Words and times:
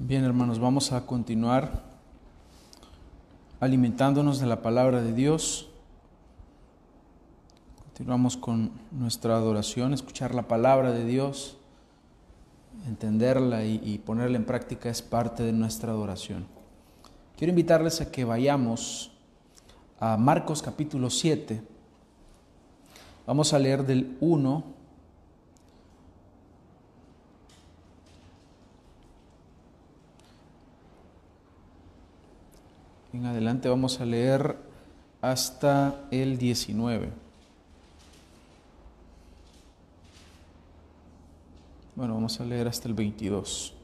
Bien, 0.00 0.22
hermanos, 0.22 0.60
vamos 0.60 0.92
a 0.92 1.04
continuar 1.06 1.82
alimentándonos 3.58 4.38
de 4.38 4.46
la 4.46 4.62
palabra 4.62 5.02
de 5.02 5.12
Dios. 5.12 5.70
Continuamos 7.82 8.36
con 8.36 8.70
nuestra 8.92 9.34
adoración, 9.34 9.92
escuchar 9.92 10.36
la 10.36 10.46
palabra 10.46 10.92
de 10.92 11.04
Dios, 11.04 11.58
entenderla 12.86 13.64
y, 13.64 13.98
ponerla 13.98 14.36
en 14.36 14.44
práctica 14.44 14.88
es 14.88 15.02
parte 15.02 15.42
de 15.42 15.52
nuestra 15.52 15.90
adoración. 15.90 16.46
Quiero 17.36 17.50
invitarles 17.50 18.00
a 18.00 18.12
que 18.12 18.24
vayamos 18.24 19.10
a 19.98 20.16
Marcos 20.16 20.62
capítulo 20.62 21.10
7. 21.10 21.60
Vamos 23.26 23.52
a 23.52 23.58
leer 23.58 23.84
del 23.84 24.16
1 24.20 24.77
En 33.18 33.26
adelante 33.26 33.68
vamos 33.68 34.00
a 34.00 34.04
leer 34.04 34.54
hasta 35.20 36.06
el 36.12 36.38
19. 36.38 37.08
Bueno, 41.96 42.14
vamos 42.14 42.38
a 42.38 42.44
leer 42.44 42.68
hasta 42.68 42.86
el 42.86 42.94
22. 42.94 43.74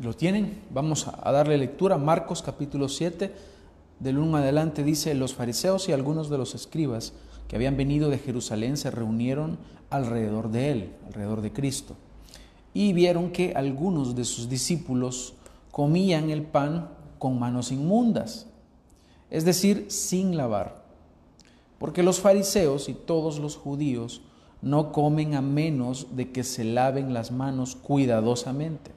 ¿Lo 0.00 0.14
tienen? 0.14 0.62
Vamos 0.70 1.06
a 1.06 1.30
darle 1.30 1.58
lectura. 1.58 1.98
Marcos 1.98 2.40
capítulo 2.40 2.88
7, 2.88 3.34
del 4.00 4.16
1 4.16 4.38
adelante 4.38 4.82
dice, 4.82 5.14
los 5.14 5.34
fariseos 5.34 5.90
y 5.90 5.92
algunos 5.92 6.30
de 6.30 6.38
los 6.38 6.54
escribas 6.54 7.12
que 7.48 7.56
habían 7.56 7.76
venido 7.76 8.08
de 8.08 8.16
Jerusalén 8.16 8.78
se 8.78 8.90
reunieron 8.90 9.58
alrededor 9.90 10.50
de 10.50 10.70
él, 10.70 10.92
alrededor 11.06 11.42
de 11.42 11.52
Cristo, 11.52 11.96
y 12.72 12.94
vieron 12.94 13.30
que 13.30 13.52
algunos 13.54 14.16
de 14.16 14.24
sus 14.24 14.48
discípulos 14.48 15.35
comían 15.76 16.30
el 16.30 16.40
pan 16.40 16.88
con 17.18 17.38
manos 17.38 17.70
inmundas, 17.70 18.46
es 19.28 19.44
decir, 19.44 19.88
sin 19.90 20.34
lavar. 20.34 20.82
Porque 21.78 22.02
los 22.02 22.18
fariseos 22.18 22.88
y 22.88 22.94
todos 22.94 23.38
los 23.40 23.58
judíos 23.58 24.22
no 24.62 24.90
comen 24.90 25.34
a 25.34 25.42
menos 25.42 26.16
de 26.16 26.32
que 26.32 26.44
se 26.44 26.64
laven 26.64 27.12
las 27.12 27.30
manos 27.30 27.76
cuidadosamente, 27.76 28.92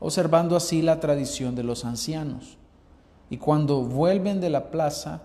observando 0.00 0.56
así 0.56 0.82
la 0.82 0.98
tradición 0.98 1.54
de 1.54 1.62
los 1.62 1.84
ancianos. 1.84 2.58
Y 3.30 3.36
cuando 3.36 3.82
vuelven 3.82 4.40
de 4.40 4.50
la 4.50 4.72
plaza, 4.72 5.22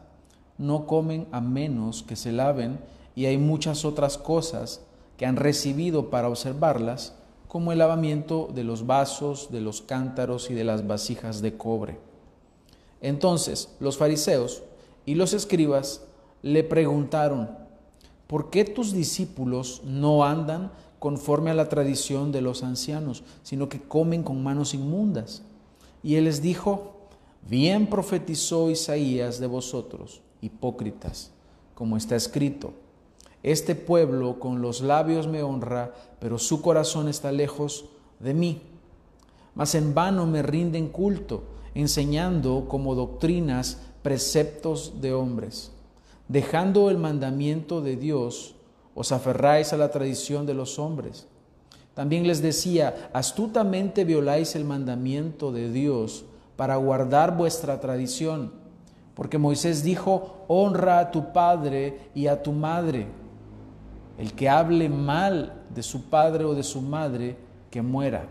no 0.60 0.86
comen 0.86 1.26
a 1.32 1.42
menos 1.42 2.04
que 2.04 2.16
se 2.16 2.32
laven, 2.32 2.80
y 3.16 3.26
hay 3.26 3.40
muchas 3.40 3.84
otras 3.84 4.20
cosas 4.20 4.82
que 5.18 5.26
han 5.26 5.38
recibido 5.38 6.12
para 6.12 6.30
observarlas, 6.30 7.16
como 7.54 7.72
el 7.72 7.78
lavamiento 7.78 8.50
de 8.52 8.64
los 8.64 8.88
vasos, 8.88 9.52
de 9.52 9.62
los 9.62 9.84
cántaros 9.84 10.50
y 10.50 10.56
de 10.56 10.64
las 10.64 10.88
vasijas 10.88 11.40
de 11.40 11.56
cobre. 11.56 12.00
Entonces 13.00 13.76
los 13.80 13.96
fariseos 13.96 14.64
y 15.06 15.14
los 15.14 15.34
escribas 15.34 16.02
le 16.42 16.64
preguntaron, 16.64 17.52
¿por 18.26 18.50
qué 18.50 18.66
tus 18.66 18.92
discípulos 18.92 19.84
no 19.86 20.26
andan 20.26 20.72
conforme 20.98 21.52
a 21.52 21.54
la 21.54 21.70
tradición 21.70 22.32
de 22.32 22.42
los 22.42 22.64
ancianos, 22.64 23.24
sino 23.44 23.70
que 23.70 23.80
comen 23.80 24.24
con 24.24 24.42
manos 24.42 24.74
inmundas? 24.74 25.44
Y 26.02 26.16
él 26.16 26.24
les 26.24 26.42
dijo, 26.42 26.96
bien 27.48 27.86
profetizó 27.86 28.72
Isaías 28.72 29.40
de 29.40 29.46
vosotros, 29.46 30.22
hipócritas, 30.42 31.30
como 31.76 31.98
está 31.98 32.16
escrito 32.16 32.74
este 33.44 33.76
pueblo 33.76 34.40
con 34.40 34.62
los 34.62 34.82
labios 34.82 35.28
me 35.28 35.44
honra, 35.44 35.94
pero 36.20 36.40
su 36.40 36.62
corazón 36.62 37.10
está 37.10 37.34
lejos 37.34 37.86
de 38.20 38.34
mí. 38.34 38.62
Mas 39.54 39.76
en 39.76 39.94
vano 39.94 40.26
me 40.26 40.42
rinden 40.42 40.88
culto, 40.88 41.44
enseñando 41.76 42.66
como 42.70 42.96
doctrinas 42.96 43.82
preceptos 44.02 45.02
de 45.02 45.14
hombres. 45.14 45.72
Dejando 46.30 46.90
el 46.90 46.98
mandamiento 46.98 47.82
de 47.82 47.98
Dios, 47.98 48.56
os 48.96 49.12
aferráis 49.12 49.74
a 49.74 49.78
la 49.78 49.92
tradición 49.92 50.46
de 50.46 50.54
los 50.54 50.80
hombres. 50.80 51.28
También 51.96 52.26
les 52.26 52.42
decía, 52.42 53.10
astutamente 53.12 54.06
violáis 54.06 54.56
el 54.56 54.64
mandamiento 54.64 55.52
de 55.52 55.70
Dios 55.70 56.24
para 56.56 56.78
guardar 56.78 57.36
vuestra 57.36 57.82
tradición, 57.82 58.54
porque 59.16 59.38
Moisés 59.38 59.84
dijo, 59.84 60.46
honra 60.48 61.00
a 61.00 61.12
tu 61.12 61.34
padre 61.34 62.10
y 62.16 62.28
a 62.28 62.42
tu 62.42 62.54
madre 62.54 63.08
el 64.18 64.34
que 64.34 64.50
hable 64.50 64.90
mal 64.90 65.64
de 65.74 65.84
su 65.84 66.04
padre 66.10 66.46
o 66.46 66.54
de 66.54 66.64
su 66.64 66.82
madre, 66.82 67.36
que 67.72 67.82
muera. 67.82 68.28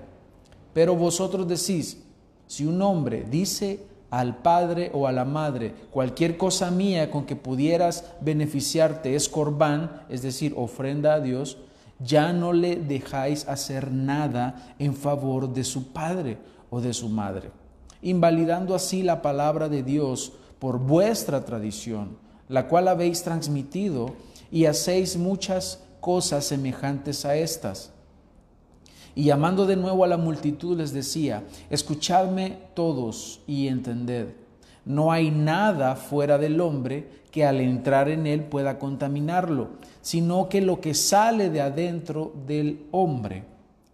Pero 0.73 0.95
vosotros 0.95 1.49
decís, 1.49 2.03
si 2.47 2.67
un 2.67 2.81
hombre 2.83 3.27
dice 3.29 3.81
al 4.11 4.37
padre 4.37 4.91
o 4.95 5.07
a 5.07 5.13
la 5.13 5.25
madre, 5.25 5.75
cualquier 5.91 6.37
cosa 6.37 6.71
mía 6.71 7.11
con 7.11 7.25
que 7.25 7.35
pudieras 7.35 8.05
beneficiarte 8.21 9.15
es 9.15 9.29
corbán, 9.29 10.03
es 10.09 10.23
decir, 10.23 10.55
ofrenda 10.57 11.15
a 11.15 11.21
Dios, 11.21 11.59
ya 11.99 12.33
no 12.33 12.53
le 12.53 12.77
dejáis 12.77 13.49
hacer 13.49 13.91
nada 13.91 14.75
en 14.79 14.95
favor 14.95 15.53
de 15.53 15.65
su 15.65 15.93
padre 15.93 16.39
o 16.71 16.81
de 16.81 16.93
su 16.93 17.09
madre, 17.09 17.51
invalidando 18.03 18.75
así 18.75 19.03
la 19.03 19.23
palabra 19.23 19.69
de 19.69 19.83
Dios 19.83 20.33
por 20.59 20.79
vuestra 20.79 21.45
tradición, 21.45 22.17
la 22.49 22.69
cual 22.69 22.89
habéis 22.89 23.23
transmitido 23.23 24.15
y 24.53 24.67
hacéis 24.67 25.17
muchas 25.17 25.83
cosas 26.01 26.45
semejantes 26.45 27.25
a 27.25 27.35
estas. 27.35 27.91
Y 29.15 29.25
llamando 29.25 29.67
de 29.67 29.77
nuevo 29.77 30.05
a 30.05 30.09
la 30.09 30.19
multitud 30.19 30.77
les 30.77 30.93
decía, 30.93 31.43
escuchadme 31.71 32.59
todos 32.75 33.41
y 33.47 33.67
entended, 33.69 34.29
no 34.85 35.11
hay 35.11 35.31
nada 35.31 35.97
fuera 35.97 36.39
del 36.39 36.61
hombre 36.61 37.09
que 37.31 37.47
al 37.47 37.61
entrar 37.61 38.09
en 38.09 38.27
él 38.27 38.45
pueda 38.45 38.79
contaminarlo, 38.79 39.71
sino 40.03 40.49
que 40.49 40.61
lo 40.61 40.81
que 40.81 40.93
sale 40.93 41.51
de 41.51 41.61
adentro 41.61 42.33
del 42.47 42.87
hombre 42.91 43.45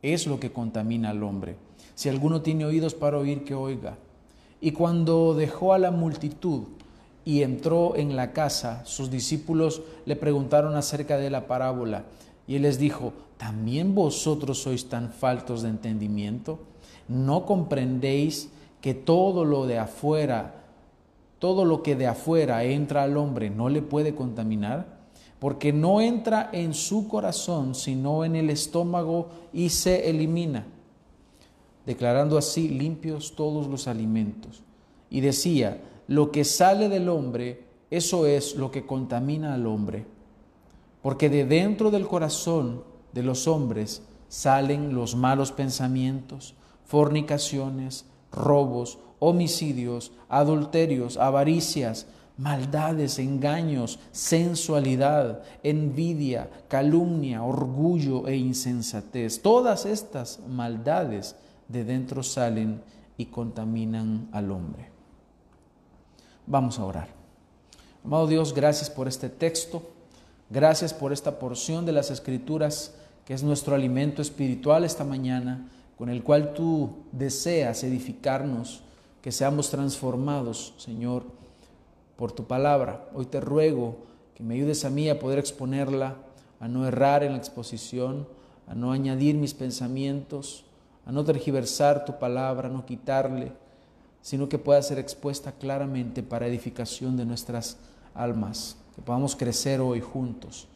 es 0.02 0.26
lo 0.26 0.40
que 0.40 0.50
contamina 0.50 1.10
al 1.10 1.22
hombre. 1.22 1.56
Si 1.94 2.08
alguno 2.08 2.42
tiene 2.42 2.64
oídos 2.64 2.94
para 2.94 3.18
oír, 3.18 3.44
que 3.44 3.54
oiga. 3.54 3.96
Y 4.60 4.72
cuando 4.72 5.34
dejó 5.34 5.72
a 5.72 5.78
la 5.78 5.90
multitud, 5.90 6.62
y 7.28 7.42
entró 7.42 7.94
en 7.94 8.16
la 8.16 8.32
casa, 8.32 8.80
sus 8.86 9.10
discípulos 9.10 9.82
le 10.06 10.16
preguntaron 10.16 10.74
acerca 10.76 11.18
de 11.18 11.28
la 11.28 11.46
parábola 11.46 12.04
y 12.46 12.56
él 12.56 12.62
les 12.62 12.78
dijo, 12.78 13.12
¿también 13.36 13.94
vosotros 13.94 14.62
sois 14.62 14.88
tan 14.88 15.12
faltos 15.12 15.60
de 15.60 15.68
entendimiento? 15.68 16.58
¿No 17.06 17.44
comprendéis 17.44 18.48
que 18.80 18.94
todo 18.94 19.44
lo 19.44 19.66
de 19.66 19.76
afuera, 19.76 20.54
todo 21.38 21.66
lo 21.66 21.82
que 21.82 21.96
de 21.96 22.06
afuera 22.06 22.64
entra 22.64 23.02
al 23.02 23.18
hombre 23.18 23.50
no 23.50 23.68
le 23.68 23.82
puede 23.82 24.14
contaminar? 24.14 24.86
Porque 25.38 25.70
no 25.70 26.00
entra 26.00 26.48
en 26.50 26.72
su 26.72 27.08
corazón, 27.08 27.74
sino 27.74 28.24
en 28.24 28.36
el 28.36 28.48
estómago 28.48 29.28
y 29.52 29.68
se 29.68 30.08
elimina, 30.08 30.64
declarando 31.84 32.38
así 32.38 32.70
limpios 32.70 33.34
todos 33.36 33.66
los 33.66 33.86
alimentos. 33.86 34.62
Y 35.10 35.20
decía, 35.20 35.78
lo 36.08 36.32
que 36.32 36.44
sale 36.44 36.88
del 36.88 37.08
hombre, 37.08 37.64
eso 37.90 38.26
es 38.26 38.56
lo 38.56 38.70
que 38.70 38.86
contamina 38.86 39.54
al 39.54 39.66
hombre. 39.66 40.06
Porque 41.02 41.28
de 41.28 41.44
dentro 41.44 41.90
del 41.90 42.08
corazón 42.08 42.82
de 43.12 43.22
los 43.22 43.46
hombres 43.46 44.02
salen 44.28 44.94
los 44.94 45.14
malos 45.16 45.52
pensamientos, 45.52 46.54
fornicaciones, 46.84 48.06
robos, 48.32 48.98
homicidios, 49.18 50.12
adulterios, 50.30 51.18
avaricias, 51.18 52.06
maldades, 52.38 53.18
engaños, 53.18 53.98
sensualidad, 54.10 55.42
envidia, 55.62 56.48
calumnia, 56.68 57.42
orgullo 57.42 58.26
e 58.28 58.36
insensatez. 58.36 59.42
Todas 59.42 59.84
estas 59.84 60.40
maldades 60.48 61.36
de 61.68 61.84
dentro 61.84 62.22
salen 62.22 62.80
y 63.18 63.26
contaminan 63.26 64.28
al 64.32 64.52
hombre. 64.52 64.97
Vamos 66.50 66.78
a 66.78 66.84
orar. 66.86 67.08
Amado 68.02 68.26
Dios, 68.26 68.54
gracias 68.54 68.88
por 68.88 69.06
este 69.06 69.28
texto, 69.28 69.82
gracias 70.48 70.94
por 70.94 71.12
esta 71.12 71.38
porción 71.38 71.84
de 71.84 71.92
las 71.92 72.10
Escrituras 72.10 72.94
que 73.26 73.34
es 73.34 73.42
nuestro 73.42 73.74
alimento 73.74 74.22
espiritual 74.22 74.82
esta 74.84 75.04
mañana, 75.04 75.68
con 75.98 76.08
el 76.08 76.22
cual 76.22 76.54
tú 76.54 77.04
deseas 77.12 77.84
edificarnos, 77.84 78.80
que 79.20 79.30
seamos 79.30 79.68
transformados, 79.68 80.72
Señor, 80.78 81.24
por 82.16 82.32
tu 82.32 82.46
palabra. 82.46 83.10
Hoy 83.12 83.26
te 83.26 83.42
ruego 83.42 83.98
que 84.34 84.42
me 84.42 84.54
ayudes 84.54 84.86
a 84.86 84.90
mí 84.90 85.10
a 85.10 85.18
poder 85.18 85.38
exponerla, 85.38 86.16
a 86.60 86.68
no 86.68 86.86
errar 86.86 87.24
en 87.24 87.32
la 87.32 87.38
exposición, 87.38 88.26
a 88.66 88.74
no 88.74 88.92
añadir 88.92 89.34
mis 89.34 89.52
pensamientos, 89.52 90.64
a 91.04 91.12
no 91.12 91.26
tergiversar 91.26 92.06
tu 92.06 92.18
palabra, 92.18 92.68
a 92.68 92.72
no 92.72 92.86
quitarle 92.86 93.52
sino 94.22 94.48
que 94.48 94.58
pueda 94.58 94.82
ser 94.82 94.98
expuesta 94.98 95.52
claramente 95.52 96.22
para 96.22 96.46
edificación 96.46 97.16
de 97.16 97.24
nuestras 97.24 97.78
almas, 98.14 98.76
que 98.94 99.02
podamos 99.02 99.36
crecer 99.36 99.80
hoy 99.80 100.00
juntos. 100.00 100.68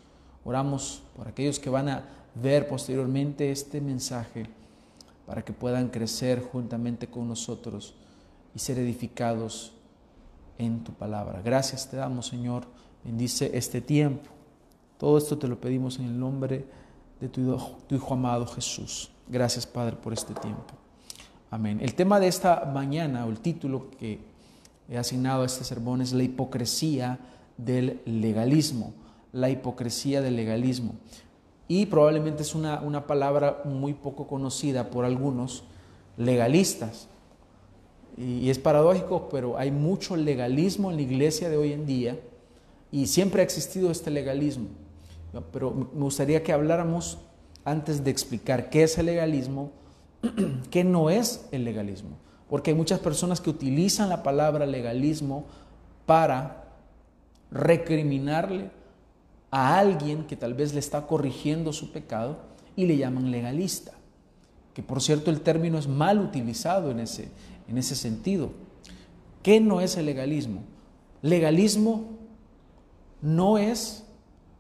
Oramos 0.45 1.03
por 1.17 1.29
aquellos 1.29 1.59
que 1.59 1.71
van 1.71 1.89
a 1.89 2.05
ver 2.35 2.69
posteriormente 2.69 3.51
este 3.51 3.81
mensaje, 3.81 4.47
para 5.27 5.45
que 5.45 5.53
puedan 5.53 5.89
crecer 5.89 6.43
juntamente 6.43 7.07
con 7.07 7.29
nosotros 7.29 7.95
y 8.55 8.59
ser 8.59 8.79
edificados 8.79 9.73
en 10.59 10.85
tu 10.85 10.93
palabra. 10.93 11.41
Gracias 11.43 11.89
te 11.89 11.97
damos, 11.97 12.27
Señor. 12.27 12.65
Bendice 13.05 13.51
este 13.57 13.81
tiempo. 13.81 14.31
Todo 14.99 15.19
esto 15.19 15.39
te 15.39 15.49
lo 15.49 15.61
pedimos 15.61 15.99
en 15.99 16.07
el 16.07 16.19
nombre 16.19 16.65
de 17.21 17.29
tu, 17.29 17.57
tu 17.87 17.95
Hijo 17.95 18.15
amado 18.15 18.47
Jesús. 18.47 19.11
Gracias, 19.29 19.67
Padre, 19.67 19.97
por 19.97 20.13
este 20.13 20.35
tiempo. 20.35 20.82
Amén. 21.53 21.81
El 21.83 21.93
tema 21.93 22.19
de 22.19 22.29
esta 22.29 22.65
mañana, 22.65 23.27
o 23.27 23.29
el 23.29 23.39
título 23.39 23.91
que 23.99 24.21
he 24.89 24.97
asignado 24.97 25.43
a 25.43 25.45
este 25.45 25.65
sermón 25.65 26.01
es 26.01 26.15
la 26.15 26.23
hipocresía 26.23 27.19
del 27.59 28.01
legalismo. 28.07 28.95
La 29.35 29.51
hipocresía 29.51 30.23
del 30.23 30.35
legalismo. 30.35 30.95
Y 31.69 31.85
probablemente 31.85 32.41
es 32.41 32.55
una, 32.55 32.81
una 32.81 33.07
palabra 33.07 33.61
muy 33.67 33.93
poco 33.93 34.27
conocida 34.27 34.89
por 34.89 35.05
algunos 35.05 35.65
legalistas. 36.17 37.09
Y, 38.17 38.49
es 38.49 38.59
paradójico, 38.59 39.29
pero 39.29 39.59
hay 39.59 39.71
mucho 39.71 40.17
legalismo 40.17 40.91
en 40.91 40.97
la 40.97 41.03
iglesia 41.03 41.51
de 41.51 41.59
hoy 41.59 41.75
en 41.75 41.85
día 41.85 42.19
y 42.91 43.09
siempre 43.09 43.43
ha 43.43 43.45
existido 43.45 43.91
este 43.91 44.11
legalismo. 44.11 44.69
Pero 45.53 45.71
me 45.71 46.01
gustaría 46.01 46.43
que 46.43 46.55
habláramos 46.55 47.19
antes 47.63 48.03
de 48.03 48.11
explicar 48.11 48.71
qué 48.71 48.85
es 48.85 48.97
el 48.97 49.05
legalismo, 49.05 49.71
qué 50.71 50.85
no 50.85 51.11
es 51.11 51.47
el 51.53 51.65
legalismo. 51.65 52.17
Porque 52.49 52.71
hay 52.71 52.77
muchas 52.77 53.01
personas 53.01 53.41
que 53.41 53.51
utilizan 53.51 54.09
la 54.09 54.23
palabra 54.23 54.67
legalismo 54.67 55.47
para 56.07 56.65
recriminarle 57.51 58.71
a 59.51 59.79
alguien 59.79 60.25
que 60.25 60.37
tal 60.37 60.55
vez 60.55 60.73
le 60.73 60.81
está 60.81 61.07
corrigiendo 61.07 61.73
su 61.73 61.93
pecado 61.93 62.39
y 62.77 62.87
le 62.87 62.97
llaman 62.97 63.31
legalista. 63.31 63.93
Que 64.75 64.83
por 64.83 65.03
cierto 65.03 65.31
el 65.31 65.43
término 65.43 65.79
es 65.79 65.87
mal 65.87 66.19
utilizado 66.19 66.91
en 66.91 67.01
ese, 67.01 67.29
en 67.69 67.79
ese 67.79 67.95
sentido. 67.95 68.51
¿Qué 69.43 69.61
no 69.61 69.81
es 69.81 69.97
el 69.97 70.07
legalismo? 70.07 70.63
Legalismo 71.21 72.19
no 73.21 73.59
es 73.59 74.05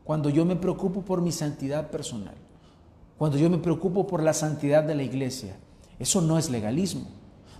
cuando 0.04 0.28
yo 0.28 0.44
me 0.44 0.56
preocupo 0.56 1.02
por 1.02 1.20
mi 1.20 1.32
santidad 1.32 1.90
personal, 1.90 2.34
cuando 3.22 3.38
yo 3.38 3.48
me 3.48 3.58
preocupo 3.58 4.04
por 4.04 4.20
la 4.20 4.32
santidad 4.32 4.82
de 4.82 4.96
la 4.96 5.04
iglesia. 5.04 5.54
Eso 6.00 6.20
no 6.20 6.38
es 6.38 6.50
legalismo. 6.50 7.06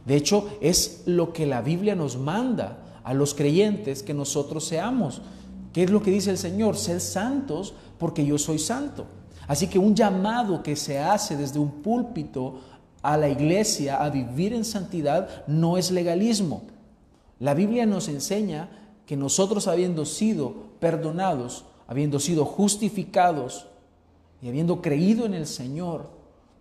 De 0.04 0.16
hecho, 0.16 0.48
es 0.60 1.04
lo 1.06 1.32
que 1.32 1.46
la 1.46 1.62
Biblia 1.62 1.94
nos 1.94 2.16
manda 2.16 2.78
a 3.04 3.14
los 3.14 3.32
creyentes 3.32 4.02
que 4.02 4.12
nosotros 4.12 4.64
seamos. 4.64 5.22
¿Qué 5.72 5.84
es 5.84 5.90
lo 5.92 6.02
que 6.02 6.10
dice 6.10 6.30
el 6.30 6.38
Señor? 6.38 6.76
Ser 6.76 7.00
santos 7.00 7.74
porque 7.96 8.26
yo 8.26 8.38
soy 8.38 8.58
santo. 8.58 9.06
Así 9.46 9.68
que 9.68 9.78
un 9.78 9.94
llamado 9.94 10.64
que 10.64 10.74
se 10.74 10.98
hace 10.98 11.36
desde 11.36 11.60
un 11.60 11.80
púlpito 11.80 12.58
a 13.00 13.16
la 13.16 13.28
iglesia 13.28 14.02
a 14.02 14.10
vivir 14.10 14.54
en 14.54 14.64
santidad 14.64 15.46
no 15.46 15.78
es 15.78 15.92
legalismo. 15.92 16.64
La 17.38 17.54
Biblia 17.54 17.86
nos 17.86 18.08
enseña 18.08 18.68
que 19.06 19.16
nosotros 19.16 19.68
habiendo 19.68 20.06
sido 20.06 20.72
perdonados, 20.80 21.66
habiendo 21.86 22.18
sido 22.18 22.46
justificados 22.46 23.68
y 24.42 24.48
habiendo 24.48 24.82
creído 24.82 25.24
en 25.24 25.34
el 25.34 25.46
Señor, 25.46 26.10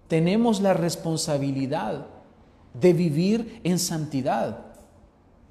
tenemos 0.08 0.62
la 0.62 0.74
responsabilidad 0.74 2.06
de 2.74 2.94
vivir 2.94 3.60
en 3.64 3.80
santidad. 3.80 4.60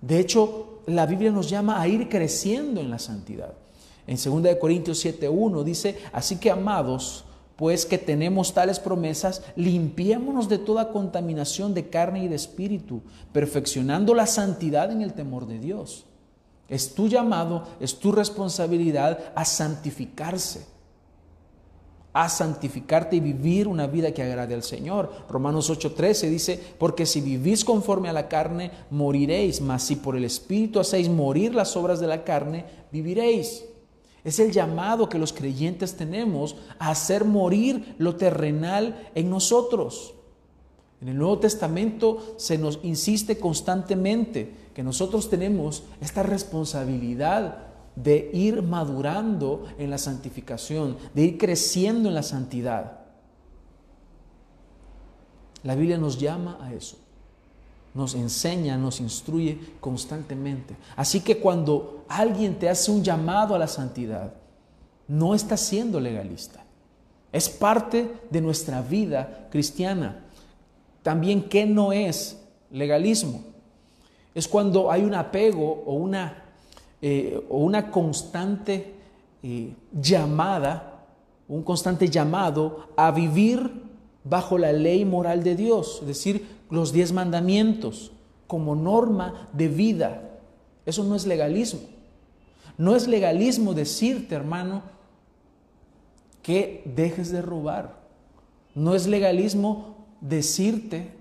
De 0.00 0.21
hecho, 0.21 0.82
la 0.87 1.06
Biblia 1.06 1.31
nos 1.32 1.50
llama 1.50 1.81
a 1.81 1.88
ir 1.88 2.09
creciendo 2.09 2.81
en 2.81 2.91
la 2.91 2.99
santidad. 2.99 3.55
En 4.06 4.17
2 4.17 4.56
Corintios 4.56 5.05
7.1 5.05 5.62
dice, 5.65 5.99
así 6.12 6.37
que 6.37 6.50
amados, 6.50 7.25
pues 7.56 7.85
que 7.85 7.99
tenemos 7.99 8.55
tales 8.55 8.81
promesas, 8.81 9.43
limpiémonos 9.56 10.49
de 10.49 10.59
toda 10.59 10.91
contaminación 10.91 11.75
de 11.75 11.91
carne 11.91 12.25
y 12.25 12.29
de 12.29 12.37
espíritu, 12.37 13.03
perfeccionando 13.32 14.15
la 14.15 14.27
santidad 14.27 14.91
en 14.91 15.03
el 15.03 15.12
temor 15.12 15.47
de 15.47 15.59
Dios. 15.59 16.06
Es 16.69 16.94
tu 16.94 17.09
llamado, 17.09 17.67
es 17.81 17.99
tu 17.99 18.12
responsabilidad 18.12 19.32
a 19.35 19.44
santificarse, 19.44 20.65
a 22.12 22.28
santificarte 22.28 23.16
y 23.16 23.20
vivir 23.20 23.68
una 23.68 23.86
vida 23.86 24.12
que 24.12 24.22
agrade 24.22 24.54
al 24.54 24.62
Señor. 24.62 25.10
Romanos 25.28 25.70
8:13 25.70 26.28
dice, 26.28 26.60
porque 26.78 27.06
si 27.06 27.20
vivís 27.20 27.64
conforme 27.64 28.08
a 28.08 28.12
la 28.12 28.28
carne, 28.28 28.70
moriréis, 28.90 29.60
mas 29.60 29.82
si 29.82 29.96
por 29.96 30.16
el 30.16 30.24
Espíritu 30.24 30.80
hacéis 30.80 31.08
morir 31.08 31.54
las 31.54 31.76
obras 31.76 32.00
de 32.00 32.06
la 32.06 32.24
carne, 32.24 32.64
viviréis. 32.90 33.64
Es 34.24 34.38
el 34.38 34.52
llamado 34.52 35.08
que 35.08 35.18
los 35.18 35.32
creyentes 35.32 35.96
tenemos 35.96 36.56
a 36.78 36.90
hacer 36.90 37.24
morir 37.24 37.94
lo 37.98 38.16
terrenal 38.16 39.08
en 39.14 39.30
nosotros. 39.30 40.14
En 41.00 41.08
el 41.08 41.16
Nuevo 41.16 41.38
Testamento 41.38 42.34
se 42.36 42.58
nos 42.58 42.80
insiste 42.82 43.38
constantemente 43.38 44.52
que 44.74 44.82
nosotros 44.82 45.30
tenemos 45.30 45.84
esta 46.02 46.22
responsabilidad 46.22 47.69
de 47.96 48.31
ir 48.32 48.62
madurando 48.62 49.64
en 49.78 49.90
la 49.90 49.98
santificación, 49.98 50.96
de 51.14 51.22
ir 51.22 51.38
creciendo 51.38 52.08
en 52.08 52.14
la 52.14 52.22
santidad. 52.22 53.00
La 55.62 55.75
Biblia 55.75 55.98
nos 55.98 56.19
llama 56.19 56.58
a 56.60 56.72
eso 56.72 56.96
nos 57.94 58.14
enseña, 58.14 58.76
nos 58.76 59.00
instruye 59.00 59.58
constantemente. 59.81 60.76
Así 60.96 61.20
que 61.20 61.38
cuando 61.38 62.04
alguien 62.08 62.58
te 62.58 62.69
hace 62.69 62.90
un 62.90 63.02
llamado 63.02 63.54
a 63.54 63.58
la 63.58 63.66
santidad, 63.66 64.34
no 65.08 65.34
está 65.34 65.56
siendo 65.56 65.98
legalista. 65.98 66.64
Es 67.32 67.48
parte 67.48 68.12
de 68.31 68.40
nuestra 68.40 68.82
vida 68.82 69.48
cristiana. 69.50 70.25
También, 71.02 71.48
¿qué 71.48 71.66
no 71.66 71.93
es 71.93 72.38
legalismo? 72.70 73.43
Es 74.34 74.46
cuando 74.46 74.90
hay 74.90 75.02
un 75.02 75.14
apego 75.14 75.82
o 75.86 75.94
una, 75.94 76.44
eh, 77.02 77.43
o 77.49 77.58
una 77.58 77.91
constante 77.91 78.94
eh, 79.43 79.75
llamada, 79.93 81.06
un 81.49 81.62
constante 81.62 82.08
llamado 82.08 82.88
a 82.97 83.11
vivir 83.11 83.70
bajo 84.25 84.58
la 84.58 84.73
ley 84.73 85.05
moral 85.05 85.43
de 85.43 85.56
Dios, 85.56 85.99
es 86.02 86.06
decir, 86.06 86.47
los 86.69 86.93
diez 86.93 87.12
mandamientos 87.12 88.12
como 88.47 88.75
norma 88.75 89.49
de 89.52 89.69
vida. 89.69 90.23
Eso 90.85 91.05
no 91.05 91.14
es 91.14 91.26
legalismo. 91.26 91.81
No 92.76 92.97
es 92.97 93.08
legalismo 93.08 93.75
decirte, 93.75 94.35
hermano, 94.35 94.82
que 96.43 96.82
dejes 96.85 97.31
de 97.31 97.43
robar. 97.43 98.00
No 98.75 98.94
es 98.94 99.06
legalismo 99.06 99.96
decirte 100.20 101.12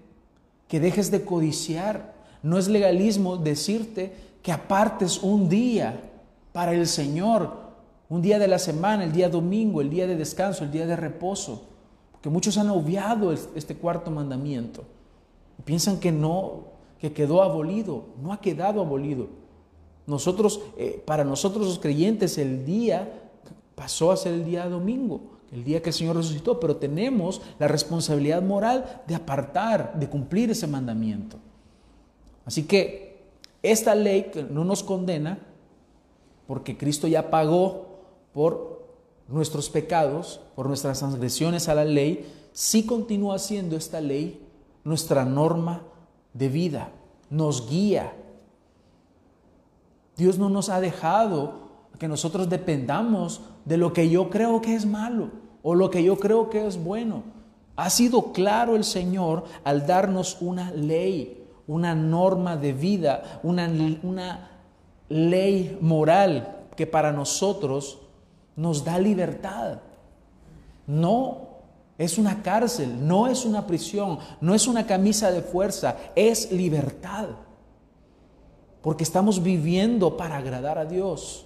que 0.67 0.79
dejes 0.79 1.11
de 1.11 1.25
codiciar. 1.25 2.13
No 2.43 2.57
es 2.57 2.67
legalismo 2.67 3.37
decirte 3.37 4.13
que 4.41 4.51
apartes 4.51 5.21
un 5.21 5.49
día 5.49 6.11
para 6.51 6.73
el 6.73 6.87
Señor, 6.87 7.69
un 8.09 8.21
día 8.21 8.39
de 8.39 8.47
la 8.47 8.59
semana, 8.59 9.03
el 9.03 9.11
día 9.11 9.29
domingo, 9.29 9.81
el 9.81 9.89
día 9.89 10.07
de 10.07 10.15
descanso, 10.15 10.63
el 10.63 10.71
día 10.71 10.85
de 10.85 10.95
reposo. 10.95 11.67
Porque 12.11 12.29
muchos 12.29 12.57
han 12.57 12.69
obviado 12.69 13.31
este 13.31 13.75
cuarto 13.75 14.11
mandamiento. 14.11 14.83
Piensan 15.63 15.99
que 15.99 16.11
no, 16.11 16.63
que 16.99 17.13
quedó 17.13 17.43
abolido. 17.43 18.05
No 18.21 18.33
ha 18.33 18.41
quedado 18.41 18.81
abolido. 18.81 19.27
Nosotros, 20.07 20.61
eh, 20.77 21.01
para 21.05 21.23
nosotros 21.23 21.67
los 21.67 21.79
creyentes, 21.79 22.37
el 22.37 22.65
día 22.65 23.29
pasó 23.75 24.11
a 24.11 24.17
ser 24.17 24.33
el 24.33 24.43
día 24.43 24.67
domingo, 24.67 25.21
el 25.51 25.63
día 25.63 25.81
que 25.81 25.91
el 25.91 25.93
Señor 25.93 26.15
resucitó, 26.15 26.59
pero 26.59 26.77
tenemos 26.77 27.41
la 27.59 27.67
responsabilidad 27.67 28.41
moral 28.41 29.03
de 29.07 29.15
apartar, 29.15 29.97
de 29.97 30.09
cumplir 30.09 30.49
ese 30.49 30.67
mandamiento. 30.67 31.37
Así 32.45 32.63
que 32.63 33.08
esta 33.61 33.95
ley 33.95 34.31
no 34.49 34.63
nos 34.63 34.83
condena, 34.83 35.39
porque 36.47 36.77
Cristo 36.77 37.07
ya 37.07 37.29
pagó 37.29 37.99
por 38.33 38.87
nuestros 39.27 39.69
pecados, 39.69 40.41
por 40.55 40.67
nuestras 40.67 40.99
transgresiones 40.99 41.69
a 41.69 41.75
la 41.75 41.85
ley, 41.85 42.25
sí 42.51 42.85
continúa 42.85 43.37
siendo 43.39 43.75
esta 43.75 44.01
ley 44.01 44.45
nuestra 44.83 45.25
norma 45.25 45.83
de 46.33 46.49
vida, 46.49 46.91
nos 47.29 47.69
guía. 47.69 48.13
Dios 50.17 50.37
no 50.37 50.49
nos 50.49 50.69
ha 50.69 50.81
dejado 50.81 51.69
que 51.99 52.07
nosotros 52.07 52.49
dependamos 52.49 53.41
de 53.65 53.77
lo 53.77 53.93
que 53.93 54.09
yo 54.09 54.29
creo 54.29 54.61
que 54.61 54.75
es 54.75 54.85
malo 54.85 55.29
o 55.61 55.75
lo 55.75 55.89
que 55.89 56.03
yo 56.03 56.17
creo 56.17 56.49
que 56.49 56.65
es 56.65 56.81
bueno. 56.81 57.23
Ha 57.75 57.89
sido 57.89 58.33
claro 58.33 58.75
el 58.75 58.83
Señor 58.83 59.45
al 59.63 59.85
darnos 59.85 60.37
una 60.41 60.71
ley, 60.71 61.38
una 61.69 61.93
norma 61.93 62.57
de 62.57 62.73
vida, 62.73 63.39
una, 63.43 63.69
una 64.01 64.49
ley 65.07 65.77
moral 65.79 66.65
que 66.75 66.87
para 66.87 67.11
nosotros 67.11 67.99
nos 68.55 68.83
da 68.83 68.97
libertad. 68.97 69.77
No 70.87 71.49
es 71.95 72.17
una 72.17 72.41
cárcel, 72.41 73.07
no 73.07 73.27
es 73.27 73.45
una 73.45 73.67
prisión, 73.67 74.17
no 74.41 74.55
es 74.55 74.65
una 74.65 74.87
camisa 74.87 75.29
de 75.29 75.43
fuerza, 75.43 75.95
es 76.15 76.51
libertad. 76.51 77.27
Porque 78.81 79.03
estamos 79.03 79.43
viviendo 79.43 80.17
para 80.17 80.37
agradar 80.37 80.79
a 80.79 80.85
Dios. 80.85 81.45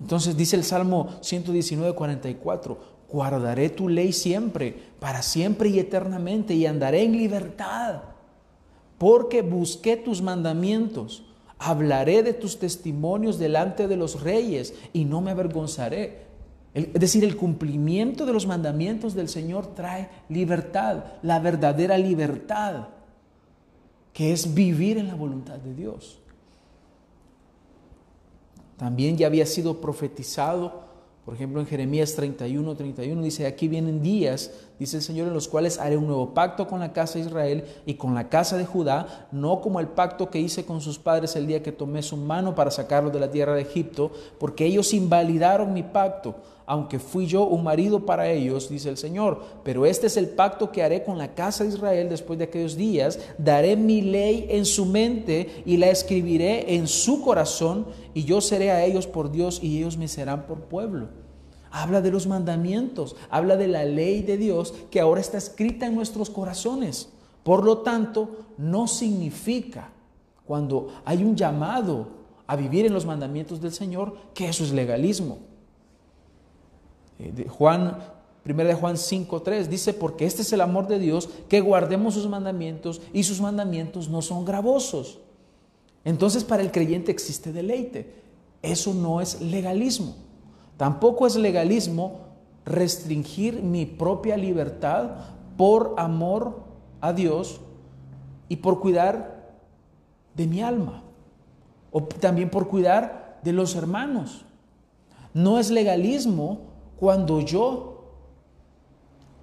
Entonces 0.00 0.36
dice 0.36 0.54
el 0.54 0.62
Salmo 0.62 1.08
119, 1.20 1.96
44, 1.96 2.78
guardaré 3.10 3.70
tu 3.70 3.88
ley 3.88 4.12
siempre, 4.12 4.72
para 5.00 5.22
siempre 5.22 5.68
y 5.68 5.80
eternamente, 5.80 6.54
y 6.54 6.64
andaré 6.64 7.02
en 7.02 7.16
libertad, 7.16 8.02
porque 8.98 9.42
busqué 9.42 9.96
tus 9.96 10.22
mandamientos. 10.22 11.24
Hablaré 11.58 12.22
de 12.22 12.34
tus 12.34 12.58
testimonios 12.58 13.38
delante 13.38 13.88
de 13.88 13.96
los 13.96 14.20
reyes 14.20 14.74
y 14.92 15.04
no 15.04 15.20
me 15.20 15.30
avergonzaré. 15.30 16.26
Es 16.74 16.92
decir, 16.92 17.24
el 17.24 17.36
cumplimiento 17.36 18.26
de 18.26 18.34
los 18.34 18.46
mandamientos 18.46 19.14
del 19.14 19.30
Señor 19.30 19.74
trae 19.74 20.10
libertad, 20.28 21.04
la 21.22 21.38
verdadera 21.38 21.96
libertad, 21.96 22.88
que 24.12 24.32
es 24.32 24.54
vivir 24.54 24.98
en 24.98 25.08
la 25.08 25.14
voluntad 25.14 25.56
de 25.56 25.74
Dios. 25.74 26.18
También 28.76 29.16
ya 29.16 29.26
había 29.26 29.46
sido 29.46 29.80
profetizado 29.80 30.85
por 31.26 31.34
ejemplo, 31.34 31.60
en 31.60 31.66
Jeremías 31.66 32.14
31, 32.14 32.76
31 32.76 33.20
dice, 33.20 33.48
aquí 33.48 33.66
vienen 33.66 34.00
días, 34.00 34.52
dice 34.78 34.98
el 34.98 35.02
Señor, 35.02 35.26
en 35.26 35.34
los 35.34 35.48
cuales 35.48 35.80
haré 35.80 35.96
un 35.96 36.06
nuevo 36.06 36.32
pacto 36.34 36.68
con 36.68 36.78
la 36.78 36.92
casa 36.92 37.18
de 37.18 37.24
Israel 37.24 37.64
y 37.84 37.94
con 37.94 38.14
la 38.14 38.28
casa 38.28 38.56
de 38.56 38.64
Judá, 38.64 39.26
no 39.32 39.60
como 39.60 39.80
el 39.80 39.88
pacto 39.88 40.30
que 40.30 40.38
hice 40.38 40.64
con 40.64 40.80
sus 40.80 41.00
padres 41.00 41.34
el 41.34 41.48
día 41.48 41.64
que 41.64 41.72
tomé 41.72 42.02
su 42.02 42.16
mano 42.16 42.54
para 42.54 42.70
sacarlos 42.70 43.12
de 43.12 43.18
la 43.18 43.32
tierra 43.32 43.56
de 43.56 43.62
Egipto, 43.62 44.12
porque 44.38 44.66
ellos 44.66 44.94
invalidaron 44.94 45.74
mi 45.74 45.82
pacto, 45.82 46.36
aunque 46.66 46.98
fui 46.98 47.26
yo 47.26 47.44
un 47.44 47.62
marido 47.62 48.04
para 48.04 48.28
ellos, 48.28 48.68
dice 48.68 48.88
el 48.88 48.96
Señor. 48.96 49.40
Pero 49.62 49.86
este 49.86 50.08
es 50.08 50.16
el 50.16 50.28
pacto 50.30 50.72
que 50.72 50.82
haré 50.82 51.04
con 51.04 51.16
la 51.16 51.32
casa 51.34 51.62
de 51.62 51.70
Israel 51.70 52.08
después 52.08 52.38
de 52.38 52.46
aquellos 52.46 52.76
días. 52.76 53.20
Daré 53.38 53.76
mi 53.76 54.02
ley 54.02 54.48
en 54.50 54.64
su 54.64 54.84
mente 54.84 55.62
y 55.64 55.76
la 55.76 55.90
escribiré 55.90 56.74
en 56.74 56.88
su 56.88 57.22
corazón 57.22 57.86
y 58.14 58.24
yo 58.24 58.40
seré 58.40 58.72
a 58.72 58.84
ellos 58.84 59.06
por 59.06 59.30
Dios 59.30 59.60
y 59.62 59.78
ellos 59.78 59.96
me 59.96 60.08
serán 60.08 60.46
por 60.46 60.62
pueblo. 60.62 61.08
Habla 61.70 62.00
de 62.00 62.10
los 62.10 62.26
mandamientos, 62.26 63.14
habla 63.30 63.56
de 63.56 63.68
la 63.68 63.84
ley 63.84 64.22
de 64.22 64.36
Dios 64.36 64.74
que 64.90 64.98
ahora 64.98 65.20
está 65.20 65.38
escrita 65.38 65.86
en 65.86 65.94
nuestros 65.94 66.30
corazones. 66.30 67.10
Por 67.44 67.64
lo 67.64 67.78
tanto, 67.78 68.46
no 68.58 68.88
significa 68.88 69.92
cuando 70.44 70.88
hay 71.04 71.22
un 71.22 71.36
llamado 71.36 72.08
a 72.48 72.56
vivir 72.56 72.86
en 72.86 72.92
los 72.92 73.06
mandamientos 73.06 73.60
del 73.60 73.72
Señor 73.72 74.16
que 74.34 74.48
eso 74.48 74.64
es 74.64 74.72
legalismo. 74.72 75.38
Eh, 77.18 77.46
Juan 77.48 77.98
1 78.46 78.64
de 78.64 78.74
Juan 78.74 78.96
5:3 78.96 79.68
dice, 79.68 79.92
porque 79.92 80.26
este 80.26 80.42
es 80.42 80.52
el 80.52 80.60
amor 80.60 80.86
de 80.86 80.98
Dios, 80.98 81.28
que 81.48 81.60
guardemos 81.60 82.14
sus 82.14 82.28
mandamientos 82.28 83.00
y 83.12 83.24
sus 83.24 83.40
mandamientos 83.40 84.08
no 84.08 84.22
son 84.22 84.44
gravosos. 84.44 85.18
Entonces 86.04 86.44
para 86.44 86.62
el 86.62 86.70
creyente 86.70 87.10
existe 87.10 87.52
deleite. 87.52 88.14
Eso 88.62 88.94
no 88.94 89.20
es 89.20 89.40
legalismo. 89.40 90.14
Tampoco 90.76 91.26
es 91.26 91.36
legalismo 91.36 92.20
restringir 92.64 93.62
mi 93.62 93.86
propia 93.86 94.36
libertad 94.36 95.10
por 95.56 95.94
amor 95.96 96.60
a 97.00 97.12
Dios 97.12 97.60
y 98.48 98.56
por 98.56 98.80
cuidar 98.80 99.56
de 100.34 100.46
mi 100.46 100.62
alma. 100.62 101.02
O 101.90 102.02
también 102.02 102.50
por 102.50 102.68
cuidar 102.68 103.40
de 103.42 103.52
los 103.52 103.74
hermanos. 103.74 104.44
No 105.34 105.58
es 105.58 105.70
legalismo 105.70 106.65
cuando 106.98 107.40
yo 107.40 108.04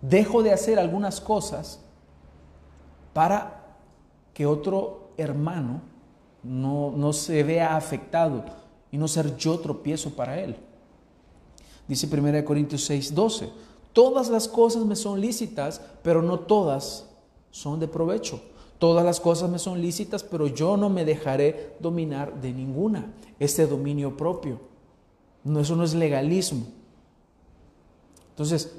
dejo 0.02 0.44
de 0.44 0.52
hacer 0.52 0.80
algunas 0.80 1.22
cosas 1.22 1.80
para 3.14 3.78
que 4.34 4.46
otro 4.46 5.12
hermano 5.18 5.82
no, 6.44 7.14
se 7.14 7.44
vea 7.44 7.76
afectado 7.76 8.44
y 8.92 8.98
no 8.98 9.08
ser 9.08 9.38
yo 9.38 9.60
tropiezo 9.60 10.12
para 10.12 10.40
él. 10.40 10.58
Dice 11.88 12.08
1 12.12 12.44
Corintios 12.44 12.84
6, 12.86 13.14
12, 13.14 13.50
todas 13.94 14.30
las 14.30 14.48
cosas 14.48 14.84
me 14.86 14.96
son 14.96 15.22
lícitas, 15.22 15.82
pero 16.02 16.22
no 16.22 16.40
todas 16.40 17.10
son 17.52 17.80
de 17.80 17.88
provecho. 17.88 18.42
Todas 18.80 19.06
las 19.06 19.22
cosas 19.22 19.50
me 19.50 19.60
son 19.60 19.82
lícitas, 19.82 20.24
pero 20.24 20.48
yo 20.48 20.76
no 20.76 20.90
me 20.90 21.06
dejaré 21.06 21.78
dominar 21.80 22.42
de 22.42 22.52
ninguna. 22.52 23.14
Este 23.40 23.66
dominio 23.66 24.18
propio. 24.18 24.60
No, 25.46 25.62
eso 25.62 25.76
no 25.78 25.86
es 25.86 25.94
legalismo. 25.94 26.66
Entonces, 28.34 28.74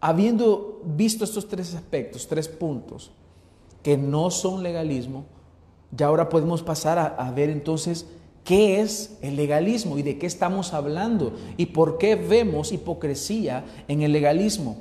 habiendo 0.00 0.80
visto 0.84 1.24
estos 1.24 1.48
tres 1.48 1.74
aspectos, 1.74 2.28
tres 2.28 2.46
puntos, 2.46 3.10
que 3.82 3.96
no 3.96 4.30
son 4.30 4.62
legalismo, 4.62 5.24
ya 5.90 6.06
ahora 6.06 6.28
podemos 6.28 6.62
pasar 6.62 6.98
a, 6.98 7.30
ver 7.32 7.50
entonces 7.50 8.06
qué 8.44 8.80
es 8.80 9.18
el 9.20 9.34
legalismo 9.36 9.98
y 9.98 10.02
de 10.02 10.18
qué 10.18 10.26
estamos 10.26 10.72
hablando 10.72 11.32
y 11.56 11.66
por 11.66 11.98
qué 11.98 12.14
vemos 12.14 12.72
hipocresía 12.72 13.64
en 13.88 14.02
el 14.02 14.12
legalismo. 14.12 14.76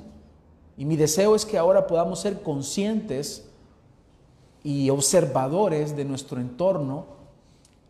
Y 0.78 0.86
mi 0.86 0.96
deseo 0.96 1.36
es 1.36 1.46
que 1.46 1.58
ahora 1.58 1.88
podamos 1.88 2.20
ser 2.20 2.42
conscientes 2.42 3.50
y 4.64 4.90
observadores 4.90 5.96
de 5.96 6.06
nuestro 6.06 6.40
entorno 6.40 7.06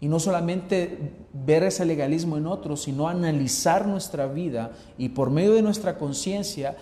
y 0.04 0.10
no 0.10 0.20
solamente 0.20 1.14
ver 1.32 1.64
ese 1.64 1.86
legalismo 1.86 2.38
en 2.38 2.46
otros, 2.46 2.82
sino 2.82 3.08
analizar 3.08 3.88
nuestra 3.88 4.28
vida 4.28 4.74
y 4.98 5.08
por 5.08 5.30
medio 5.30 5.54
de 5.54 5.62
nuestra 5.62 5.98
conciencia 5.98 6.76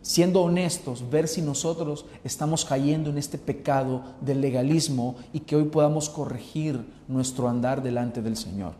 siendo 0.00 0.40
honestos, 0.40 1.10
ver 1.10 1.28
si 1.28 1.42
nosotros 1.42 2.06
estamos 2.24 2.64
cayendo 2.64 3.10
en 3.10 3.18
este 3.18 3.36
pecado 3.36 4.02
del 4.22 4.40
legalismo 4.40 5.16
y 5.34 5.40
que 5.40 5.56
hoy 5.56 5.64
podamos 5.64 6.08
corregir 6.08 6.86
nuestro 7.06 7.50
andar 7.50 7.82
delante 7.82 8.22
del 8.22 8.38
Señor. 8.38 8.72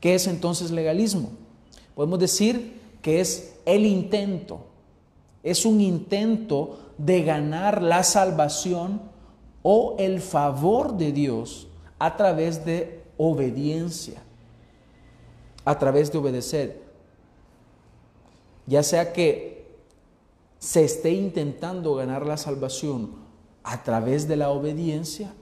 ¿Qué 0.00 0.14
es 0.14 0.26
entonces 0.26 0.70
legalismo? 0.70 1.28
Podemos 1.94 2.18
decir 2.18 2.80
que 3.02 3.20
es 3.20 3.58
el 3.66 3.84
intento, 3.84 4.60
es 5.42 5.66
un 5.66 5.82
intento 5.82 6.78
de 6.96 7.22
ganar 7.22 7.82
la 7.82 8.02
salvación 8.02 9.02
o 9.62 9.94
el 9.98 10.22
favor 10.22 10.96
de 10.96 11.12
Dios 11.12 11.68
a 11.98 12.16
través 12.16 12.64
de 12.64 13.02
obediencia, 13.16 14.22
a 15.64 15.78
través 15.78 16.10
de 16.12 16.18
obedecer. 16.18 16.82
Ya 18.66 18.82
sea 18.82 19.12
que 19.12 19.54
se 20.58 20.84
esté 20.84 21.10
intentando 21.10 21.94
ganar 21.94 22.26
la 22.26 22.36
salvación 22.36 23.12
a 23.62 23.82
través 23.82 24.28
de 24.28 24.36
la 24.36 24.50
obediencia 24.50 25.32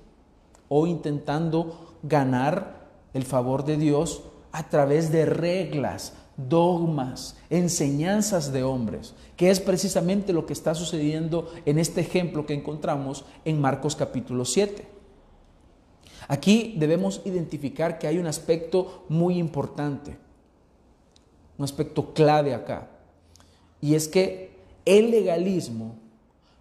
o 0.69 0.87
intentando 0.87 1.95
ganar 2.03 2.89
el 3.15 3.25
favor 3.25 3.65
de 3.65 3.77
Dios 3.77 4.23
a 4.53 4.69
través 4.69 5.13
de 5.13 5.27
reglas, 5.27 6.15
dogmas, 6.37 7.37
enseñanzas 7.51 8.53
de 8.53 8.63
hombres, 8.63 9.15
que 9.37 9.51
es 9.51 9.61
precisamente 9.61 10.33
lo 10.33 10.47
que 10.47 10.53
está 10.53 10.75
sucediendo 10.75 11.53
en 11.67 11.79
este 11.79 12.01
ejemplo 12.01 12.47
que 12.47 12.55
encontramos 12.55 13.25
en 13.45 13.61
Marcos 13.61 13.97
capítulo 13.97 14.45
7. 14.45 15.02
Aquí 16.29 16.75
debemos 16.79 17.21
identificar 17.25 17.99
que 17.99 18.07
hay 18.07 18.19
un 18.19 18.27
aspecto 18.27 19.05
muy 19.09 19.39
importante, 19.39 20.17
un 21.59 21.65
aspecto 21.65 22.13
clave 22.15 22.55
acá, 22.55 22.89
y 23.81 23.95
es 23.95 24.09
que 24.09 24.57
el 24.85 25.11
legalismo 25.11 25.97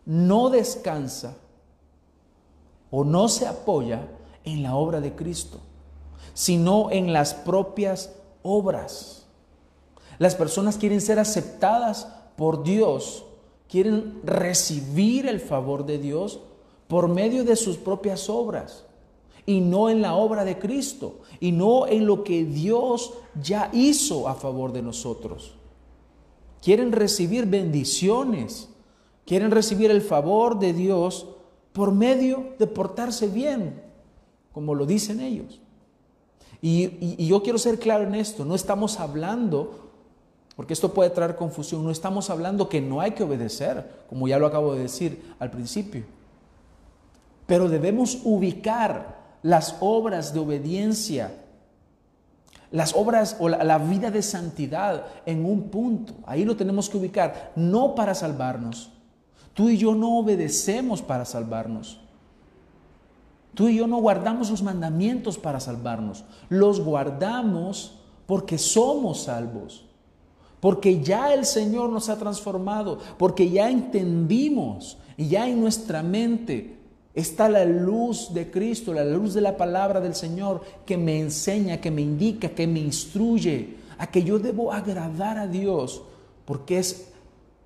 no 0.05 0.49
descansa 0.49 1.37
o 2.89 3.03
no 3.03 3.29
se 3.29 3.47
apoya 3.47 4.07
en 4.43 4.63
la 4.63 4.75
obra 4.75 4.99
de 5.01 5.15
Cristo, 5.15 5.59
sino 6.33 6.89
en 6.91 7.13
las 7.13 7.33
propias 7.33 8.13
obras. 8.43 9.27
Las 10.17 10.35
personas 10.35 10.77
quieren 10.77 11.01
ser 11.01 11.19
aceptadas 11.19 12.07
por 12.35 12.63
Dios, 12.63 13.23
quieren 13.69 14.19
recibir 14.23 15.27
el 15.27 15.39
favor 15.39 15.85
de 15.85 15.99
Dios 15.99 16.39
por 16.87 17.07
medio 17.07 17.43
de 17.43 17.55
sus 17.55 17.77
propias 17.77 18.29
obras 18.29 18.85
y 19.45 19.59
no 19.59 19.89
en 19.89 20.01
la 20.01 20.15
obra 20.15 20.45
de 20.45 20.59
Cristo 20.59 21.19
y 21.39 21.51
no 21.51 21.87
en 21.87 22.05
lo 22.05 22.23
que 22.23 22.45
Dios 22.45 23.13
ya 23.41 23.69
hizo 23.73 24.27
a 24.27 24.35
favor 24.35 24.71
de 24.71 24.81
nosotros 24.81 25.55
quieren 26.61 26.91
recibir 26.91 27.45
bendiciones, 27.45 28.69
quieren 29.25 29.51
recibir 29.51 29.91
el 29.91 30.01
favor 30.01 30.59
de 30.59 30.73
Dios 30.73 31.27
por 31.73 31.91
medio 31.91 32.53
de 32.59 32.67
portarse 32.67 33.27
bien, 33.27 33.81
como 34.53 34.75
lo 34.75 34.85
dicen 34.85 35.19
ellos. 35.19 35.59
Y, 36.61 37.25
yo 37.25 37.41
quiero 37.41 37.57
ser 37.57 37.79
claro 37.79 38.03
en 38.03 38.15
esto, 38.15 38.45
no 38.45 38.53
estamos 38.53 38.99
hablando, 38.99 39.89
porque 40.55 40.73
esto 40.73 40.93
puede 40.93 41.09
traer 41.09 41.35
confusión, 41.35 41.83
no 41.83 41.89
estamos 41.89 42.29
hablando 42.29 42.69
que 42.69 42.81
no 42.81 43.01
hay 43.01 43.11
que 43.11 43.23
obedecer, 43.23 44.05
como 44.07 44.27
ya 44.27 44.37
lo 44.37 44.45
acabo 44.45 44.75
de 44.75 44.83
decir 44.83 45.33
al 45.39 45.49
principio, 45.49 46.03
pero 47.47 47.67
debemos 47.67 48.19
ubicar 48.23 49.20
las 49.41 49.75
obras 49.79 50.33
de 50.33 50.39
obediencia 50.39 51.31
las 52.71 52.95
obras 52.95 53.35
o 53.39 53.49
la, 53.49 53.77
vida 53.77 54.11
de 54.11 54.21
santidad 54.21 55.05
en 55.25 55.45
un 55.45 55.63
punto. 55.63 56.13
Ahí 56.25 56.45
lo 56.45 56.55
tenemos 56.55 56.89
que 56.89 56.97
ubicar, 56.97 57.51
no 57.55 57.95
para 57.95 58.15
salvarnos. 58.15 58.91
Tú 59.53 59.67
y 59.69 59.77
yo 59.77 59.93
no 59.93 60.17
obedecemos 60.17 61.01
para 61.01 61.25
salvarnos. 61.25 61.99
Tú 63.53 63.67
y 63.67 63.75
yo 63.75 63.87
no 63.87 63.97
guardamos 63.97 64.49
los 64.49 64.63
mandamientos 64.63 65.37
para 65.37 65.59
salvarnos. 65.59 66.23
Los 66.47 66.79
guardamos 66.79 67.99
porque 68.25 68.57
somos 68.57 69.23
salvos. 69.23 69.85
porque 70.61 71.01
ya 71.01 71.33
el 71.33 71.43
Señor 71.43 71.89
nos 71.89 72.07
ha 72.07 72.19
transformado, 72.19 72.99
porque 73.17 73.49
ya 73.49 73.71
entendimos 73.71 74.99
y 75.17 75.27
ya 75.27 75.49
en 75.49 75.59
nuestra 75.59 76.03
mente 76.03 76.80
está 77.13 77.49
la 77.49 77.65
luz 77.65 78.33
de 78.33 78.49
Cristo, 78.49 78.93
la 78.93 79.03
luz 79.03 79.33
de 79.33 79.41
la 79.41 79.57
palabra 79.57 79.99
del 79.99 80.15
Señor 80.15 80.61
que 80.85 80.97
me 80.97 81.19
enseña, 81.19 81.81
que 81.81 81.91
me 81.91 82.01
indica, 82.01 82.49
que 82.49 82.67
me 82.67 82.79
instruye 82.79 83.77
a 83.97 84.07
que 84.07 84.23
yo 84.23 84.39
debo 84.39 84.71
agradar 84.71 85.37
a 85.37 85.47
Dios, 85.47 86.01
porque 86.45 86.79
es 86.79 87.11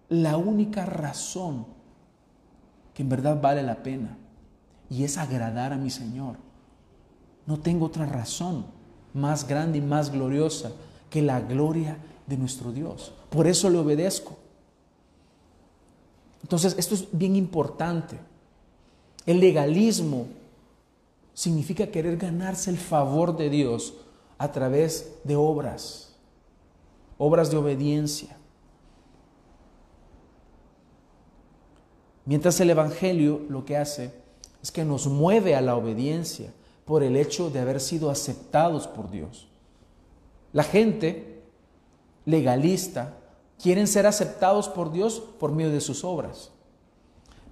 la 0.10 0.38
única 0.38 0.86
razón 0.86 1.66
que 2.94 3.04
en 3.04 3.10
verdad 3.10 3.40
vale 3.42 3.64
la 3.64 3.84
pena 3.84 4.18
y 4.90 5.04
es 5.04 5.18
agradar 5.18 5.74
a 5.74 5.78
mi 5.78 5.90
Señor. 5.90 6.38
No 7.46 7.60
tengo 7.60 7.86
otra 7.86 8.06
razón 8.06 8.66
más 9.14 9.48
grande 9.48 9.78
y 9.78 9.82
más 9.82 10.12
gloriosa 10.12 10.72
que 11.10 11.22
la 11.22 11.40
gloria 11.42 11.98
de 12.28 12.38
nuestro 12.38 12.72
Dios. 12.72 13.14
Por 13.30 13.48
eso 13.48 13.70
le 13.70 13.78
obedezco. 13.78 14.38
Entonces, 16.42 16.76
esto 16.78 16.96
es 16.96 17.08
bien 17.12 17.36
importante. 17.36 18.20
El 19.26 19.40
legalismo 19.40 20.28
significa 21.34 21.88
querer 21.88 22.18
ganarse 22.18 22.70
el 22.70 22.78
favor 22.78 23.36
de 23.36 23.50
Dios 23.50 23.94
a 24.38 24.52
través 24.52 25.16
de 25.24 25.36
obras, 25.36 26.16
obras 27.18 27.50
de 27.50 27.58
obediencia. 27.58 28.38
Mientras 32.26 32.60
el 32.60 32.70
Evangelio 32.70 33.42
lo 33.50 33.66
que 33.66 33.78
hace 33.78 34.12
es 34.62 34.72
que 34.72 34.84
nos 34.84 35.08
mueve 35.08 35.56
a 35.56 35.62
la 35.62 35.76
obediencia 35.76 36.52
por 36.86 37.04
el 37.04 37.16
hecho 37.16 37.50
de 37.50 37.60
haber 37.60 37.80
sido 37.80 38.10
aceptados 38.10 38.88
por 38.88 39.12
Dios. 39.12 39.48
La 40.54 40.64
gente 40.64 41.44
legalista 42.26 43.18
quieren 43.62 43.88
ser 43.88 44.08
aceptados 44.08 44.70
por 44.70 44.92
Dios 44.92 45.22
por 45.40 45.52
medio 45.52 45.72
de 45.72 45.82
sus 45.82 46.04
obras. 46.04 46.52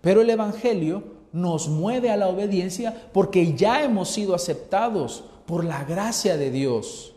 Pero 0.02 0.22
el 0.22 0.30
Evangelio 0.30 1.04
nos 1.34 1.68
mueve 1.68 2.12
a 2.12 2.16
la 2.16 2.30
obediencia 2.30 3.10
porque 3.12 3.54
ya 3.56 3.84
hemos 3.84 4.10
sido 4.10 4.34
aceptados 4.34 5.26
por 5.46 5.66
la 5.66 5.84
gracia 5.84 6.38
de 6.38 6.52
Dios. 6.52 7.14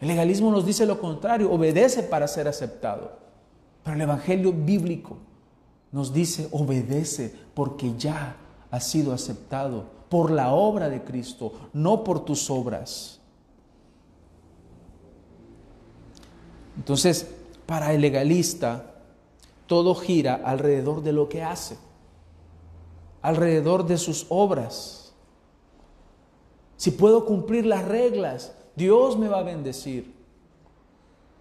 El 0.00 0.08
legalismo 0.08 0.50
nos 0.50 0.66
dice 0.66 0.84
lo 0.84 1.00
contrario, 1.00 1.50
obedece 1.50 2.02
para 2.02 2.28
ser 2.28 2.46
aceptado. 2.46 3.12
Pero 3.82 3.96
el 3.96 4.02
Evangelio 4.02 4.52
bíblico 4.52 5.16
nos 5.92 6.12
dice, 6.12 6.48
obedece 6.50 7.34
porque 7.54 7.94
ya 7.96 8.36
has 8.70 8.84
sido 8.84 9.12
aceptado 9.12 9.84
por 10.08 10.30
la 10.30 10.52
obra 10.52 10.88
de 10.88 11.02
Cristo, 11.02 11.52
no 11.72 12.04
por 12.04 12.24
tus 12.24 12.50
obras. 12.50 13.20
Entonces, 16.76 17.26
para 17.66 17.92
el 17.92 18.00
legalista, 18.00 18.94
todo 19.66 19.94
gira 19.94 20.40
alrededor 20.44 21.02
de 21.02 21.12
lo 21.12 21.28
que 21.28 21.42
hace, 21.42 21.76
alrededor 23.22 23.86
de 23.86 23.98
sus 23.98 24.26
obras. 24.28 25.12
Si 26.76 26.90
puedo 26.90 27.24
cumplir 27.24 27.66
las 27.66 27.84
reglas, 27.84 28.52
Dios 28.76 29.18
me 29.18 29.28
va 29.28 29.40
a 29.40 29.42
bendecir. 29.42 30.14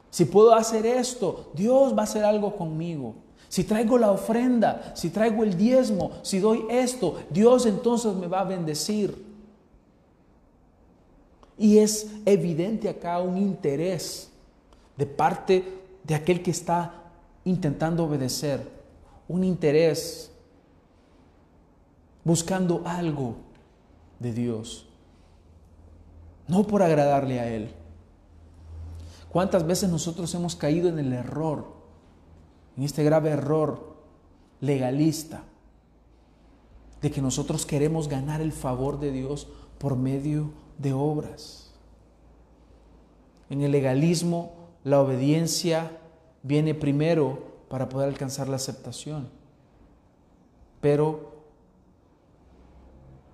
Si 0.09 0.25
puedo 0.25 0.53
hacer 0.53 0.85
esto, 0.85 1.51
Dios 1.53 1.95
va 1.95 2.01
a 2.01 2.03
hacer 2.05 2.23
algo 2.23 2.55
conmigo. 2.55 3.15
Si 3.49 3.63
traigo 3.63 3.97
la 3.97 4.11
ofrenda, 4.11 4.93
si 4.95 5.09
traigo 5.09 5.43
el 5.43 5.55
diezmo, 5.55 6.11
si 6.21 6.39
doy 6.39 6.65
esto, 6.69 7.15
Dios 7.29 7.65
entonces 7.65 8.13
me 8.15 8.27
va 8.27 8.41
a 8.41 8.45
bendecir. 8.45 9.25
Y 11.57 11.77
es 11.77 12.07
evidente 12.25 12.89
acá 12.89 13.19
un 13.19 13.37
interés 13.37 14.29
de 14.97 15.05
parte 15.05 15.63
de 16.03 16.15
aquel 16.15 16.41
que 16.41 16.51
está 16.51 16.93
intentando 17.45 18.05
obedecer, 18.05 18.67
un 19.27 19.43
interés 19.43 20.31
buscando 22.27 22.83
algo 22.85 23.37
de 24.19 24.33
Dios, 24.33 24.87
no 26.47 26.67
por 26.67 26.83
agradarle 26.83 27.39
a 27.39 27.47
Él. 27.47 27.71
¿Cuántas 29.29 29.65
veces 29.65 29.89
nosotros 29.89 30.33
hemos 30.35 30.55
caído 30.55 30.89
en 30.89 30.99
el 30.99 31.13
error 31.13 31.77
en 32.77 32.83
este 32.83 33.03
grave 33.03 33.31
error 33.31 33.97
legalista 34.61 35.43
de 37.01 37.11
que 37.11 37.21
nosotros 37.21 37.65
queremos 37.65 38.07
ganar 38.07 38.39
el 38.39 38.51
favor 38.51 38.99
de 38.99 39.11
Dios 39.11 39.47
por 39.79 39.95
medio 39.95 40.51
de 40.77 40.93
obras. 40.93 41.71
En 43.49 43.61
el 43.61 43.71
legalismo, 43.71 44.53
la 44.83 45.01
obediencia 45.01 45.91
viene 46.43 46.75
primero 46.75 47.57
para 47.69 47.89
poder 47.89 48.09
alcanzar 48.09 48.47
la 48.47 48.57
aceptación. 48.57 49.29
Pero 50.81 51.26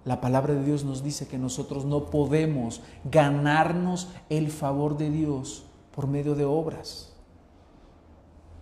la 0.06 0.20
palabra 0.22 0.54
de 0.54 0.64
Dios 0.64 0.84
nos 0.84 1.04
dice 1.04 1.28
que 1.28 1.38
nosotros 1.38 1.86
no 1.86 2.06
podemos 2.06 2.82
ganarnos 3.10 4.10
el 4.30 4.52
favor 4.52 4.98
de 4.98 5.10
Dios 5.10 5.64
por 5.96 6.08
medio 6.08 6.36
de 6.36 6.46
obras. 6.46 7.14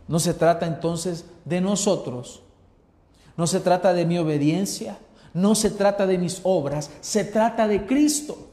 No 0.07 0.19
se 0.19 0.33
trata 0.33 0.67
entonces 0.67 1.25
de 1.45 1.61
nosotros, 1.61 2.43
no 3.37 3.47
se 3.47 3.59
trata 3.59 3.93
de 3.93 4.05
mi 4.05 4.17
obediencia, 4.17 4.97
no 5.33 5.55
se 5.55 5.69
trata 5.71 6.05
de 6.05 6.17
mis 6.17 6.41
obras, 6.43 6.91
se 7.01 7.23
trata 7.23 7.67
de 7.67 7.85
Cristo. 7.85 8.49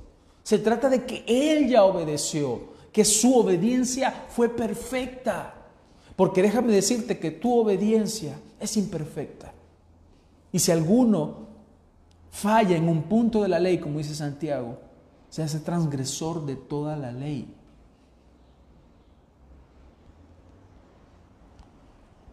Se 0.48 0.58
trata 0.58 0.88
de 0.88 1.04
que 1.04 1.24
Él 1.26 1.68
ya 1.68 1.84
obedeció, 1.84 2.60
que 2.90 3.04
su 3.04 3.36
obediencia 3.36 4.24
fue 4.28 4.48
perfecta. 4.48 5.54
Porque 6.16 6.40
déjame 6.40 6.72
decirte 6.72 7.18
que 7.18 7.30
tu 7.30 7.54
obediencia 7.54 8.38
es 8.58 8.78
imperfecta. 8.78 9.52
Y 10.50 10.58
si 10.60 10.72
alguno 10.72 11.47
falla 12.30 12.76
en 12.76 12.88
un 12.88 13.04
punto 13.04 13.42
de 13.42 13.48
la 13.48 13.58
ley, 13.58 13.78
como 13.78 13.98
dice 13.98 14.14
Santiago, 14.14 14.78
se 15.28 15.42
hace 15.42 15.60
transgresor 15.60 16.44
de 16.46 16.56
toda 16.56 16.96
la 16.96 17.12
ley. 17.12 17.54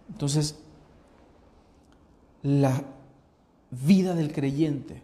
Entonces, 0.10 0.58
la 2.42 2.84
vida 3.72 4.16
del 4.16 4.32
creyente, 4.32 5.04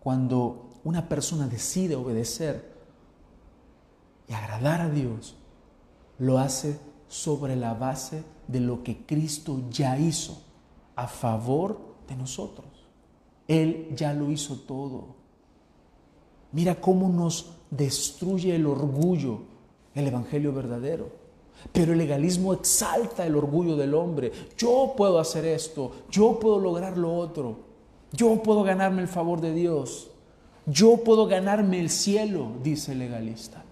cuando 0.00 0.70
una 0.84 1.08
persona 1.08 1.48
decide 1.48 1.96
obedecer 1.96 2.72
y 4.28 4.34
agradar 4.34 4.80
a 4.80 4.90
Dios, 4.90 5.36
lo 6.18 6.38
hace 6.38 6.78
sobre 7.08 7.56
la 7.56 7.74
base 7.74 8.22
de 8.46 8.60
lo 8.60 8.82
que 8.82 9.04
Cristo 9.06 9.60
ya 9.70 9.98
hizo 9.98 10.42
a 10.94 11.08
favor 11.08 11.78
de 11.78 11.91
nosotros. 12.10 12.66
Él 13.48 13.88
ya 13.96 14.12
lo 14.12 14.30
hizo 14.30 14.56
todo. 14.60 15.16
Mira 16.52 16.80
cómo 16.80 17.08
nos 17.08 17.52
destruye 17.70 18.54
el 18.54 18.66
orgullo 18.66 19.52
el 19.94 20.06
Evangelio 20.06 20.52
verdadero. 20.52 21.10
Pero 21.72 21.92
el 21.92 21.98
legalismo 21.98 22.52
exalta 22.52 23.24
el 23.24 23.36
orgullo 23.36 23.76
del 23.76 23.94
hombre. 23.94 24.32
Yo 24.56 24.94
puedo 24.96 25.18
hacer 25.18 25.44
esto, 25.44 25.92
yo 26.10 26.38
puedo 26.40 26.58
lograr 26.58 26.98
lo 26.98 27.14
otro, 27.14 27.58
yo 28.12 28.42
puedo 28.42 28.62
ganarme 28.64 29.02
el 29.02 29.08
favor 29.08 29.40
de 29.40 29.52
Dios, 29.52 30.10
yo 30.66 30.98
puedo 31.04 31.26
ganarme 31.26 31.80
el 31.80 31.90
cielo, 31.90 32.52
dice 32.62 32.92
el 32.92 32.98
legalista. 32.98 33.64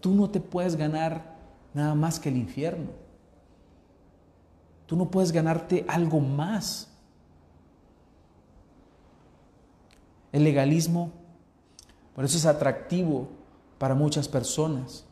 Tú 0.00 0.14
no 0.14 0.30
te 0.30 0.40
puedes 0.40 0.76
ganar 0.76 1.36
nada 1.74 1.94
más 1.94 2.18
que 2.18 2.28
el 2.28 2.36
infierno. 2.36 2.90
Tú 4.86 4.96
no 4.96 5.10
puedes 5.10 5.32
ganarte 5.32 5.84
algo 5.88 6.20
más. 6.20 6.88
El 10.36 10.44
legalismo, 10.44 11.12
por 12.14 12.26
eso 12.26 12.36
es 12.36 12.44
atractivo 12.44 13.26
para 13.78 13.94
muchas 13.94 14.28
personas 14.28 15.06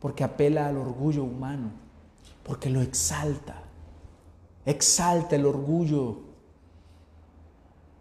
porque 0.00 0.22
apela 0.22 0.66
al 0.66 0.76
orgullo 0.76 1.24
humano, 1.24 1.70
porque 2.42 2.68
lo 2.68 2.82
exalta, 2.82 3.62
exalta 4.66 5.34
el 5.34 5.46
orgullo. 5.46 6.18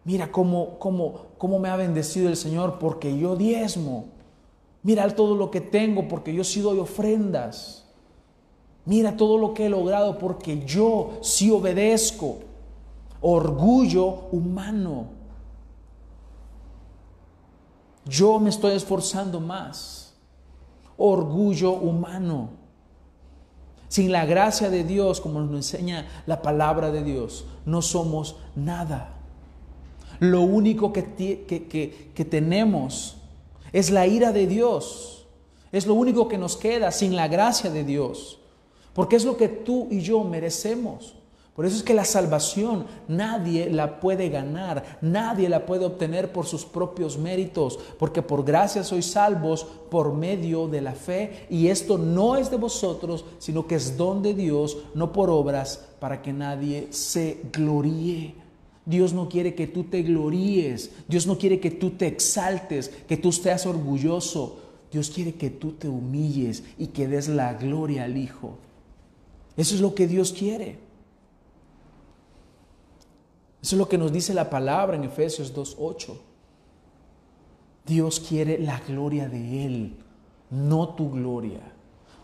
Mira 0.04 0.34
cómo, 0.34 0.78
cómo, 0.80 1.28
cómo 1.38 1.60
me 1.60 1.69
ha 1.69 1.78
bendecido 1.78 2.28
el 2.28 2.36
Señor 2.36 2.78
porque 2.78 3.17
yo 3.17 3.38
diezmo. 3.38 4.08
Mira 4.84 5.08
todo 5.15 5.36
lo 5.36 5.52
que 5.52 5.62
tengo 5.62 6.10
porque 6.10 6.34
yo 6.34 6.43
sí 6.43 6.60
doy 6.60 6.80
ofrendas. 6.80 7.86
Mira 8.84 9.15
todo 9.15 9.38
lo 9.38 9.54
que 9.54 9.67
he 9.67 9.69
logrado 9.69 10.17
porque 10.17 10.65
yo 10.65 11.19
sí 11.22 11.52
obedezco. 11.52 12.39
Orgullo 13.22 14.28
humano. 14.34 15.18
Yo 18.10 18.39
me 18.39 18.50
estoy 18.50 18.76
esforzando 18.76 19.39
más 19.39 20.00
orgullo 20.98 21.72
humano. 21.72 22.50
Sin 23.88 24.12
la 24.12 24.26
gracia 24.26 24.69
de 24.69 24.84
Dios, 24.84 25.19
como 25.19 25.39
nos 25.39 25.56
enseña 25.56 26.08
la 26.28 26.43
palabra 26.43 26.91
de 26.91 27.04
Dios, 27.04 27.45
no 27.65 27.82
somos 27.82 28.36
nada. 28.56 29.15
Lo 30.19 30.41
único 30.41 30.93
que, 30.93 31.06
que, 32.13 32.26
tenemos 32.26 33.17
es 33.72 33.89
la 33.89 34.06
ira 34.06 34.32
de 34.32 34.45
Dios. 34.45 35.26
Es 35.72 35.88
lo 35.88 35.95
único 35.95 36.28
que 36.28 36.38
nos 36.38 36.58
queda 36.58 36.91
sin 36.91 37.15
la 37.15 37.28
gracia 37.28 37.72
de 37.72 37.84
Dios. 37.84 38.39
Porque 38.93 39.15
es 39.15 39.26
lo 39.26 39.38
que 39.38 39.48
tú 39.48 39.88
y 39.89 40.02
yo 40.02 40.24
merecemos. 40.24 41.15
Por 41.60 41.65
eso 41.65 41.76
es 41.76 41.84
que 41.84 41.93
la 41.93 42.06
salvación 42.06 42.86
nadie 43.10 43.69
la 43.69 44.00
puede 44.00 44.30
ganar, 44.30 44.98
nadie 45.02 45.50
la 45.50 45.65
puede 45.65 45.84
obtener 45.84 46.32
por 46.32 46.45
sus 46.45 46.63
propios 46.63 47.17
méritos, 47.17 47.78
porque 48.00 48.22
por 48.22 48.45
gracia 48.45 48.82
sois 48.82 49.08
salvos 49.08 49.67
por 49.91 50.13
medio 50.13 50.69
de 50.69 50.80
la 50.80 50.93
fe, 50.93 51.48
y 51.50 51.67
esto 51.67 51.98
no 51.98 52.38
es 52.38 52.50
de 52.50 52.56
vosotros, 52.56 53.26
sino 53.39 53.67
que 53.67 53.76
es 53.76 53.98
don 53.98 54.24
de 54.24 54.34
Dios, 54.34 54.78
no 54.95 55.12
por 55.12 55.30
obras, 55.30 55.86
para 56.00 56.22
que 56.22 56.32
nadie 56.32 56.88
se 56.91 57.41
gloríe. 57.52 58.36
Dios 58.86 59.12
no 59.12 59.28
quiere 59.28 59.54
que 59.54 59.67
tú 59.67 59.84
te 59.84 60.02
gloríes, 60.02 60.91
Dios 61.10 61.28
no 61.28 61.38
quiere 61.38 61.60
que 61.60 61.72
tú 61.72 61.89
te 61.89 62.08
exaltes, 62.08 62.88
que 63.06 63.17
tú 63.17 63.34
seas 63.34 63.65
orgulloso. 63.65 64.60
Dios 64.93 65.10
quiere 65.10 65.34
que 65.34 65.50
tú 65.50 65.74
te 65.74 65.89
humilles 65.89 66.63
y 66.78 66.88
que 66.88 67.10
des 67.10 67.28
la 67.28 67.54
gloria 67.56 68.06
al 68.06 68.15
Hijo. 68.15 68.58
Eso 69.58 69.76
es 69.76 69.82
lo 69.82 69.93
que 69.93 70.08
Dios 70.08 70.32
quiere. 70.32 70.88
Eso 73.62 73.76
es 73.76 73.80
lo 73.80 73.89
que 73.89 73.98
nos 73.98 74.12
dice 74.12 74.34
la 74.34 74.50
palabra 74.50 74.95
en 74.95 75.04
Efesios 75.04 75.54
2.8. 75.54 76.17
Dios 77.86 78.19
quiere 78.19 78.60
la 78.60 78.80
gloria 78.82 79.28
de 79.28 79.65
Él, 79.65 79.98
no 80.50 80.89
tu 80.95 81.12
gloria. 81.12 81.62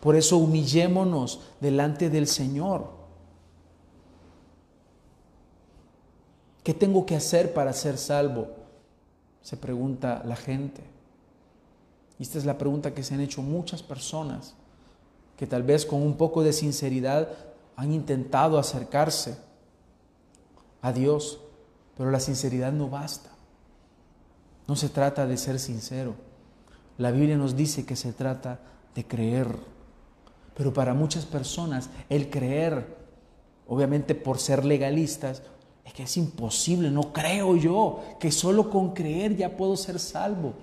Por 0.00 0.16
eso 0.16 0.38
humillémonos 0.38 1.40
delante 1.60 2.08
del 2.08 2.26
Señor. 2.26 2.90
¿Qué 6.62 6.74
tengo 6.74 7.04
que 7.06 7.16
hacer 7.16 7.52
para 7.52 7.72
ser 7.72 7.98
salvo? 7.98 8.48
Se 9.42 9.56
pregunta 9.56 10.22
la 10.24 10.36
gente. 10.36 10.82
Y 12.18 12.22
esta 12.22 12.38
es 12.38 12.44
la 12.44 12.58
pregunta 12.58 12.94
que 12.94 13.02
se 13.02 13.14
han 13.14 13.20
hecho 13.20 13.42
muchas 13.42 13.82
personas 13.82 14.54
que 15.36 15.46
tal 15.46 15.62
vez 15.62 15.84
con 15.84 16.02
un 16.02 16.16
poco 16.16 16.42
de 16.42 16.52
sinceridad 16.52 17.28
han 17.76 17.92
intentado 17.92 18.58
acercarse 18.58 19.36
a 20.86 20.92
Dios, 20.92 21.40
pero 21.96 22.12
la 22.12 22.20
sinceridad 22.20 22.70
no 22.70 22.88
basta. 22.88 23.28
No 24.68 24.76
se 24.76 24.88
trata 24.88 25.26
de 25.26 25.36
ser 25.36 25.58
sincero. 25.58 26.14
La 26.96 27.10
Biblia 27.10 27.36
nos 27.36 27.56
dice 27.56 27.84
que 27.84 27.96
se 27.96 28.12
trata 28.12 28.60
de 28.94 29.04
creer. 29.04 29.48
Pero 30.54 30.72
para 30.72 30.94
muchas 30.94 31.26
personas 31.26 31.90
el 32.08 32.30
creer, 32.30 32.96
obviamente 33.66 34.14
por 34.14 34.38
ser 34.38 34.64
legalistas, 34.64 35.42
es 35.84 35.92
que 35.92 36.04
es 36.04 36.16
imposible, 36.16 36.88
no 36.88 37.12
creo 37.12 37.56
yo, 37.56 38.04
que 38.20 38.30
solo 38.30 38.70
con 38.70 38.94
creer 38.94 39.36
ya 39.36 39.56
puedo 39.56 39.76
ser 39.76 39.98
salvo. 39.98 40.54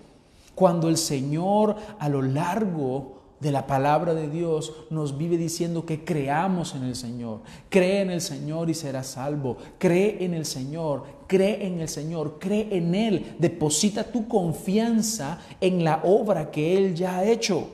Cuando 0.56 0.88
el 0.88 0.98
Señor 0.98 1.76
a 2.00 2.08
lo 2.08 2.22
largo 2.22 3.23
de 3.44 3.52
la 3.52 3.68
palabra 3.68 4.14
de 4.14 4.30
Dios 4.30 4.74
nos 4.90 5.18
vive 5.18 5.38
diciendo 5.38 5.86
que 5.86 6.06
creamos 6.06 6.76
en 6.76 6.84
el 6.84 6.96
Señor. 6.96 7.42
Cree 7.70 8.02
en 8.02 8.10
el 8.10 8.22
Señor 8.22 8.70
y 8.70 8.74
serás 8.74 9.08
salvo. 9.08 9.58
Cree 9.78 10.24
en 10.24 10.34
el 10.34 10.46
Señor, 10.46 11.04
cree 11.28 11.68
en 11.68 11.82
el 11.82 11.90
Señor, 11.90 12.40
cree 12.40 12.70
en 12.72 12.96
Él. 12.96 13.36
Deposita 13.38 14.06
tu 14.06 14.30
confianza 14.30 15.42
en 15.60 15.84
la 15.84 16.02
obra 16.06 16.52
que 16.52 16.78
Él 16.78 16.96
ya 16.96 17.18
ha 17.18 17.26
hecho. 17.26 17.68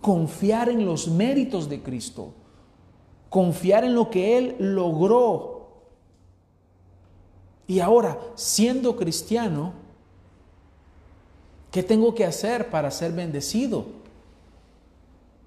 Confiar 0.00 0.70
en 0.70 0.86
los 0.86 1.08
méritos 1.08 1.68
de 1.68 1.82
Cristo. 1.82 2.32
Confiar 3.28 3.84
en 3.84 3.94
lo 3.94 4.08
que 4.08 4.38
Él 4.38 4.56
logró. 4.58 5.52
Y 7.66 7.80
ahora, 7.80 8.18
siendo 8.34 8.96
cristiano, 8.96 9.74
¿qué 11.70 11.82
tengo 11.82 12.14
que 12.14 12.24
hacer 12.24 12.70
para 12.70 12.90
ser 12.90 13.12
bendecido? 13.12 14.01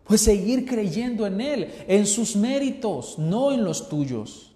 Pues 0.06 0.22
seguir 0.22 0.66
creyendo 0.66 1.26
en 1.26 1.42
Él, 1.42 1.74
en 1.88 2.06
sus 2.06 2.36
méritos, 2.36 3.18
no 3.18 3.52
en 3.52 3.64
los 3.64 3.90
tuyos, 3.90 4.54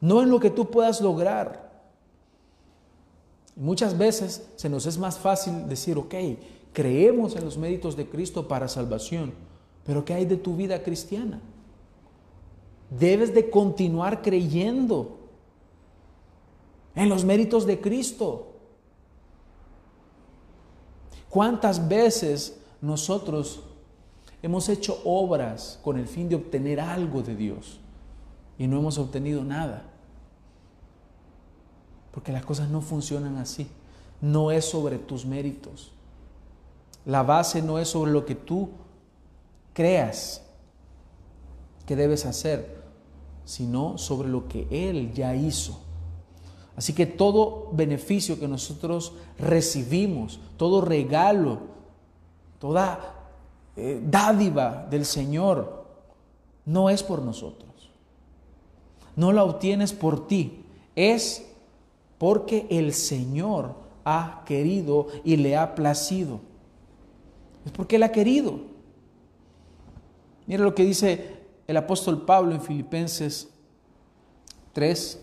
no 0.00 0.22
en 0.22 0.30
lo 0.30 0.40
que 0.40 0.50
tú 0.50 0.70
puedas 0.70 1.00
lograr. 1.00 1.70
Muchas 3.54 3.96
veces 3.96 4.48
se 4.56 4.70
nos 4.70 4.86
es 4.86 4.96
más 4.96 5.18
fácil 5.18 5.68
decir, 5.68 5.98
ok, 5.98 6.14
creemos 6.72 7.36
en 7.36 7.44
los 7.44 7.58
méritos 7.58 7.94
de 7.94 8.08
Cristo 8.08 8.48
para 8.48 8.66
salvación, 8.66 9.34
pero 9.84 10.04
¿qué 10.04 10.14
hay 10.14 10.24
de 10.24 10.38
tu 10.38 10.56
vida 10.56 10.82
cristiana? 10.82 11.40
Debes 12.88 13.34
de 13.34 13.50
continuar 13.50 14.22
creyendo 14.22 15.18
en 16.94 17.10
los 17.10 17.24
méritos 17.24 17.66
de 17.66 17.78
Cristo. 17.80 18.48
¿Cuántas 21.28 21.88
veces 21.88 22.58
nosotros 22.80 23.62
Hemos 24.42 24.68
hecho 24.68 25.00
obras 25.04 25.78
con 25.82 25.98
el 25.98 26.06
fin 26.06 26.28
de 26.28 26.34
obtener 26.34 26.80
algo 26.80 27.22
de 27.22 27.36
Dios 27.36 27.78
y 28.58 28.66
no 28.66 28.78
hemos 28.78 28.98
obtenido 28.98 29.44
nada. 29.44 29.84
Porque 32.10 32.32
las 32.32 32.44
cosas 32.44 32.68
no 32.68 32.80
funcionan 32.80 33.36
así. 33.36 33.68
No 34.20 34.50
es 34.50 34.64
sobre 34.64 34.98
tus 34.98 35.24
méritos. 35.24 35.92
La 37.04 37.22
base 37.22 37.62
no 37.62 37.78
es 37.78 37.88
sobre 37.88 38.12
lo 38.12 38.26
que 38.26 38.34
tú 38.34 38.68
creas 39.72 40.42
que 41.86 41.96
debes 41.96 42.26
hacer, 42.26 42.82
sino 43.44 43.98
sobre 43.98 44.28
lo 44.28 44.48
que 44.48 44.66
Él 44.70 45.12
ya 45.12 45.34
hizo. 45.34 45.80
Así 46.76 46.92
que 46.92 47.06
todo 47.06 47.70
beneficio 47.72 48.38
que 48.38 48.48
nosotros 48.48 49.14
recibimos, 49.38 50.40
todo 50.56 50.80
regalo, 50.80 51.60
toda 52.58 53.11
eh, 53.76 54.02
dádiva 54.04 54.86
del 54.90 55.04
Señor 55.06 55.84
no 56.64 56.90
es 56.90 57.02
por 57.02 57.22
nosotros. 57.22 57.70
No 59.16 59.32
la 59.32 59.44
obtienes 59.44 59.92
por 59.92 60.26
ti. 60.26 60.64
Es 60.94 61.46
porque 62.18 62.66
el 62.70 62.92
Señor 62.92 63.74
ha 64.04 64.42
querido 64.46 65.08
y 65.24 65.36
le 65.36 65.56
ha 65.56 65.74
placido. 65.74 66.40
Es 67.64 67.72
porque 67.72 67.96
Él 67.96 68.02
ha 68.02 68.12
querido. 68.12 68.60
Mira 70.46 70.64
lo 70.64 70.74
que 70.74 70.84
dice 70.84 71.42
el 71.66 71.76
apóstol 71.76 72.22
Pablo 72.22 72.54
en 72.54 72.60
Filipenses 72.60 73.48
3, 74.74 75.20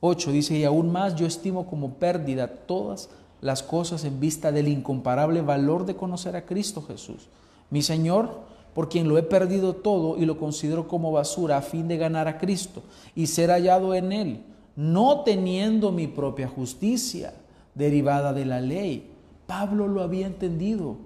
8. 0.00 0.32
Dice, 0.32 0.56
y 0.56 0.64
aún 0.64 0.90
más 0.90 1.14
yo 1.14 1.26
estimo 1.26 1.66
como 1.66 1.94
pérdida 1.94 2.48
todas 2.48 3.10
las 3.40 3.62
cosas 3.62 4.04
en 4.04 4.20
vista 4.20 4.52
del 4.52 4.68
incomparable 4.68 5.42
valor 5.42 5.84
de 5.84 5.96
conocer 5.96 6.36
a 6.36 6.46
Cristo 6.46 6.82
Jesús 6.82 7.28
mi 7.70 7.82
Señor, 7.82 8.40
por 8.74 8.88
quien 8.88 9.08
lo 9.08 9.18
he 9.18 9.22
perdido 9.22 9.74
todo 9.74 10.16
y 10.16 10.26
lo 10.26 10.38
considero 10.38 10.86
como 10.86 11.12
basura 11.12 11.56
a 11.56 11.62
fin 11.62 11.88
de 11.88 11.96
ganar 11.96 12.28
a 12.28 12.38
Cristo 12.38 12.82
y 13.14 13.26
ser 13.26 13.50
hallado 13.50 13.94
en 13.94 14.12
Él, 14.12 14.42
no 14.76 15.20
teniendo 15.20 15.92
mi 15.92 16.06
propia 16.06 16.48
justicia 16.48 17.34
derivada 17.74 18.32
de 18.32 18.44
la 18.44 18.60
ley. 18.60 19.10
Pablo 19.46 19.88
lo 19.88 20.02
había 20.02 20.26
entendido. 20.26 20.96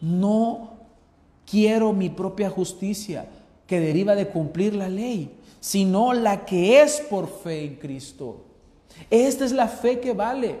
No 0.00 0.70
quiero 1.48 1.92
mi 1.92 2.08
propia 2.10 2.50
justicia 2.50 3.28
que 3.66 3.80
deriva 3.80 4.14
de 4.14 4.28
cumplir 4.28 4.74
la 4.74 4.88
ley, 4.88 5.30
sino 5.60 6.12
la 6.12 6.44
que 6.44 6.80
es 6.80 7.00
por 7.00 7.28
fe 7.28 7.64
en 7.64 7.76
Cristo. 7.76 8.44
Esta 9.10 9.44
es 9.44 9.52
la 9.52 9.68
fe 9.68 10.00
que 10.00 10.12
vale. 10.12 10.58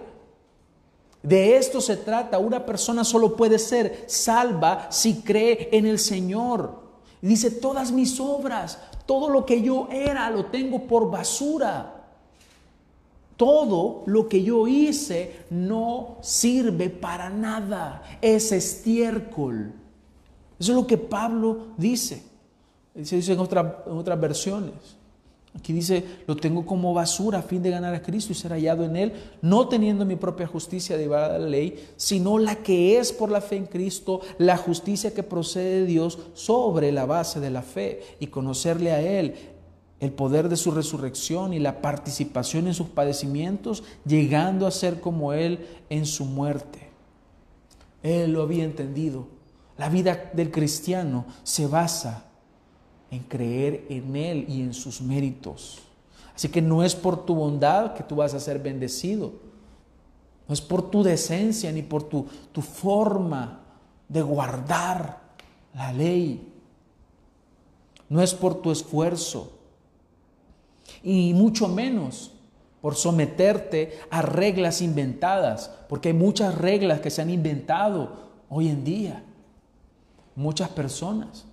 De 1.26 1.56
esto 1.56 1.80
se 1.80 1.96
trata. 1.96 2.38
Una 2.38 2.64
persona 2.64 3.02
solo 3.02 3.34
puede 3.34 3.58
ser 3.58 4.04
salva 4.06 4.86
si 4.92 5.22
cree 5.22 5.70
en 5.72 5.84
el 5.84 5.98
Señor. 5.98 6.86
dice, 7.20 7.50
todas 7.50 7.90
mis 7.90 8.20
obras, 8.20 8.78
todo 9.06 9.28
lo 9.28 9.44
que 9.44 9.60
yo 9.60 9.88
era, 9.90 10.30
lo 10.30 10.46
tengo 10.46 10.86
por 10.86 11.10
basura. 11.10 12.04
Todo 13.36 14.04
lo 14.06 14.28
que 14.28 14.44
yo 14.44 14.68
hice 14.68 15.44
no 15.50 16.18
sirve 16.20 16.90
para 16.90 17.28
nada. 17.28 18.04
Es 18.22 18.52
estiércol. 18.52 19.72
Eso 20.60 20.72
es 20.72 20.76
lo 20.76 20.86
que 20.86 20.96
Pablo 20.96 21.74
dice. 21.76 22.22
Se 23.02 23.16
dice 23.16 23.32
en, 23.32 23.40
en 23.40 23.98
otras 23.98 24.20
versiones. 24.20 24.95
Aquí 25.56 25.72
dice, 25.72 26.04
lo 26.26 26.36
tengo 26.36 26.66
como 26.66 26.92
basura 26.92 27.38
a 27.38 27.42
fin 27.42 27.62
de 27.62 27.70
ganar 27.70 27.94
a 27.94 28.02
Cristo 28.02 28.30
y 28.30 28.36
ser 28.36 28.52
hallado 28.52 28.84
en 28.84 28.94
Él, 28.94 29.12
no 29.40 29.68
teniendo 29.68 30.04
mi 30.04 30.16
propia 30.16 30.46
justicia 30.46 30.96
derivada 30.96 31.32
de 31.32 31.38
la 31.38 31.48
ley, 31.48 31.88
sino 31.96 32.38
la 32.38 32.56
que 32.56 32.98
es 32.98 33.12
por 33.12 33.30
la 33.30 33.40
fe 33.40 33.56
en 33.56 33.66
Cristo, 33.66 34.20
la 34.38 34.58
justicia 34.58 35.14
que 35.14 35.22
procede 35.22 35.80
de 35.80 35.86
Dios 35.86 36.18
sobre 36.34 36.92
la 36.92 37.06
base 37.06 37.40
de 37.40 37.50
la 37.50 37.62
fe 37.62 38.02
y 38.20 38.26
conocerle 38.26 38.92
a 38.92 39.00
Él, 39.00 39.34
el 39.98 40.12
poder 40.12 40.50
de 40.50 40.56
su 40.56 40.72
resurrección 40.72 41.54
y 41.54 41.58
la 41.58 41.80
participación 41.80 42.66
en 42.66 42.74
sus 42.74 42.88
padecimientos, 42.88 43.82
llegando 44.04 44.66
a 44.66 44.70
ser 44.70 45.00
como 45.00 45.32
Él 45.32 45.66
en 45.88 46.04
su 46.04 46.26
muerte. 46.26 46.90
Él 48.02 48.32
lo 48.32 48.42
había 48.42 48.64
entendido. 48.64 49.26
La 49.78 49.88
vida 49.88 50.30
del 50.34 50.50
cristiano 50.50 51.24
se 51.42 51.66
basa 51.66 52.25
en 53.10 53.20
creer 53.20 53.86
en 53.88 54.16
Él 54.16 54.46
y 54.48 54.62
en 54.62 54.74
sus 54.74 55.00
méritos. 55.00 55.78
Así 56.34 56.48
que 56.48 56.60
no 56.60 56.84
es 56.84 56.94
por 56.94 57.24
tu 57.24 57.34
bondad 57.34 57.94
que 57.94 58.02
tú 58.02 58.16
vas 58.16 58.34
a 58.34 58.40
ser 58.40 58.58
bendecido. 58.58 59.32
No 60.46 60.52
es 60.52 60.60
por 60.60 60.90
tu 60.90 61.02
decencia 61.02 61.72
ni 61.72 61.82
por 61.82 62.02
tu, 62.04 62.26
tu 62.52 62.62
forma 62.62 63.60
de 64.08 64.22
guardar 64.22 65.20
la 65.74 65.92
ley. 65.92 66.52
No 68.08 68.22
es 68.22 68.34
por 68.34 68.60
tu 68.60 68.70
esfuerzo. 68.70 69.52
Y 71.02 71.32
mucho 71.34 71.68
menos 71.68 72.32
por 72.80 72.94
someterte 72.94 73.98
a 74.10 74.22
reglas 74.22 74.80
inventadas, 74.80 75.72
porque 75.88 76.10
hay 76.10 76.14
muchas 76.14 76.54
reglas 76.54 77.00
que 77.00 77.10
se 77.10 77.22
han 77.22 77.30
inventado 77.30 78.28
hoy 78.48 78.68
en 78.68 78.84
día. 78.84 79.24
Muchas 80.36 80.68
personas. 80.68 81.45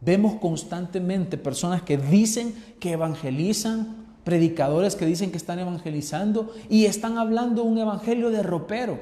Vemos 0.00 0.34
constantemente 0.34 1.38
personas 1.38 1.82
que 1.82 1.96
dicen 1.98 2.54
que 2.78 2.92
evangelizan, 2.92 4.06
predicadores 4.24 4.94
que 4.94 5.06
dicen 5.06 5.30
que 5.30 5.36
están 5.36 5.58
evangelizando 5.58 6.54
y 6.68 6.84
están 6.84 7.18
hablando 7.18 7.64
un 7.64 7.78
evangelio 7.78 8.30
de 8.30 8.42
ropero. 8.42 8.98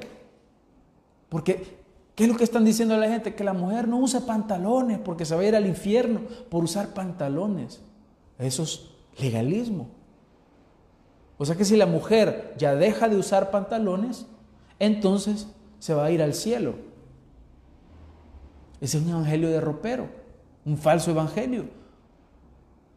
Porque, 1.29 1.77
¿qué 2.15 2.23
es 2.23 2.29
lo 2.29 2.37
que 2.37 2.43
están 2.43 2.65
diciendo 2.65 2.95
a 2.95 2.97
la 2.97 3.09
gente? 3.09 3.35
Que 3.35 3.43
la 3.43 3.53
mujer 3.53 3.87
no 3.87 3.97
use 3.97 4.21
pantalones 4.21 4.99
porque 4.99 5.25
se 5.25 5.35
va 5.35 5.41
a 5.41 5.45
ir 5.45 5.55
al 5.55 5.67
infierno 5.67 6.21
por 6.49 6.63
usar 6.63 6.93
pantalones. 6.93 7.81
Eso 8.39 8.63
es 8.63 8.89
legalismo. 9.19 9.89
O 11.37 11.45
sea 11.45 11.55
que 11.55 11.65
si 11.65 11.77
la 11.77 11.85
mujer 11.85 12.55
ya 12.57 12.75
deja 12.75 13.07
de 13.07 13.17
usar 13.17 13.51
pantalones, 13.51 14.25
entonces 14.79 15.47
se 15.79 15.93
va 15.93 16.05
a 16.05 16.11
ir 16.11 16.21
al 16.21 16.33
cielo. 16.33 16.75
Ese 18.81 18.97
es 18.97 19.03
un 19.03 19.09
evangelio 19.09 19.49
de 19.49 19.59
ropero, 19.59 20.07
un 20.67 20.77
falso 20.77 21.11
evangelio. 21.11 21.65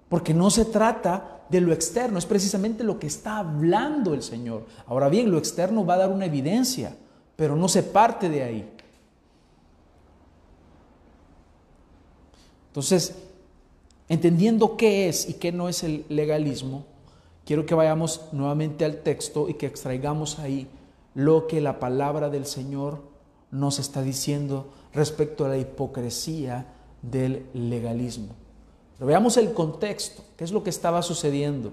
Porque 0.08 0.34
no 0.34 0.50
se 0.50 0.64
trata 0.64 1.44
de 1.48 1.60
lo 1.60 1.72
externo, 1.72 2.18
es 2.18 2.26
precisamente 2.26 2.82
lo 2.82 2.98
que 2.98 3.06
está 3.06 3.38
hablando 3.38 4.12
el 4.12 4.22
Señor. 4.22 4.66
Ahora 4.86 5.08
bien, 5.08 5.30
lo 5.30 5.38
externo 5.38 5.86
va 5.86 5.94
a 5.94 5.98
dar 5.98 6.10
una 6.10 6.26
evidencia, 6.26 6.96
pero 7.36 7.54
no 7.54 7.68
se 7.68 7.84
parte 7.84 8.28
de 8.28 8.42
ahí. 8.42 8.70
Entonces, 12.68 13.14
entendiendo 14.08 14.76
qué 14.76 15.08
es 15.08 15.28
y 15.28 15.34
qué 15.34 15.52
no 15.52 15.68
es 15.68 15.84
el 15.84 16.04
legalismo, 16.08 16.84
quiero 17.44 17.66
que 17.66 17.74
vayamos 17.74 18.26
nuevamente 18.32 18.84
al 18.84 19.02
texto 19.02 19.48
y 19.48 19.54
que 19.54 19.66
extraigamos 19.66 20.40
ahí 20.40 20.68
lo 21.14 21.46
que 21.46 21.60
la 21.60 21.78
palabra 21.78 22.30
del 22.30 22.46
Señor 22.46 23.02
nos 23.50 23.78
está 23.78 24.02
diciendo 24.02 24.72
respecto 24.92 25.44
a 25.44 25.48
la 25.48 25.58
hipocresía 25.58 26.66
del 27.02 27.46
legalismo. 27.54 28.34
Pero 28.98 29.06
veamos 29.06 29.36
el 29.36 29.52
contexto, 29.52 30.22
qué 30.36 30.44
es 30.44 30.52
lo 30.52 30.62
que 30.62 30.70
estaba 30.70 31.02
sucediendo. 31.02 31.72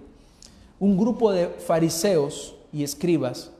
Un 0.79 0.97
grupo 0.97 1.31
de 1.31 1.47
fariseos 1.47 2.55
y 2.71 2.83
escribas 2.83 3.51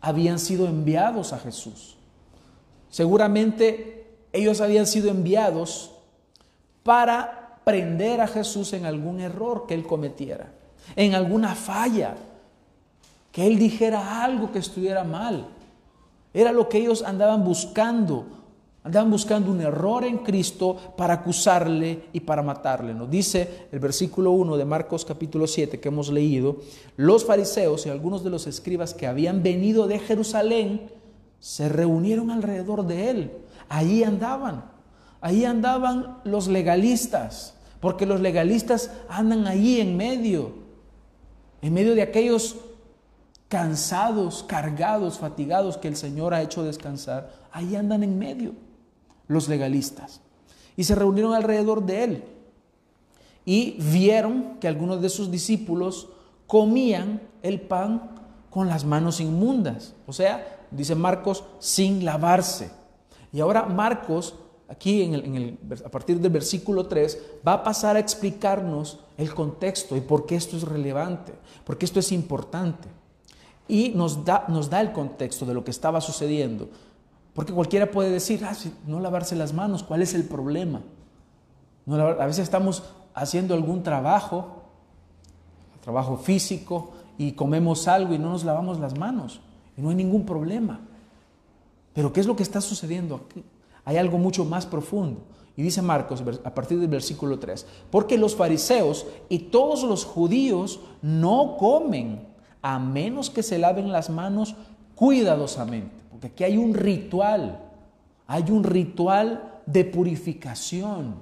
habían 0.00 0.38
sido 0.38 0.66
enviados 0.66 1.32
a 1.32 1.38
Jesús. 1.38 1.96
Seguramente 2.90 4.06
ellos 4.32 4.60
habían 4.60 4.86
sido 4.86 5.10
enviados 5.10 5.92
para 6.82 7.60
prender 7.64 8.20
a 8.20 8.28
Jesús 8.28 8.72
en 8.72 8.86
algún 8.86 9.20
error 9.20 9.66
que 9.66 9.74
él 9.74 9.86
cometiera 9.86 10.58
en 10.96 11.14
alguna 11.14 11.54
falla, 11.54 12.14
que 13.32 13.46
Él 13.46 13.58
dijera 13.58 14.24
algo 14.24 14.52
que 14.52 14.58
estuviera 14.58 15.04
mal. 15.04 15.46
Era 16.32 16.52
lo 16.52 16.68
que 16.68 16.78
ellos 16.78 17.02
andaban 17.02 17.44
buscando. 17.44 18.26
Andaban 18.88 19.10
buscando 19.10 19.52
un 19.52 19.60
error 19.60 20.02
en 20.02 20.16
Cristo 20.16 20.74
para 20.96 21.12
acusarle 21.12 22.04
y 22.14 22.20
para 22.20 22.42
matarle. 22.42 22.94
Nos 22.94 23.10
dice 23.10 23.66
el 23.70 23.80
versículo 23.80 24.30
1 24.30 24.56
de 24.56 24.64
Marcos 24.64 25.04
capítulo 25.04 25.46
7 25.46 25.78
que 25.78 25.88
hemos 25.88 26.08
leído, 26.08 26.56
los 26.96 27.26
fariseos 27.26 27.84
y 27.84 27.90
algunos 27.90 28.24
de 28.24 28.30
los 28.30 28.46
escribas 28.46 28.94
que 28.94 29.06
habían 29.06 29.42
venido 29.42 29.88
de 29.88 29.98
Jerusalén 29.98 30.90
se 31.38 31.68
reunieron 31.68 32.30
alrededor 32.30 32.86
de 32.86 33.10
él. 33.10 33.32
Ahí 33.68 34.04
andaban, 34.04 34.64
ahí 35.20 35.44
andaban 35.44 36.20
los 36.24 36.48
legalistas, 36.48 37.56
porque 37.80 38.06
los 38.06 38.22
legalistas 38.22 38.90
andan 39.10 39.46
ahí 39.46 39.82
en 39.82 39.98
medio 39.98 40.54
en 41.60 41.74
medio 41.74 41.94
de 41.94 42.00
aquellos 42.00 42.56
cansados, 43.48 44.44
cargados, 44.44 45.18
fatigados 45.18 45.76
que 45.76 45.88
el 45.88 45.96
Señor 45.96 46.32
ha 46.32 46.40
hecho 46.40 46.62
descansar, 46.62 47.30
ahí 47.52 47.76
andan 47.76 48.02
en 48.02 48.18
medio 48.18 48.67
los 49.28 49.48
legalistas. 49.48 50.20
Y 50.76 50.84
se 50.84 50.94
reunieron 50.94 51.34
alrededor 51.34 51.84
de 51.84 52.04
él. 52.04 52.24
Y 53.44 53.76
vieron 53.80 54.58
que 54.60 54.68
algunos 54.68 55.00
de 55.00 55.08
sus 55.08 55.30
discípulos 55.30 56.08
comían 56.46 57.22
el 57.42 57.60
pan 57.60 58.10
con 58.50 58.68
las 58.68 58.84
manos 58.84 59.20
inmundas. 59.20 59.94
O 60.06 60.12
sea, 60.12 60.66
dice 60.70 60.94
Marcos, 60.94 61.44
sin 61.60 62.04
lavarse. 62.04 62.70
Y 63.32 63.40
ahora 63.40 63.64
Marcos 63.64 64.34
aquí 64.68 65.02
en 65.02 65.14
el, 65.14 65.58
a 65.84 65.88
partir 65.88 66.20
del 66.20 66.30
versículo 66.30 66.86
3, 66.86 67.18
va 67.46 67.54
a 67.54 67.62
pasar 67.62 67.96
a 67.96 68.00
explicarnos 68.00 69.00
el 69.16 69.34
contexto 69.34 69.96
y 69.96 70.00
por 70.02 70.26
qué 70.26 70.36
esto 70.36 70.56
es 70.56 70.62
relevante, 70.62 71.32
por 71.64 71.78
qué 71.78 71.86
esto 71.86 71.98
es 71.98 72.12
importante. 72.12 72.88
Y 73.66 73.90
nos 73.90 74.24
da, 74.24 74.44
nos 74.48 74.70
da 74.70 74.80
el 74.80 74.92
contexto 74.92 75.44
de 75.46 75.54
lo 75.54 75.64
que 75.64 75.70
estaba 75.70 76.00
sucediendo. 76.00 76.68
Porque 77.38 77.52
cualquiera 77.52 77.92
puede 77.92 78.10
decir, 78.10 78.44
ah, 78.44 78.52
no 78.88 78.98
lavarse 78.98 79.36
las 79.36 79.52
manos, 79.52 79.84
¿cuál 79.84 80.02
es 80.02 80.12
el 80.12 80.24
problema? 80.24 80.82
a 81.86 82.26
veces 82.26 82.40
estamos 82.40 82.82
haciendo 83.14 83.54
algún 83.54 83.84
trabajo, 83.84 84.64
trabajo 85.80 86.16
físico, 86.16 86.94
y 87.16 87.34
comemos 87.34 87.86
algo 87.86 88.12
y 88.12 88.18
no 88.18 88.30
nos 88.30 88.42
lavamos 88.42 88.80
las 88.80 88.98
manos. 88.98 89.40
Y 89.76 89.82
no 89.82 89.90
hay 89.90 89.94
ningún 89.94 90.26
problema. 90.26 90.80
Pero 91.92 92.12
¿qué 92.12 92.18
es 92.18 92.26
lo 92.26 92.34
que 92.34 92.42
está 92.42 92.60
sucediendo 92.60 93.14
aquí? 93.14 93.44
hay 93.84 93.98
algo 93.98 94.18
mucho 94.18 94.44
más 94.44 94.66
profundo. 94.66 95.20
Y 95.56 95.62
dice 95.62 95.80
Marcos 95.80 96.24
a 96.42 96.52
partir 96.52 96.80
del 96.80 96.88
versículo 96.88 97.38
3, 97.38 97.64
porque 97.88 98.18
los 98.18 98.34
fariseos 98.34 99.06
y 99.28 99.38
todos 99.38 99.84
los 99.84 100.04
judíos 100.04 100.80
no 101.02 101.56
comen 101.56 102.26
a 102.62 102.80
menos 102.80 103.30
que 103.30 103.44
se 103.44 103.60
laven 103.60 103.92
las 103.92 104.10
manos 104.10 104.56
cuidadosamente, 104.96 105.94
aquí 106.26 106.44
hay 106.44 106.58
un 106.58 106.74
ritual, 106.74 107.60
hay 108.26 108.50
un 108.50 108.64
ritual 108.64 109.60
de 109.66 109.84
purificación 109.84 111.14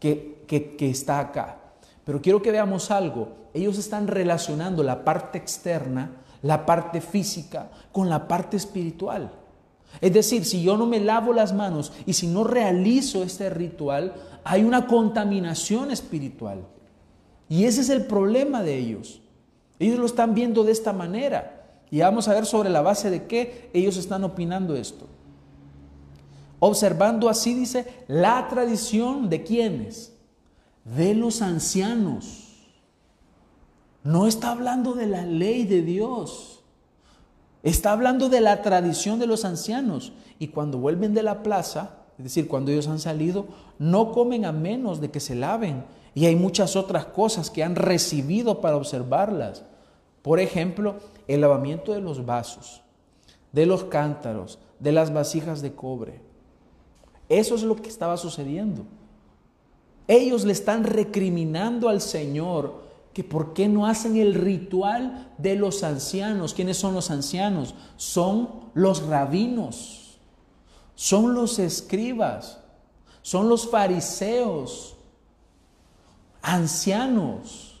que, 0.00 0.44
que 0.46 0.90
está 0.90 1.20
acá. 1.20 1.58
Pero 2.04 2.20
quiero 2.20 2.42
que 2.42 2.50
veamos 2.50 2.90
algo, 2.90 3.28
ellos 3.54 3.78
están 3.78 4.08
relacionando 4.08 4.82
la 4.82 5.04
parte 5.04 5.38
externa, 5.38 6.10
la 6.42 6.66
parte 6.66 7.00
física, 7.00 7.70
con 7.92 8.08
la 8.08 8.26
parte 8.26 8.56
espiritual. 8.56 9.30
Es 10.00 10.12
decir, 10.12 10.44
si 10.44 10.62
yo 10.62 10.76
no 10.76 10.86
me 10.86 11.00
lavo 11.00 11.32
las 11.32 11.52
manos 11.52 11.92
y 12.06 12.14
si 12.14 12.26
no 12.26 12.44
realizo 12.44 13.22
este 13.22 13.50
ritual, 13.50 14.14
hay 14.42 14.64
una 14.64 14.86
contaminación 14.86 15.90
espiritual. 15.90 16.64
Y 17.48 17.64
ese 17.64 17.82
es 17.82 17.90
el 17.90 18.06
problema 18.06 18.62
de 18.62 18.78
ellos. 18.78 19.20
Ellos 19.78 19.98
lo 19.98 20.06
están 20.06 20.34
viendo 20.34 20.64
de 20.64 20.72
esta 20.72 20.92
manera. 20.92 21.61
Y 21.92 22.00
vamos 22.00 22.26
a 22.26 22.32
ver 22.32 22.46
sobre 22.46 22.70
la 22.70 22.80
base 22.80 23.10
de 23.10 23.26
qué 23.26 23.68
ellos 23.74 23.98
están 23.98 24.24
opinando 24.24 24.74
esto. 24.74 25.06
Observando 26.58 27.28
así, 27.28 27.52
dice, 27.52 27.86
la 28.08 28.48
tradición 28.48 29.28
de 29.28 29.44
quienes? 29.44 30.14
De 30.86 31.14
los 31.14 31.42
ancianos. 31.42 32.70
No 34.04 34.26
está 34.26 34.52
hablando 34.52 34.94
de 34.94 35.06
la 35.06 35.26
ley 35.26 35.64
de 35.64 35.82
Dios. 35.82 36.62
Está 37.62 37.92
hablando 37.92 38.30
de 38.30 38.40
la 38.40 38.62
tradición 38.62 39.18
de 39.18 39.26
los 39.26 39.44
ancianos. 39.44 40.14
Y 40.38 40.48
cuando 40.48 40.78
vuelven 40.78 41.12
de 41.12 41.22
la 41.22 41.42
plaza, 41.42 41.96
es 42.16 42.24
decir, 42.24 42.48
cuando 42.48 42.70
ellos 42.70 42.88
han 42.88 43.00
salido, 43.00 43.48
no 43.78 44.12
comen 44.12 44.46
a 44.46 44.52
menos 44.52 45.02
de 45.02 45.10
que 45.10 45.20
se 45.20 45.34
laven. 45.34 45.84
Y 46.14 46.24
hay 46.24 46.36
muchas 46.36 46.74
otras 46.74 47.04
cosas 47.04 47.50
que 47.50 47.62
han 47.62 47.76
recibido 47.76 48.62
para 48.62 48.78
observarlas. 48.78 49.62
Por 50.22 50.40
ejemplo, 50.40 50.94
el 51.28 51.40
lavamiento 51.40 51.92
de 51.92 52.00
los 52.00 52.24
vasos, 52.24 52.82
de 53.52 53.66
los 53.66 53.84
cántaros, 53.84 54.58
de 54.78 54.92
las 54.92 55.12
vasijas 55.12 55.62
de 55.62 55.74
cobre. 55.74 56.20
Eso 57.28 57.54
es 57.54 57.62
lo 57.62 57.76
que 57.76 57.88
estaba 57.88 58.16
sucediendo. 58.16 58.84
Ellos 60.08 60.44
le 60.44 60.52
están 60.52 60.84
recriminando 60.84 61.88
al 61.88 62.00
Señor 62.00 62.82
que 63.12 63.24
por 63.24 63.52
qué 63.52 63.68
no 63.68 63.86
hacen 63.86 64.16
el 64.16 64.34
ritual 64.34 65.32
de 65.38 65.54
los 65.54 65.82
ancianos. 65.82 66.54
¿Quiénes 66.54 66.78
son 66.78 66.94
los 66.94 67.10
ancianos? 67.10 67.74
Son 67.96 68.48
los 68.74 69.06
rabinos, 69.06 70.18
son 70.94 71.34
los 71.34 71.58
escribas, 71.58 72.60
son 73.20 73.48
los 73.48 73.68
fariseos, 73.70 74.96
ancianos. 76.40 77.71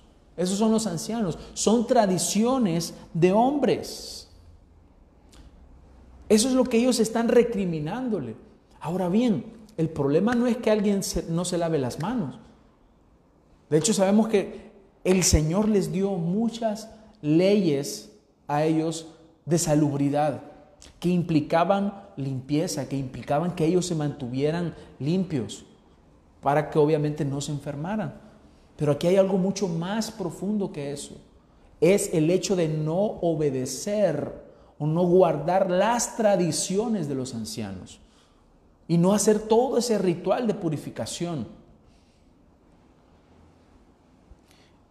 Esos 0.42 0.58
son 0.58 0.72
los 0.72 0.86
ancianos, 0.86 1.38
son 1.54 1.86
tradiciones 1.86 2.94
de 3.14 3.32
hombres. 3.32 4.28
Eso 6.28 6.48
es 6.48 6.54
lo 6.54 6.64
que 6.64 6.78
ellos 6.78 6.98
están 7.00 7.28
recriminándole. 7.28 8.36
Ahora 8.80 9.08
bien, 9.08 9.44
el 9.76 9.88
problema 9.88 10.34
no 10.34 10.46
es 10.46 10.56
que 10.56 10.70
alguien 10.70 11.00
no 11.28 11.44
se 11.44 11.58
lave 11.58 11.78
las 11.78 12.00
manos. 12.00 12.38
De 13.70 13.78
hecho, 13.78 13.94
sabemos 13.94 14.28
que 14.28 14.72
el 15.04 15.22
Señor 15.22 15.68
les 15.68 15.92
dio 15.92 16.10
muchas 16.12 16.90
leyes 17.20 18.12
a 18.48 18.64
ellos 18.64 19.06
de 19.46 19.58
salubridad, 19.58 20.42
que 21.00 21.08
implicaban 21.08 21.94
limpieza, 22.16 22.88
que 22.88 22.96
implicaban 22.96 23.54
que 23.54 23.64
ellos 23.64 23.86
se 23.86 23.94
mantuvieran 23.94 24.74
limpios, 24.98 25.64
para 26.40 26.70
que 26.70 26.78
obviamente 26.78 27.24
no 27.24 27.40
se 27.40 27.52
enfermaran. 27.52 28.31
Pero 28.76 28.92
aquí 28.92 29.06
hay 29.06 29.16
algo 29.16 29.38
mucho 29.38 29.68
más 29.68 30.10
profundo 30.10 30.72
que 30.72 30.92
eso. 30.92 31.16
Es 31.80 32.12
el 32.12 32.30
hecho 32.30 32.56
de 32.56 32.68
no 32.68 32.96
obedecer 32.96 34.32
o 34.78 34.86
no 34.86 35.04
guardar 35.04 35.70
las 35.70 36.16
tradiciones 36.16 37.08
de 37.08 37.14
los 37.14 37.34
ancianos 37.34 38.00
y 38.88 38.98
no 38.98 39.12
hacer 39.12 39.38
todo 39.38 39.78
ese 39.78 39.98
ritual 39.98 40.46
de 40.46 40.54
purificación. 40.54 41.46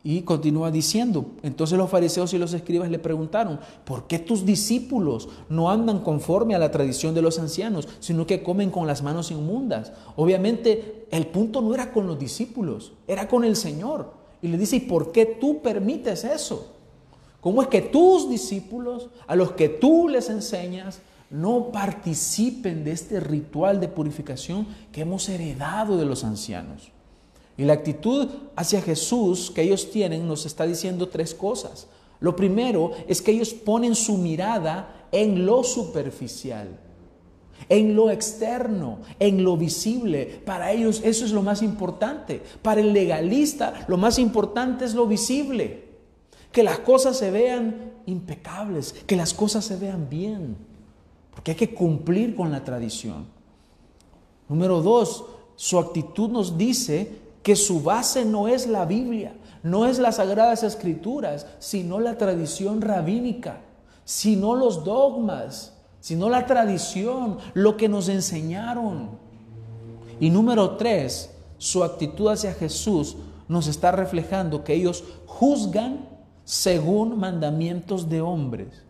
Y 0.04 0.22
continúa 0.22 0.72
diciendo, 0.72 1.28
entonces 1.44 1.78
los 1.78 1.90
fariseos 1.90 2.34
y 2.34 2.40
los 2.40 2.54
escribas 2.54 2.90
le 2.90 2.98
preguntaron, 2.98 3.60
¿por 3.86 4.08
qué 4.08 4.18
tus 4.18 4.46
discípulos 4.46 5.30
no 5.48 5.70
andan 5.70 6.00
conforme 6.00 6.56
a 6.56 6.60
la 6.60 6.72
tradición 6.72 7.14
de 7.14 7.22
los 7.22 7.38
ancianos, 7.38 7.88
sino 8.00 8.26
que 8.26 8.42
comen 8.42 8.72
con 8.72 8.88
las 8.88 9.04
manos 9.04 9.30
inmundas? 9.30 9.94
Obviamente 10.16 11.06
el 11.12 11.28
punto 11.28 11.62
no 11.62 11.76
era 11.76 11.92
con 11.92 12.08
los 12.08 12.18
discípulos, 12.18 12.94
era 13.08 13.28
con 13.28 13.44
el 13.44 13.56
Señor. 13.56 14.14
Y 14.42 14.48
le 14.48 14.58
dice, 14.58 14.78
¿y 14.78 14.80
por 14.80 15.12
qué 15.12 15.26
tú 15.28 15.62
permites 15.62 16.24
eso? 16.24 16.74
¿Cómo 17.40 17.62
es 17.62 17.68
que 17.68 17.82
tus 17.82 18.28
discípulos, 18.28 19.10
a 19.28 19.36
los 19.36 19.52
que 19.52 19.70
tú 19.70 20.08
les 20.08 20.30
enseñas, 20.32 21.02
no 21.30 21.72
participen 21.72 22.84
de 22.84 22.92
este 22.92 23.20
ritual 23.20 23.80
de 23.80 23.88
purificación 23.88 24.68
que 24.92 25.02
hemos 25.02 25.30
heredado 25.30 25.98
de 25.98 26.06
los 26.06 26.24
ancianos? 26.24 26.92
Y 27.62 27.64
la 27.64 27.74
actitud 27.74 28.28
hacia 28.56 28.82
Jesús 28.82 29.52
que 29.52 29.62
ellos 29.62 29.92
tienen 29.92 30.28
nos 30.28 30.48
está 30.48 30.66
diciendo 30.66 31.10
tres 31.10 31.36
cosas. 31.36 31.86
Lo 32.20 32.36
primero 32.36 32.90
es 33.08 33.22
que 33.22 33.30
ellos 33.30 33.54
ponen 33.54 33.94
su 33.94 34.18
mirada 34.18 35.06
en 35.12 35.46
lo 35.46 35.64
superficial, 35.64 36.80
en 37.70 37.96
lo 37.96 38.10
externo, 38.10 38.98
en 39.20 39.44
lo 39.44 39.58
visible. 39.58 40.42
Para 40.44 40.72
ellos 40.72 41.04
eso 41.06 41.24
es 41.24 41.32
lo 41.34 41.44
más 41.44 41.62
importante. 41.62 42.42
Para 42.64 42.82
el 42.82 42.94
legalista 42.94 43.86
lo 43.88 43.96
más 43.96 44.18
importante 44.18 44.84
es 44.84 44.96
lo 44.96 45.06
visible. 45.06 45.84
Que 46.52 46.64
las 46.64 46.80
cosas 46.80 47.16
se 47.16 47.30
vean 47.30 47.92
impecables, 48.08 48.94
que 49.06 49.16
las 49.16 49.36
cosas 49.36 49.66
se 49.66 49.76
vean 49.76 50.10
bien. 50.10 50.58
Porque 51.30 51.52
hay 51.52 51.58
que 51.58 51.76
cumplir 51.76 52.36
con 52.36 52.52
la 52.52 52.64
tradición. 52.64 53.28
Número 54.50 54.82
dos, 54.82 55.26
su 55.56 55.78
actitud 55.78 56.32
nos 56.32 56.58
dice 56.58 57.21
que 57.44 57.56
su 57.56 57.82
base 57.82 58.26
no 58.26 58.48
es 58.48 58.68
la 58.68 58.86
Biblia, 58.86 59.34
no 59.64 59.86
es 59.86 60.00
las 60.00 60.18
sagradas 60.18 60.64
escrituras, 60.64 61.48
sino 61.60 62.00
la 62.00 62.18
tradición 62.18 62.82
rabínica, 62.82 63.62
sino 64.06 64.56
los 64.56 64.84
dogmas, 64.84 65.74
sino 66.00 66.30
la 66.30 66.46
tradición, 66.46 67.38
lo 67.54 67.78
que 67.78 67.88
nos 67.90 68.10
enseñaron. 68.10 69.10
Y 70.20 70.30
número 70.30 70.78
tres, 70.78 71.32
su 71.58 71.84
actitud 71.84 72.30
hacia 72.30 72.54
Jesús 72.54 73.18
nos 73.48 73.68
está 73.68 73.92
reflejando 73.92 74.64
que 74.64 74.74
ellos 74.74 75.04
juzgan 75.26 76.08
según 76.44 77.20
mandamientos 77.20 78.10
de 78.10 78.22
hombres 78.22 78.84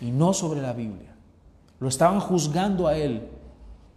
y 0.00 0.10
no 0.10 0.32
sobre 0.32 0.62
la 0.62 0.72
Biblia. 0.72 1.14
Lo 1.78 1.88
estaban 1.88 2.20
juzgando 2.20 2.86
a 2.86 2.96
Él, 2.96 3.28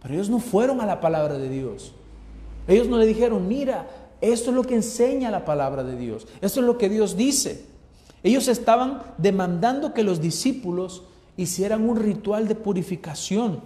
pero 0.00 0.14
ellos 0.14 0.28
no 0.28 0.38
fueron 0.38 0.80
a 0.80 0.86
la 0.86 1.00
palabra 1.00 1.38
de 1.38 1.48
Dios. 1.48 1.92
Ellos 2.66 2.88
no 2.88 2.98
le 2.98 3.06
dijeron, 3.06 3.46
mira, 3.46 3.88
esto 4.20 4.50
es 4.50 4.56
lo 4.56 4.62
que 4.62 4.74
enseña 4.74 5.30
la 5.30 5.44
palabra 5.44 5.84
de 5.84 5.96
Dios, 5.96 6.26
esto 6.40 6.60
es 6.60 6.66
lo 6.66 6.78
que 6.78 6.88
Dios 6.88 7.16
dice. 7.16 7.66
Ellos 8.22 8.48
estaban 8.48 9.02
demandando 9.18 9.92
que 9.92 10.02
los 10.02 10.20
discípulos 10.20 11.02
hicieran 11.36 11.88
un 11.88 11.96
ritual 11.96 12.48
de 12.48 12.54
purificación 12.54 13.60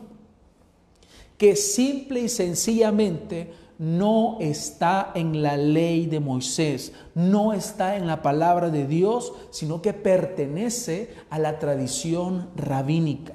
que 1.38 1.54
simple 1.54 2.20
y 2.20 2.28
sencillamente 2.28 3.52
no 3.78 4.38
está 4.40 5.12
en 5.14 5.40
la 5.40 5.56
ley 5.56 6.06
de 6.06 6.18
Moisés, 6.18 6.92
no 7.14 7.52
está 7.52 7.96
en 7.96 8.08
la 8.08 8.22
palabra 8.22 8.70
de 8.70 8.88
Dios, 8.88 9.32
sino 9.50 9.80
que 9.80 9.92
pertenece 9.92 11.14
a 11.30 11.38
la 11.38 11.60
tradición 11.60 12.48
rabínica. 12.56 13.34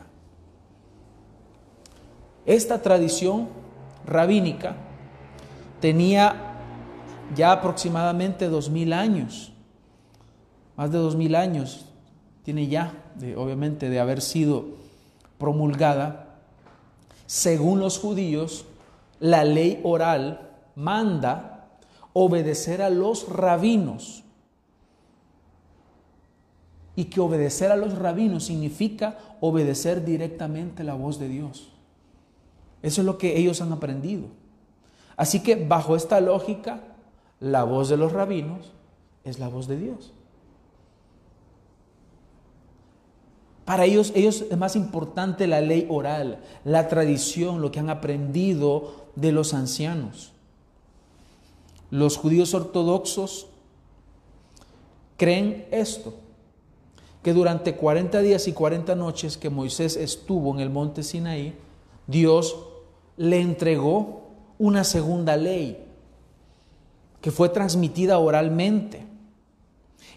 Esta 2.45 2.81
tradición 2.81 3.47
rabínica 4.05 4.75
tenía 5.83 6.55
ya 7.35 7.51
aproximadamente 7.51 8.47
dos 8.47 8.69
mil 8.69 8.93
años, 8.93 9.51
más 10.77 10.89
de 10.93 10.97
dos 10.97 11.17
mil 11.17 11.35
años 11.35 11.87
tiene 12.43 12.69
ya, 12.69 13.03
obviamente, 13.35 13.89
de 13.89 13.99
haber 13.99 14.21
sido 14.21 14.77
promulgada. 15.37 16.37
Según 17.25 17.81
los 17.81 17.99
judíos, 17.99 18.63
la 19.19 19.43
ley 19.43 19.81
oral 19.83 20.51
manda 20.73 21.67
obedecer 22.13 22.81
a 22.81 22.89
los 22.89 23.27
rabinos. 23.27 24.23
Y 26.95 27.05
que 27.05 27.19
obedecer 27.19 27.73
a 27.73 27.75
los 27.75 27.97
rabinos 27.97 28.45
significa 28.45 29.17
obedecer 29.41 30.05
directamente 30.05 30.85
la 30.85 30.93
voz 30.93 31.19
de 31.19 31.27
Dios. 31.27 31.73
Eso 32.81 33.01
es 33.01 33.05
lo 33.05 33.17
que 33.17 33.37
ellos 33.37 33.59
han 33.59 33.73
aprendido. 33.73 34.42
Así 35.15 35.41
que 35.41 35.55
bajo 35.55 35.95
esta 35.95 36.21
lógica, 36.21 36.81
la 37.39 37.63
voz 37.63 37.89
de 37.89 37.97
los 37.97 38.13
rabinos 38.13 38.71
es 39.23 39.39
la 39.39 39.47
voz 39.47 39.67
de 39.67 39.77
Dios. 39.77 40.13
Para 43.65 43.85
ellos, 43.85 44.11
ellos 44.15 44.45
es 44.49 44.57
más 44.57 44.75
importante 44.75 45.47
la 45.47 45.61
ley 45.61 45.87
oral, 45.89 46.39
la 46.65 46.89
tradición, 46.89 47.61
lo 47.61 47.71
que 47.71 47.79
han 47.79 47.89
aprendido 47.89 49.07
de 49.15 49.31
los 49.31 49.53
ancianos. 49.53 50.33
Los 51.89 52.17
judíos 52.17 52.53
ortodoxos 52.53 53.47
creen 55.15 55.65
esto, 55.71 56.13
que 57.21 57.33
durante 57.33 57.75
40 57.75 58.19
días 58.21 58.47
y 58.49 58.53
40 58.53 58.95
noches 58.95 59.37
que 59.37 59.49
Moisés 59.49 59.95
estuvo 59.95 60.53
en 60.53 60.59
el 60.59 60.69
monte 60.69 61.03
Sinaí, 61.03 61.55
Dios 62.07 62.57
le 63.15 63.39
entregó 63.39 64.22
una 64.63 64.85
segunda 64.85 65.35
ley 65.35 65.77
que 67.19 67.31
fue 67.31 67.49
transmitida 67.49 68.17
oralmente. 68.17 69.05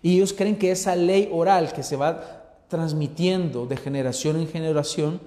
Y 0.03 0.15
ellos 0.15 0.33
creen 0.33 0.57
que 0.57 0.71
esa 0.71 0.95
ley 0.95 1.29
oral 1.33 1.73
que 1.73 1.83
se 1.83 1.97
va 1.97 2.45
transmitiendo 2.69 3.67
de 3.67 3.77
generación 3.77 4.37
en 4.37 4.47
generación, 4.47 5.21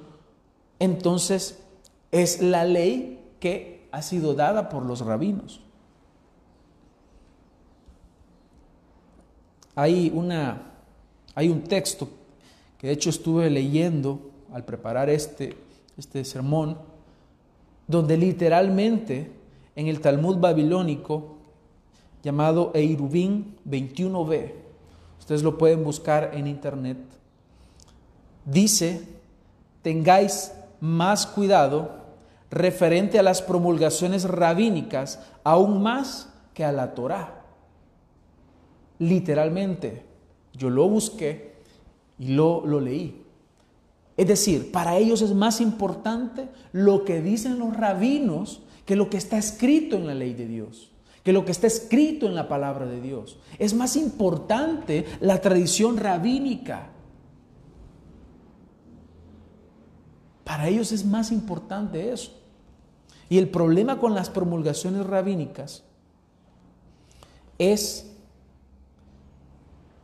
entonces 0.80 1.60
es 2.14 2.42
la 2.42 2.64
ley 2.64 3.20
que 3.42 3.90
ha 3.92 4.02
sido 4.02 4.36
dada 4.36 4.70
por 4.70 4.86
los 4.86 5.02
rabinos. 5.02 5.60
Hay, 9.76 10.14
una, 10.16 10.62
hay 11.36 11.50
un 11.50 11.64
texto 11.64 12.08
que 12.78 12.88
de 12.88 12.94
hecho 12.94 13.10
estuve 13.10 13.50
leyendo 13.50 14.32
al 14.54 14.64
preparar 14.64 15.10
este, 15.10 15.58
este 15.98 16.24
sermón, 16.24 16.78
donde 17.90 18.18
literalmente 18.18 19.32
en 19.76 19.88
el 19.88 20.00
Talmud 20.00 20.38
babilónico 20.38 21.38
llamado 22.22 22.72
Eirubín 22.76 23.56
21b, 23.68 24.52
ustedes 25.18 25.42
lo 25.42 25.58
pueden 25.58 25.84
buscar 25.84 26.32
en 26.36 26.46
internet, 26.46 27.00
dice, 28.46 29.08
tengáis 29.82 30.54
más 30.80 31.26
cuidado 31.26 32.04
referente 32.52 33.18
a 33.18 33.24
las 33.24 33.42
promulgaciones 33.42 34.24
rabínicas, 34.24 35.20
aún 35.44 35.82
más 35.82 36.30
que 36.54 36.64
a 36.64 36.72
la 36.72 36.94
Torá. 36.94 37.42
Literalmente, 39.00 40.06
yo 40.54 40.70
lo 40.70 40.88
busqué 40.88 41.56
y 42.20 42.34
lo, 42.34 42.64
lo 42.68 42.80
leí. 42.80 43.26
Es 44.20 44.28
decir, 44.28 44.74
para 44.74 44.98
ellos 44.98 45.22
es 45.22 45.34
más 45.34 45.62
importante 45.62 46.50
lo 46.74 47.06
que 47.06 47.22
dicen 47.22 47.58
los 47.58 47.74
rabinos 47.74 48.62
que 48.86 48.98
lo 48.98 49.10
que 49.10 49.16
está 49.16 49.38
escrito 49.38 49.96
en 49.96 50.06
la 50.06 50.14
ley 50.14 50.34
de 50.34 50.46
Dios, 50.46 50.92
que 51.24 51.32
lo 51.32 51.46
que 51.46 51.54
está 51.54 51.68
escrito 51.68 52.26
en 52.26 52.36
la 52.36 52.50
palabra 52.50 52.86
de 52.86 53.00
Dios. 53.00 53.40
Es 53.60 53.74
más 53.74 53.96
importante 53.96 55.06
la 55.22 55.40
tradición 55.40 55.96
rabínica. 55.96 56.90
Para 60.44 60.68
ellos 60.68 60.92
es 60.92 61.06
más 61.06 61.32
importante 61.32 62.12
eso. 62.12 62.34
Y 63.30 63.38
el 63.38 63.48
problema 63.48 64.00
con 64.00 64.16
las 64.16 64.30
promulgaciones 64.30 65.06
rabínicas 65.06 65.86
es 67.58 68.12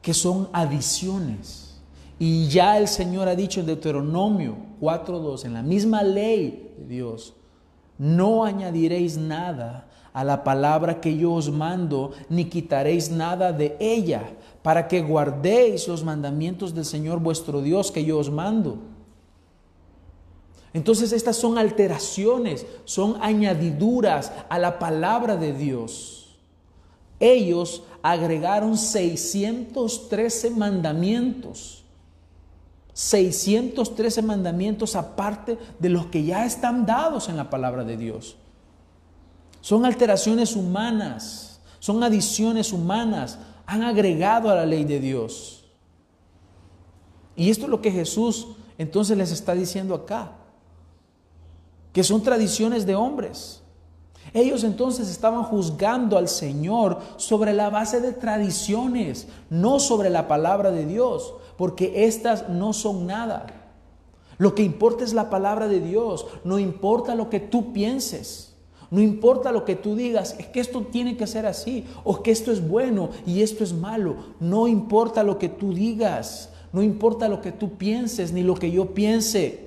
que 0.02 0.14
son 0.14 0.48
adiciones 0.54 1.65
y 2.18 2.48
ya 2.48 2.78
el 2.78 2.88
Señor 2.88 3.28
ha 3.28 3.36
dicho 3.36 3.60
en 3.60 3.66
Deuteronomio 3.66 4.58
4.2, 4.82 5.46
en 5.46 5.54
la 5.54 5.62
misma 5.62 6.04
ley 6.04 6.74
de 6.78 6.86
Dios, 6.86 7.34
no 7.98 8.44
añadiréis 8.44 9.18
nada 9.18 9.88
a 10.14 10.24
la 10.24 10.44
palabra 10.44 11.02
que 11.02 11.18
yo 11.18 11.34
os 11.34 11.52
mando, 11.52 12.12
ni 12.30 12.46
quitaréis 12.46 13.12
nada 13.12 13.52
de 13.52 13.76
ella, 13.80 14.24
para 14.62 14.88
que 14.88 15.02
guardéis 15.02 15.88
los 15.88 16.04
mandamientos 16.04 16.74
del 16.74 16.86
Señor 16.86 17.20
vuestro 17.20 17.62
Dios 17.62 17.92
que 17.92 18.06
yo 18.06 18.18
os 18.18 18.32
mando. 18.32 18.80
Entonces 20.74 21.14
estas 21.14 21.38
son 21.38 21.58
alteraciones, 21.58 22.66
son 22.84 23.18
añadiduras 23.22 24.34
a 24.50 24.60
la 24.60 24.78
palabra 24.78 25.38
de 25.38 25.54
Dios. 25.54 26.38
Ellos 27.20 27.84
agregaron 28.02 28.78
613 28.78 30.50
mandamientos. 30.50 31.85
613 32.96 34.22
mandamientos 34.22 34.96
aparte 34.96 35.60
de 35.80 35.90
los 35.90 36.06
que 36.06 36.24
ya 36.24 36.46
están 36.46 36.86
dados 36.86 37.28
en 37.28 37.36
la 37.36 37.50
palabra 37.50 37.84
de 37.84 37.98
Dios. 37.98 38.38
Son 39.60 39.86
alteraciones 39.86 40.56
humanas, 40.56 41.60
son 41.80 42.02
adiciones 42.04 42.72
humanas, 42.72 43.38
han 43.66 43.84
agregado 43.84 44.50
a 44.50 44.56
la 44.56 44.66
ley 44.66 44.86
de 44.86 45.02
Dios. 45.02 45.66
Y 47.36 47.50
esto 47.50 47.66
es 47.66 47.70
lo 47.70 47.82
que 47.82 47.92
Jesús 47.92 48.48
entonces 48.78 49.18
les 49.18 49.32
está 49.32 49.54
diciendo 49.54 49.94
acá, 49.94 50.32
que 51.92 52.04
son 52.04 52.24
tradiciones 52.24 52.86
de 52.86 52.96
hombres. 52.96 53.62
Ellos 54.34 54.64
entonces 54.64 55.10
estaban 55.10 55.44
juzgando 55.44 56.18
al 56.18 56.28
Señor 56.28 57.00
sobre 57.18 57.54
la 57.54 57.70
base 57.70 58.02
de 58.02 58.12
tradiciones, 58.12 59.28
no 59.50 59.80
sobre 59.80 60.10
la 60.10 60.28
palabra 60.28 60.72
de 60.72 60.86
Dios, 60.86 61.36
porque 61.58 62.06
estas 62.06 62.50
no 62.50 62.74
son 62.74 63.08
nada. 63.08 63.46
Lo 64.38 64.56
que 64.56 64.64
importa 64.64 65.04
es 65.04 65.14
la 65.14 65.30
palabra 65.30 65.68
de 65.68 65.80
Dios, 65.80 66.28
no 66.44 66.60
importa 66.60 67.16
lo 67.16 67.30
que 67.30 67.40
tú 67.40 67.72
pienses. 67.72 68.52
No 68.92 69.02
importa 69.02 69.52
lo 69.52 69.66
que 69.66 69.76
tú 69.76 69.96
digas, 69.96 70.36
es 70.38 70.48
que 70.48 70.60
esto 70.60 70.82
tiene 70.84 71.18
que 71.18 71.28
ser 71.28 71.46
así, 71.46 71.86
o 72.04 72.22
que 72.22 72.32
esto 72.32 72.52
es 72.52 72.66
bueno 72.66 73.10
y 73.26 73.42
esto 73.42 73.64
es 73.64 73.74
malo. 73.74 74.16
No 74.40 74.68
importa 74.68 75.24
lo 75.24 75.40
que 75.40 75.50
tú 75.50 75.74
digas, 75.74 76.50
no 76.72 76.84
importa 76.84 77.28
lo 77.28 77.42
que 77.42 77.52
tú 77.52 77.78
pienses 77.78 78.32
ni 78.32 78.44
lo 78.44 78.56
que 78.56 78.72
yo 78.72 78.94
piense. 78.94 79.65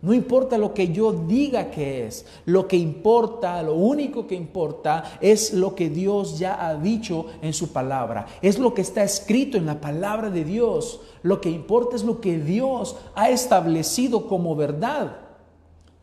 No 0.00 0.14
importa 0.14 0.58
lo 0.58 0.74
que 0.74 0.92
yo 0.92 1.12
diga 1.12 1.70
que 1.70 2.06
es, 2.06 2.24
lo 2.44 2.68
que 2.68 2.76
importa, 2.76 3.62
lo 3.62 3.74
único 3.74 4.26
que 4.26 4.36
importa 4.36 5.18
es 5.20 5.52
lo 5.52 5.74
que 5.74 5.90
Dios 5.90 6.38
ya 6.38 6.66
ha 6.66 6.76
dicho 6.76 7.26
en 7.42 7.52
su 7.52 7.72
palabra, 7.72 8.26
es 8.40 8.58
lo 8.58 8.74
que 8.74 8.82
está 8.82 9.02
escrito 9.02 9.56
en 9.56 9.66
la 9.66 9.80
palabra 9.80 10.30
de 10.30 10.44
Dios. 10.44 11.00
Lo 11.22 11.40
que 11.40 11.50
importa 11.50 11.96
es 11.96 12.04
lo 12.04 12.20
que 12.20 12.38
Dios 12.38 12.96
ha 13.16 13.28
establecido 13.28 14.28
como 14.28 14.54
verdad. 14.54 15.16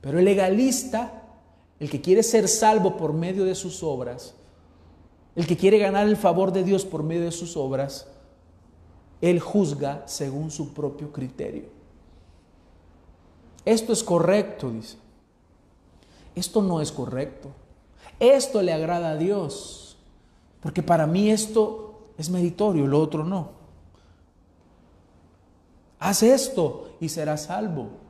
Pero 0.02 0.20
el 0.20 0.26
legalista 0.26 1.22
el 1.80 1.90
que 1.90 2.02
quiere 2.02 2.24
ser 2.24 2.48
salvo 2.48 2.98
por 2.98 3.14
medio 3.14 3.46
de 3.46 3.56
sus 3.56 3.84
obras, 3.84 4.34
el 5.36 5.46
que 5.46 5.58
quiere 5.58 5.78
ganar 5.78 6.08
el 6.08 6.16
favor 6.16 6.52
de 6.54 6.64
Dios 6.64 6.86
por 6.86 7.04
medio 7.04 7.24
de 7.24 7.32
sus 7.32 7.58
obras, 7.58 8.08
él 9.22 9.40
juzga 9.40 10.04
según 10.06 10.52
su 10.52 10.74
propio 10.74 11.12
criterio. 11.12 11.75
Esto 13.66 13.92
es 13.94 14.04
correcto, 14.04 14.70
dice. 14.70 14.98
Esto 16.36 16.62
no 16.62 16.82
es 16.82 16.92
correcto. 16.92 17.50
Esto 18.20 18.62
le 18.62 18.72
agrada 18.72 19.12
a 19.12 19.18
Dios. 19.18 19.98
Porque 20.62 20.84
para 20.84 21.08
mí 21.08 21.30
esto 21.30 22.10
es 22.18 22.30
meritorio, 22.30 22.88
lo 22.88 23.02
otro 23.02 23.24
no. 23.24 23.50
Haz 26.00 26.24
esto 26.24 26.96
y 27.00 27.10
serás 27.10 27.46
salvo 27.46 28.06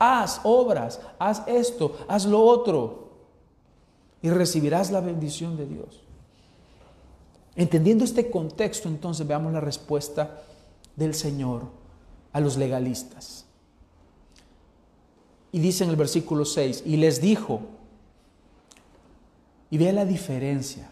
haz 0.00 0.40
obras, 0.44 0.98
haz 1.18 1.42
esto, 1.46 1.96
haz 2.08 2.24
lo 2.24 2.42
otro, 2.42 3.10
y 4.22 4.30
recibirás 4.30 4.90
la 4.90 5.00
bendición 5.00 5.56
de 5.56 5.66
Dios. 5.66 6.00
Entendiendo 7.54 8.04
este 8.04 8.30
contexto, 8.30 8.88
entonces 8.88 9.26
veamos 9.26 9.52
la 9.52 9.60
respuesta 9.60 10.42
del 10.96 11.14
Señor 11.14 11.64
a 12.32 12.40
los 12.40 12.56
legalistas. 12.56 13.44
Y 15.52 15.58
dice 15.58 15.84
en 15.84 15.90
el 15.90 15.96
versículo 15.96 16.44
6, 16.44 16.84
y 16.86 16.96
les 16.96 17.20
dijo, 17.20 17.60
y 19.70 19.78
vea 19.78 19.92
la 19.92 20.04
diferencia, 20.04 20.90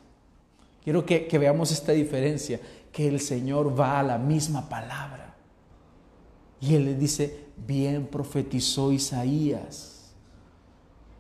quiero 0.82 1.04
que, 1.04 1.26
que 1.26 1.38
veamos 1.38 1.70
esta 1.70 1.92
diferencia, 1.92 2.60
que 2.92 3.08
el 3.08 3.20
Señor 3.20 3.78
va 3.78 4.00
a 4.00 4.02
la 4.02 4.18
misma 4.18 4.68
palabra. 4.68 5.36
Y 6.60 6.74
él 6.74 6.84
le 6.86 6.94
dice, 6.94 7.46
bien 7.66 8.06
profetizó 8.06 8.92
Isaías 8.92 10.12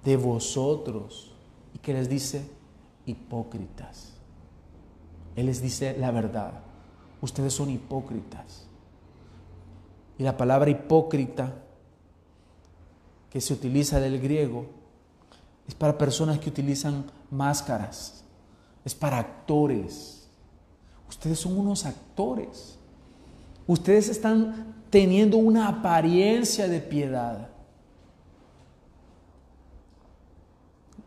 de 0.04 0.16
vosotros. 0.16 1.32
¿Y 1.74 1.78
que 1.78 1.92
les 1.92 2.08
dice? 2.08 2.42
Hipócritas. 3.06 4.14
Él 5.36 5.46
les 5.46 5.62
dice 5.62 5.96
la 5.98 6.10
verdad. 6.10 6.60
Ustedes 7.20 7.52
son 7.52 7.70
hipócritas. 7.70 8.66
Y 10.18 10.24
la 10.24 10.36
palabra 10.36 10.70
hipócrita 10.70 11.54
que 13.30 13.40
se 13.40 13.52
utiliza 13.52 14.00
del 14.00 14.20
griego 14.20 14.66
es 15.66 15.74
para 15.74 15.98
personas 15.98 16.38
que 16.38 16.48
utilizan 16.48 17.04
máscaras, 17.30 18.24
es 18.84 18.94
para 18.94 19.18
actores. 19.18 20.26
Ustedes 21.08 21.38
son 21.38 21.58
unos 21.58 21.84
actores. 21.84 22.78
Ustedes 23.66 24.08
están 24.08 24.74
teniendo 24.88 25.36
una 25.36 25.68
apariencia 25.68 26.68
de 26.68 26.80
piedad. 26.80 27.48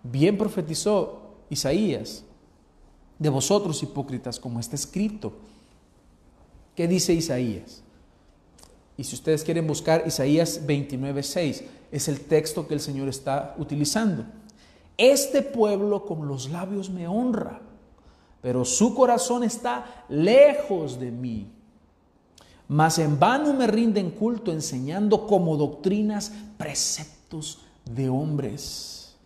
Bien 0.03 0.37
profetizó 0.37 1.37
Isaías, 1.49 2.23
de 3.17 3.29
vosotros 3.29 3.81
hipócritas, 3.81 4.39
como 4.39 4.59
está 4.59 4.75
escrito. 4.75 5.33
¿Qué 6.75 6.87
dice 6.87 7.13
Isaías? 7.13 7.83
Y 8.97 9.03
si 9.03 9.15
ustedes 9.15 9.43
quieren 9.43 9.65
buscar 9.65 10.03
Isaías 10.05 10.61
29:6, 10.65 11.63
es 11.91 12.07
el 12.07 12.21
texto 12.21 12.67
que 12.67 12.73
el 12.73 12.79
Señor 12.79 13.09
está 13.09 13.55
utilizando. 13.57 14.23
Este 14.97 15.41
pueblo 15.41 16.05
con 16.05 16.27
los 16.27 16.49
labios 16.49 16.89
me 16.89 17.07
honra, 17.07 17.61
pero 18.41 18.65
su 18.65 18.95
corazón 18.95 19.43
está 19.43 20.05
lejos 20.09 20.99
de 20.99 21.11
mí 21.11 21.47
mas 22.71 22.99
en 22.99 23.19
vano 23.19 23.53
me 23.53 23.67
rinden 23.67 24.11
culto 24.11 24.49
enseñando 24.49 25.27
como 25.27 25.57
doctrinas 25.57 26.31
preceptos 26.57 27.59
de 27.83 28.07
hombres. 28.07 29.17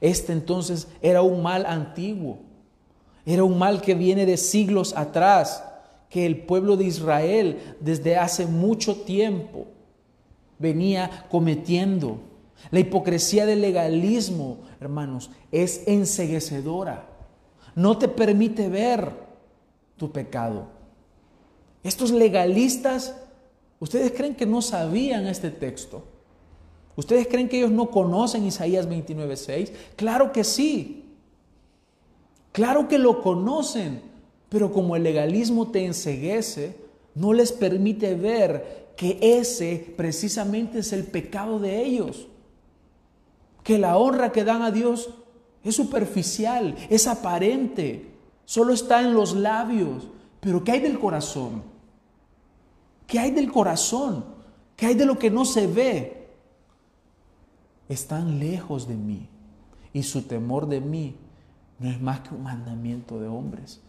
Este 0.00 0.32
entonces 0.32 0.88
era 1.00 1.22
un 1.22 1.44
mal 1.44 1.64
antiguo, 1.64 2.40
era 3.24 3.44
un 3.44 3.56
mal 3.56 3.80
que 3.80 3.94
viene 3.94 4.26
de 4.26 4.36
siglos 4.36 4.96
atrás, 4.96 5.62
que 6.10 6.26
el 6.26 6.44
pueblo 6.44 6.76
de 6.76 6.86
Israel 6.86 7.76
desde 7.78 8.16
hace 8.16 8.46
mucho 8.46 8.96
tiempo 8.96 9.68
venía 10.58 11.26
cometiendo. 11.30 12.20
La 12.70 12.80
hipocresía 12.80 13.46
del 13.46 13.60
legalismo, 13.60 14.58
hermanos, 14.80 15.30
es 15.52 15.82
enseguecedora. 15.86 17.08
No 17.74 17.98
te 17.98 18.08
permite 18.08 18.68
ver 18.68 19.12
tu 19.96 20.10
pecado. 20.10 20.68
Estos 21.82 22.10
legalistas, 22.10 23.14
¿ustedes 23.78 24.12
creen 24.12 24.34
que 24.34 24.46
no 24.46 24.62
sabían 24.62 25.26
este 25.26 25.50
texto? 25.50 26.02
¿Ustedes 26.96 27.28
creen 27.28 27.48
que 27.48 27.58
ellos 27.58 27.70
no 27.70 27.90
conocen 27.90 28.46
Isaías 28.46 28.88
29:6? 28.88 29.70
Claro 29.96 30.32
que 30.32 30.44
sí. 30.44 31.04
Claro 32.52 32.88
que 32.88 32.98
lo 32.98 33.22
conocen, 33.22 34.00
pero 34.48 34.72
como 34.72 34.96
el 34.96 35.02
legalismo 35.02 35.70
te 35.70 35.84
enseguece, 35.84 36.76
no 37.14 37.34
les 37.34 37.52
permite 37.52 38.14
ver 38.14 38.85
que 38.96 39.18
ese 39.20 39.94
precisamente 39.96 40.78
es 40.80 40.92
el 40.92 41.04
pecado 41.04 41.58
de 41.58 41.84
ellos. 41.84 42.28
Que 43.62 43.78
la 43.78 43.96
honra 43.98 44.32
que 44.32 44.44
dan 44.44 44.62
a 44.62 44.70
Dios 44.70 45.10
es 45.62 45.76
superficial, 45.76 46.76
es 46.88 47.06
aparente, 47.06 48.10
solo 48.44 48.72
está 48.72 49.00
en 49.00 49.12
los 49.14 49.34
labios, 49.34 50.08
pero 50.40 50.62
¿qué 50.62 50.72
hay 50.72 50.80
del 50.80 50.98
corazón? 50.98 51.62
¿Qué 53.06 53.18
hay 53.18 53.32
del 53.32 53.50
corazón? 53.50 54.24
¿Qué 54.76 54.86
hay 54.86 54.94
de 54.94 55.06
lo 55.06 55.18
que 55.18 55.30
no 55.30 55.44
se 55.44 55.66
ve? 55.66 56.28
Están 57.88 58.38
lejos 58.38 58.86
de 58.86 58.94
mí 58.94 59.28
y 59.92 60.02
su 60.02 60.22
temor 60.22 60.66
de 60.66 60.80
mí 60.80 61.16
no 61.78 61.90
es 61.90 62.00
más 62.00 62.20
que 62.20 62.34
un 62.34 62.42
mandamiento 62.42 63.20
de 63.20 63.28
hombres, 63.28 63.80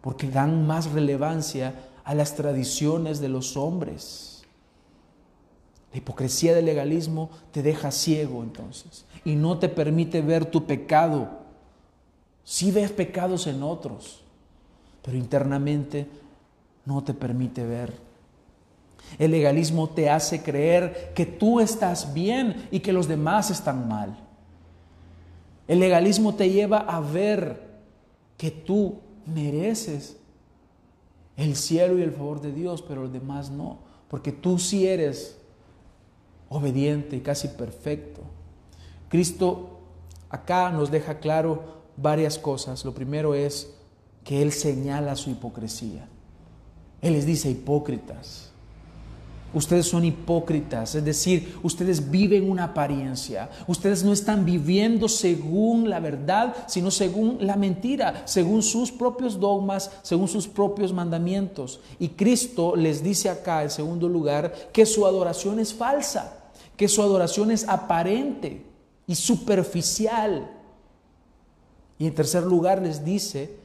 porque 0.00 0.30
dan 0.30 0.66
más 0.66 0.92
relevancia 0.92 1.74
a 2.06 2.14
las 2.14 2.34
tradiciones 2.34 3.20
de 3.20 3.28
los 3.28 3.58
hombres. 3.58 4.44
La 5.92 5.98
hipocresía 5.98 6.54
del 6.54 6.64
legalismo 6.64 7.28
te 7.52 7.62
deja 7.62 7.90
ciego 7.90 8.42
entonces 8.42 9.04
y 9.26 9.36
no 9.36 9.58
te 9.58 9.68
permite 9.68 10.22
ver 10.22 10.46
tu 10.46 10.64
pecado. 10.64 11.28
Si 12.44 12.70
ves 12.70 12.90
pecados 12.90 13.46
en 13.46 13.62
otros, 13.62 14.22
pero 15.02 15.18
internamente 15.18 16.06
no 16.86 17.04
te 17.04 17.12
permite 17.12 17.66
ver 17.66 18.06
el 19.18 19.30
legalismo 19.30 19.88
te 19.88 20.10
hace 20.10 20.42
creer 20.42 21.12
que 21.14 21.24
tú 21.24 21.60
estás 21.60 22.12
bien 22.12 22.68
y 22.70 22.80
que 22.80 22.92
los 22.92 23.08
demás 23.08 23.50
están 23.50 23.88
mal. 23.88 24.16
El 25.68 25.80
legalismo 25.80 26.34
te 26.34 26.50
lleva 26.50 26.78
a 26.78 27.00
ver 27.00 27.62
que 28.36 28.50
tú 28.50 29.00
mereces 29.26 30.16
el 31.36 31.56
cielo 31.56 31.98
y 31.98 32.02
el 32.02 32.12
favor 32.12 32.40
de 32.40 32.52
Dios, 32.52 32.82
pero 32.82 33.02
los 33.02 33.12
demás 33.12 33.50
no, 33.50 33.78
porque 34.08 34.32
tú 34.32 34.58
sí 34.58 34.86
eres 34.86 35.36
obediente 36.48 37.16
y 37.16 37.20
casi 37.20 37.48
perfecto. 37.48 38.22
Cristo 39.08 39.80
acá 40.30 40.70
nos 40.70 40.90
deja 40.90 41.18
claro 41.18 41.82
varias 41.96 42.38
cosas. 42.38 42.84
Lo 42.84 42.94
primero 42.94 43.34
es 43.34 43.74
que 44.24 44.42
Él 44.42 44.52
señala 44.52 45.16
su 45.16 45.30
hipocresía. 45.30 46.08
Él 47.00 47.12
les 47.12 47.26
dice 47.26 47.50
hipócritas. 47.50 48.45
Ustedes 49.54 49.86
son 49.88 50.04
hipócritas, 50.04 50.96
es 50.96 51.04
decir, 51.04 51.58
ustedes 51.62 52.10
viven 52.10 52.50
una 52.50 52.64
apariencia. 52.64 53.48
Ustedes 53.66 54.04
no 54.04 54.12
están 54.12 54.44
viviendo 54.44 55.08
según 55.08 55.88
la 55.88 56.00
verdad, 56.00 56.54
sino 56.66 56.90
según 56.90 57.38
la 57.40 57.56
mentira, 57.56 58.22
según 58.26 58.62
sus 58.62 58.92
propios 58.92 59.40
dogmas, 59.40 59.90
según 60.02 60.28
sus 60.28 60.46
propios 60.46 60.92
mandamientos. 60.92 61.80
Y 61.98 62.08
Cristo 62.08 62.76
les 62.76 63.02
dice 63.02 63.30
acá, 63.30 63.62
en 63.62 63.70
segundo 63.70 64.08
lugar, 64.08 64.52
que 64.72 64.84
su 64.84 65.06
adoración 65.06 65.58
es 65.58 65.72
falsa, 65.72 66.36
que 66.76 66.88
su 66.88 67.00
adoración 67.00 67.50
es 67.50 67.66
aparente 67.68 68.62
y 69.06 69.14
superficial. 69.14 70.50
Y 71.98 72.06
en 72.06 72.14
tercer 72.14 72.42
lugar 72.42 72.82
les 72.82 73.04
dice 73.04 73.56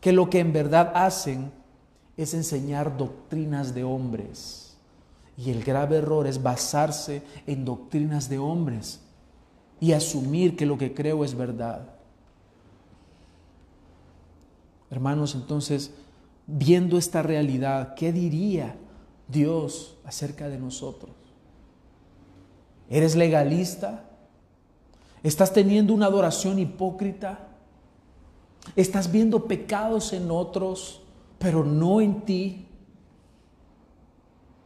que 0.00 0.12
lo 0.12 0.30
que 0.30 0.38
en 0.38 0.52
verdad 0.52 0.92
hacen 0.94 1.50
es 2.16 2.34
enseñar 2.34 2.96
doctrinas 2.96 3.74
de 3.74 3.82
hombres. 3.82 4.61
Y 5.36 5.50
el 5.50 5.64
grave 5.64 5.96
error 5.96 6.26
es 6.26 6.42
basarse 6.42 7.22
en 7.46 7.64
doctrinas 7.64 8.28
de 8.28 8.38
hombres 8.38 9.00
y 9.80 9.92
asumir 9.92 10.56
que 10.56 10.66
lo 10.66 10.78
que 10.78 10.94
creo 10.94 11.24
es 11.24 11.34
verdad. 11.34 11.88
Hermanos, 14.90 15.34
entonces, 15.34 15.92
viendo 16.46 16.98
esta 16.98 17.22
realidad, 17.22 17.94
¿qué 17.94 18.12
diría 18.12 18.76
Dios 19.26 19.96
acerca 20.04 20.48
de 20.48 20.58
nosotros? 20.58 21.10
¿Eres 22.90 23.16
legalista? 23.16 24.04
¿Estás 25.22 25.52
teniendo 25.52 25.94
una 25.94 26.06
adoración 26.06 26.58
hipócrita? 26.58 27.48
¿Estás 28.76 29.10
viendo 29.10 29.46
pecados 29.46 30.12
en 30.12 30.30
otros, 30.30 31.00
pero 31.38 31.64
no 31.64 32.00
en 32.00 32.20
ti? 32.20 32.66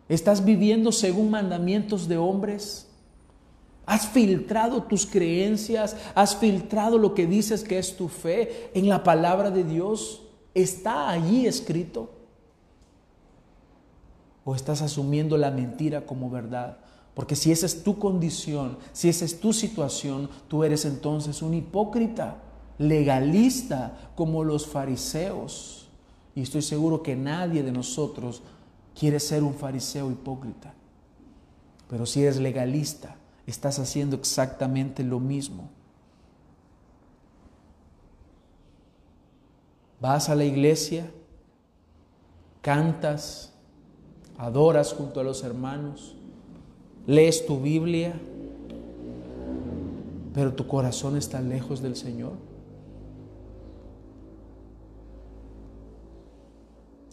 ¿Estás 0.09 0.45
viviendo 0.45 0.93
según 0.93 1.31
mandamientos 1.31 2.07
de 2.07 2.17
hombres? 2.17 2.87
¿Has 3.87 4.09
filtrado 4.09 4.83
tus 4.83 5.07
creencias? 5.07 5.97
¿Has 6.15 6.37
filtrado 6.37 6.99
lo 6.99 7.15
que 7.15 7.27
dices 7.27 7.65
que 7.65 7.79
es 7.79 7.97
tu 7.97 8.09
fe 8.09 8.71
en 8.75 8.89
la 8.89 9.03
palabra 9.03 9.51
de 9.51 9.65
Dios? 9.65 10.23
¿Está 10.55 11.11
allí 11.11 11.47
escrito? 11.47 12.11
¿O 14.45 14.55
estás 14.55 14.83
asumiendo 14.83 15.37
la 15.37 15.51
mentira 15.51 16.07
como 16.07 16.31
verdad? 16.31 16.79
Porque 17.15 17.35
si 17.35 17.51
esa 17.51 17.67
es 17.67 17.83
tu 17.83 17.99
condición, 17.99 18.77
si 18.93 19.09
esa 19.09 19.25
es 19.25 19.41
tu 19.41 19.53
situación, 19.53 20.29
tú 20.49 20.65
eres 20.65 20.85
entonces 20.85 21.41
un 21.41 21.55
hipócrita, 21.55 22.43
legalista 22.79 24.11
como 24.15 24.45
los 24.45 24.67
fariseos. 24.67 25.89
Y 26.35 26.43
estoy 26.43 26.63
seguro 26.63 27.03
que 27.03 27.17
nadie 27.17 27.63
de 27.63 27.73
nosotros 27.73 28.43
quieres 28.99 29.27
ser 29.27 29.43
un 29.43 29.55
fariseo 29.55 30.11
hipócrita. 30.11 30.75
Pero 31.89 32.07
si 32.07 32.23
eres 32.23 32.39
legalista, 32.39 33.17
estás 33.47 33.79
haciendo 33.79 34.17
exactamente 34.17 35.05
lo 35.05 35.21
mismo. 35.21 35.69
Vas 40.01 40.29
a 40.29 40.35
la 40.35 40.45
iglesia, 40.45 41.11
cantas, 42.61 43.53
adoras 44.37 44.93
junto 44.93 45.21
a 45.21 45.25
los 45.25 45.43
hermanos, 45.43 46.17
lees 47.07 47.47
tu 47.47 47.61
Biblia, 47.61 48.19
pero 50.35 50.55
tu 50.55 50.67
corazón 50.67 51.17
está 51.17 51.41
lejos 51.41 51.81
del 51.81 51.97
Señor. 51.97 52.46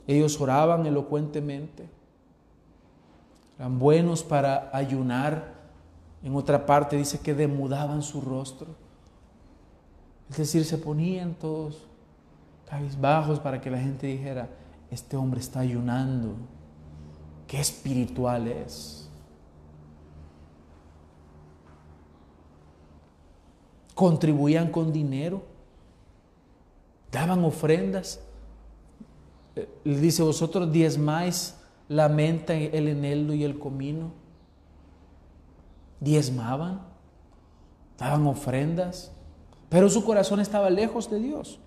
Ellos 0.08 0.40
oraban 0.40 0.86
elocuentemente, 0.86 1.88
eran 3.58 3.80
buenos 3.80 4.24
para 4.24 4.70
ayunar. 4.74 5.54
En 6.22 6.36
otra 6.36 6.66
parte 6.66 6.98
dice 6.98 7.20
que 7.20 7.34
demudaban 7.34 8.02
su 8.02 8.20
rostro. 8.22 8.68
Es 10.30 10.38
decir, 10.38 10.66
se 10.66 10.78
ponían 10.78 11.34
todos 11.34 11.86
cabizbajos 12.70 13.40
para 13.40 13.62
que 13.62 13.70
la 13.70 13.80
gente 13.80 14.08
dijera, 14.08 14.50
este 14.90 15.16
hombre 15.16 15.40
está 15.40 15.60
ayunando, 15.60 16.36
qué 17.48 17.60
espiritual 17.60 18.48
es. 18.48 19.10
Contribuían 23.94 24.72
con 24.72 24.92
dinero, 24.92 25.44
daban 27.12 27.44
ofrendas 27.44 28.20
le 29.56 30.00
dice, 30.00 30.24
vosotros 30.24 30.72
diezmáis 30.72 31.56
la 31.88 32.10
menta, 32.10 32.54
el 32.54 32.88
eneldo 32.88 33.34
y 33.34 33.44
el 33.44 33.60
comino. 33.60 34.12
Diezmaban, 36.00 36.82
daban 37.98 38.26
ofrendas, 38.28 39.12
pero 39.70 39.90
su 39.90 40.04
corazón 40.04 40.40
estaba 40.40 40.70
lejos 40.70 41.10
de 41.10 41.20
Dios. 41.20 41.60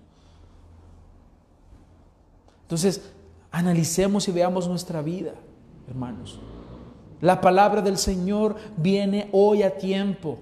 Entonces, 2.63 3.13
analicemos 3.51 4.27
y 4.27 4.31
veamos 4.31 4.67
nuestra 4.67 5.01
vida, 5.01 5.33
hermanos. 5.87 6.39
La 7.21 7.41
palabra 7.41 7.81
del 7.81 7.97
Señor 7.97 8.57
viene 8.75 9.29
hoy 9.31 9.63
a 9.63 9.77
tiempo. 9.77 10.39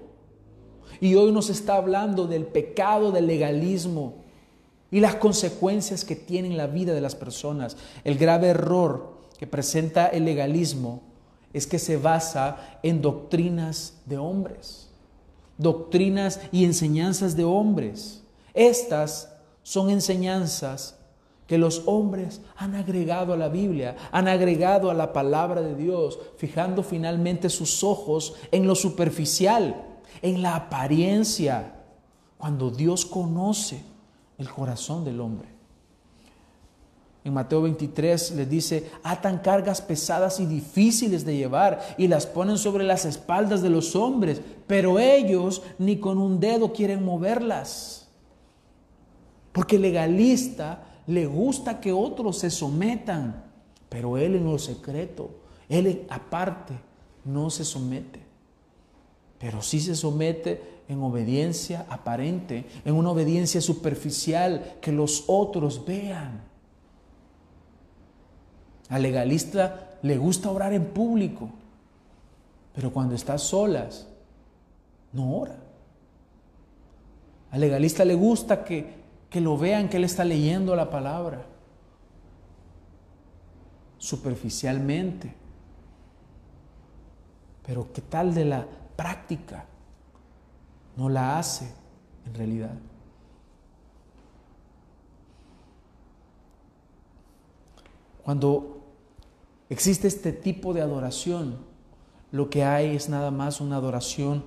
Y 1.00 1.14
hoy 1.14 1.32
nos 1.32 1.50
está 1.50 1.76
hablando 1.76 2.26
del 2.26 2.46
pecado 2.46 3.12
del 3.12 3.26
legalismo, 3.26 4.14
y 4.90 5.00
las 5.00 5.16
consecuencias 5.16 6.04
que 6.04 6.16
tiene 6.16 6.48
en 6.48 6.56
la 6.56 6.66
vida 6.66 6.94
de 6.94 7.00
las 7.00 7.14
personas. 7.14 7.76
El 8.04 8.18
grave 8.18 8.48
error 8.48 9.16
que 9.38 9.46
presenta 9.46 10.06
el 10.06 10.24
legalismo 10.24 11.02
es 11.52 11.66
que 11.66 11.78
se 11.78 11.96
basa 11.96 12.78
en 12.82 13.02
doctrinas 13.02 13.94
de 14.06 14.18
hombres, 14.18 14.90
doctrinas 15.58 16.40
y 16.52 16.64
enseñanzas 16.64 17.36
de 17.36 17.44
hombres. 17.44 18.22
Estas 18.54 19.32
son 19.62 19.90
enseñanzas 19.90 20.96
que 21.46 21.58
los 21.58 21.82
hombres 21.86 22.40
han 22.56 22.74
agregado 22.74 23.32
a 23.32 23.36
la 23.36 23.48
Biblia, 23.48 23.96
han 24.10 24.28
agregado 24.28 24.90
a 24.90 24.94
la 24.94 25.12
palabra 25.12 25.60
de 25.60 25.74
Dios, 25.74 26.18
fijando 26.36 26.82
finalmente 26.82 27.48
sus 27.48 27.84
ojos 27.84 28.34
en 28.50 28.66
lo 28.66 28.74
superficial, 28.74 29.84
en 30.22 30.42
la 30.42 30.56
apariencia, 30.56 31.74
cuando 32.38 32.70
Dios 32.70 33.06
conoce 33.06 33.82
el 34.38 34.50
corazón 34.50 35.04
del 35.04 35.20
hombre. 35.20 35.48
En 37.24 37.34
Mateo 37.34 37.62
23 37.62 38.36
les 38.36 38.48
dice, 38.48 38.88
atan 39.02 39.38
cargas 39.38 39.82
pesadas 39.82 40.38
y 40.38 40.46
difíciles 40.46 41.24
de 41.24 41.36
llevar 41.36 41.96
y 41.98 42.06
las 42.06 42.24
ponen 42.24 42.56
sobre 42.56 42.84
las 42.84 43.04
espaldas 43.04 43.62
de 43.62 43.70
los 43.70 43.96
hombres, 43.96 44.40
pero 44.68 45.00
ellos 45.00 45.62
ni 45.78 45.98
con 45.98 46.18
un 46.18 46.38
dedo 46.38 46.72
quieren 46.72 47.04
moverlas. 47.04 48.08
Porque 49.50 49.76
legalista 49.76 50.84
le 51.08 51.26
gusta 51.26 51.80
que 51.80 51.92
otros 51.92 52.38
se 52.38 52.50
sometan, 52.50 53.44
pero 53.88 54.18
él 54.18 54.36
en 54.36 54.44
lo 54.44 54.58
secreto, 54.60 55.30
él 55.68 56.06
aparte, 56.08 56.74
no 57.24 57.50
se 57.50 57.64
somete. 57.64 58.20
Pero 59.40 59.62
sí 59.62 59.80
se 59.80 59.96
somete 59.96 60.75
en 60.88 61.02
obediencia 61.02 61.86
aparente, 61.88 62.66
en 62.84 62.94
una 62.94 63.10
obediencia 63.10 63.60
superficial 63.60 64.76
que 64.80 64.92
los 64.92 65.24
otros 65.26 65.84
vean. 65.84 66.42
Al 68.88 69.02
legalista 69.02 69.98
le 70.02 70.16
gusta 70.16 70.50
orar 70.50 70.72
en 70.72 70.86
público, 70.86 71.50
pero 72.74 72.92
cuando 72.92 73.14
está 73.14 73.36
solas, 73.38 74.06
no 75.12 75.36
ora. 75.36 75.56
Al 77.50 77.60
legalista 77.60 78.04
le 78.04 78.14
gusta 78.14 78.64
que, 78.64 78.94
que 79.28 79.40
lo 79.40 79.56
vean 79.58 79.88
que 79.88 79.96
él 79.96 80.04
está 80.04 80.24
leyendo 80.24 80.76
la 80.76 80.90
palabra 80.90 81.46
superficialmente. 83.98 85.34
Pero 87.66 87.92
¿qué 87.92 88.02
tal 88.02 88.34
de 88.34 88.44
la 88.44 88.66
práctica? 88.94 89.64
No 90.96 91.08
la 91.08 91.38
hace 91.38 91.72
en 92.26 92.34
realidad. 92.34 92.74
Cuando 98.24 98.80
existe 99.68 100.08
este 100.08 100.32
tipo 100.32 100.74
de 100.74 100.82
adoración, 100.82 101.58
lo 102.32 102.50
que 102.50 102.64
hay 102.64 102.96
es 102.96 103.08
nada 103.08 103.30
más 103.30 103.60
una 103.60 103.76
adoración 103.76 104.42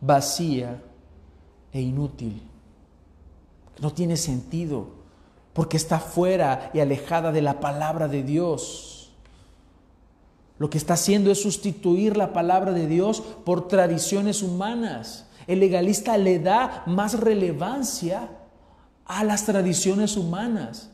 vacía 0.00 0.82
e 1.72 1.80
inútil. 1.80 2.42
No 3.80 3.92
tiene 3.92 4.16
sentido 4.16 4.88
porque 5.52 5.76
está 5.76 5.98
fuera 5.98 6.70
y 6.74 6.80
alejada 6.80 7.30
de 7.30 7.42
la 7.42 7.60
palabra 7.60 8.08
de 8.08 8.22
Dios. 8.22 9.12
Lo 10.58 10.70
que 10.70 10.78
está 10.78 10.94
haciendo 10.94 11.30
es 11.30 11.42
sustituir 11.42 12.16
la 12.16 12.32
palabra 12.32 12.72
de 12.72 12.86
Dios 12.86 13.20
por 13.44 13.68
tradiciones 13.68 14.42
humanas. 14.42 15.26
El 15.46 15.60
legalista 15.60 16.16
le 16.18 16.38
da 16.38 16.82
más 16.86 17.18
relevancia 17.18 18.28
a 19.04 19.24
las 19.24 19.44
tradiciones 19.44 20.16
humanas, 20.16 20.90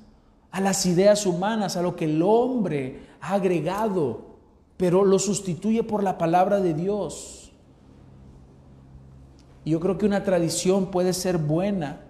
a 0.51 0.61
las 0.61 0.86
ideas 0.86 1.26
humanas, 1.26 1.76
a 1.76 1.82
lo 1.82 1.96
que 1.96 2.07
el 2.07 2.22
hombre 2.22 3.07
ha 3.20 3.34
agregado, 3.34 4.36
pero 4.76 5.05
lo 5.05 5.18
sustituye 5.18 5.82
por 5.82 6.03
la 6.03 6.18
palabra 6.18 6.61
de 6.61 6.74
Dios. 6.74 7.53
Y 9.64 9.70
yo 9.70 9.80
creo 9.80 9.99
que 9.99 10.07
una 10.07 10.24
tradición 10.24 10.90
puede 10.90 11.12
ser 11.12 11.36
buena, 11.38 12.01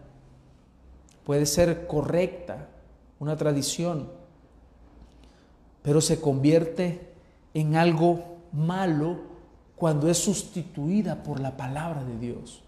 puede 1.24 1.46
ser 1.46 1.86
correcta, 1.86 2.68
una 3.18 3.36
tradición, 3.36 4.08
pero 5.82 6.00
se 6.00 6.20
convierte 6.20 7.12
en 7.54 7.76
algo 7.76 8.38
malo 8.52 9.27
cuando 9.78 10.08
es 10.08 10.18
sustituida 10.18 11.22
por 11.22 11.40
la 11.40 11.56
palabra 11.56 12.04
de 12.04 12.18
Dios. 12.18 12.62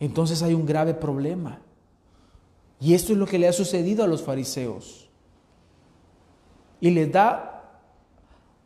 Entonces 0.00 0.42
hay 0.42 0.54
un 0.54 0.66
grave 0.66 0.94
problema. 0.94 1.60
Y 2.80 2.94
esto 2.94 3.12
es 3.12 3.18
lo 3.18 3.26
que 3.26 3.38
le 3.38 3.48
ha 3.48 3.52
sucedido 3.52 4.04
a 4.04 4.06
los 4.06 4.22
fariseos. 4.22 5.08
Y 6.80 6.90
les 6.90 7.10
da 7.10 7.62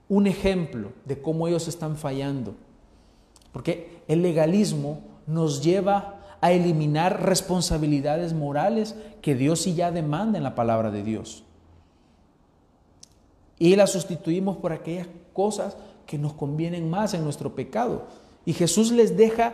un 0.09 0.27
ejemplo 0.27 0.93
de 1.05 1.21
cómo 1.21 1.47
ellos 1.47 1.69
están 1.69 1.97
fallando. 1.97 2.55
Porque 3.53 4.03
el 4.09 4.23
legalismo 4.23 5.03
nos 5.27 5.63
lleva 5.63 6.19
a 6.41 6.53
eliminar 6.53 7.23
responsabilidades 7.23 8.33
morales 8.33 8.97
que 9.23 9.35
Dios 9.35 9.61
sí 9.61 9.75
ya 9.75 9.91
demanda 9.91 10.39
en 10.39 10.45
la 10.45 10.55
palabra 10.55 10.91
de 10.91 11.03
Dios. 11.03 11.45
Y 13.59 13.77
las 13.77 13.93
sustituimos 13.93 14.57
por 14.57 14.73
aquellas 14.73 15.09
cosas 15.33 15.77
que 16.09 16.17
nos 16.17 16.33
convienen 16.33 16.89
más 16.89 17.13
en 17.13 17.23
nuestro 17.23 17.55
pecado. 17.55 18.07
Y 18.47 18.55
Jesús 18.55 18.91
les 18.93 19.15
deja 19.15 19.53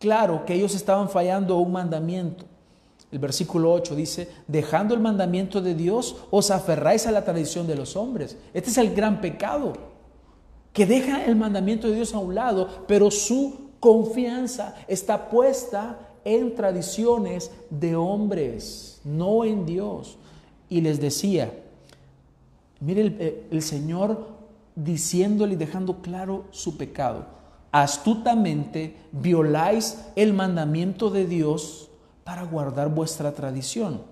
claro 0.00 0.44
que 0.44 0.54
ellos 0.54 0.74
estaban 0.74 1.08
fallando 1.08 1.58
un 1.58 1.70
mandamiento. 1.70 2.44
El 3.12 3.20
versículo 3.20 3.72
8 3.72 3.94
dice, 3.94 4.28
dejando 4.48 4.94
el 4.94 5.00
mandamiento 5.00 5.62
de 5.62 5.76
Dios, 5.76 6.16
os 6.32 6.50
aferráis 6.50 7.06
a 7.06 7.12
la 7.12 7.24
tradición 7.24 7.68
de 7.68 7.76
los 7.76 7.94
hombres. 7.94 8.36
Este 8.52 8.70
es 8.70 8.78
el 8.78 8.96
gran 8.96 9.20
pecado, 9.20 9.74
que 10.72 10.86
deja 10.86 11.24
el 11.24 11.36
mandamiento 11.36 11.86
de 11.86 11.94
Dios 11.94 12.12
a 12.14 12.18
un 12.18 12.34
lado, 12.34 12.68
pero 12.88 13.12
su 13.12 13.70
confianza 13.78 14.74
está 14.88 15.30
puesta 15.30 16.00
en 16.24 16.56
tradiciones 16.56 17.52
de 17.70 17.94
hombres, 17.94 19.00
no 19.04 19.44
en 19.44 19.64
Dios. 19.64 20.18
Y 20.68 20.80
les 20.80 21.00
decía, 21.00 21.52
mire 22.80 23.02
el, 23.02 23.16
eh, 23.20 23.46
el 23.52 23.62
Señor 23.62 24.35
diciéndole 24.76 25.54
y 25.54 25.56
dejando 25.56 26.02
claro 26.02 26.44
su 26.52 26.76
pecado. 26.76 27.26
Astutamente 27.72 28.96
violáis 29.10 30.04
el 30.14 30.32
mandamiento 30.32 31.10
de 31.10 31.26
Dios 31.26 31.90
para 32.22 32.44
guardar 32.44 32.88
vuestra 32.88 33.32
tradición. 33.32 34.02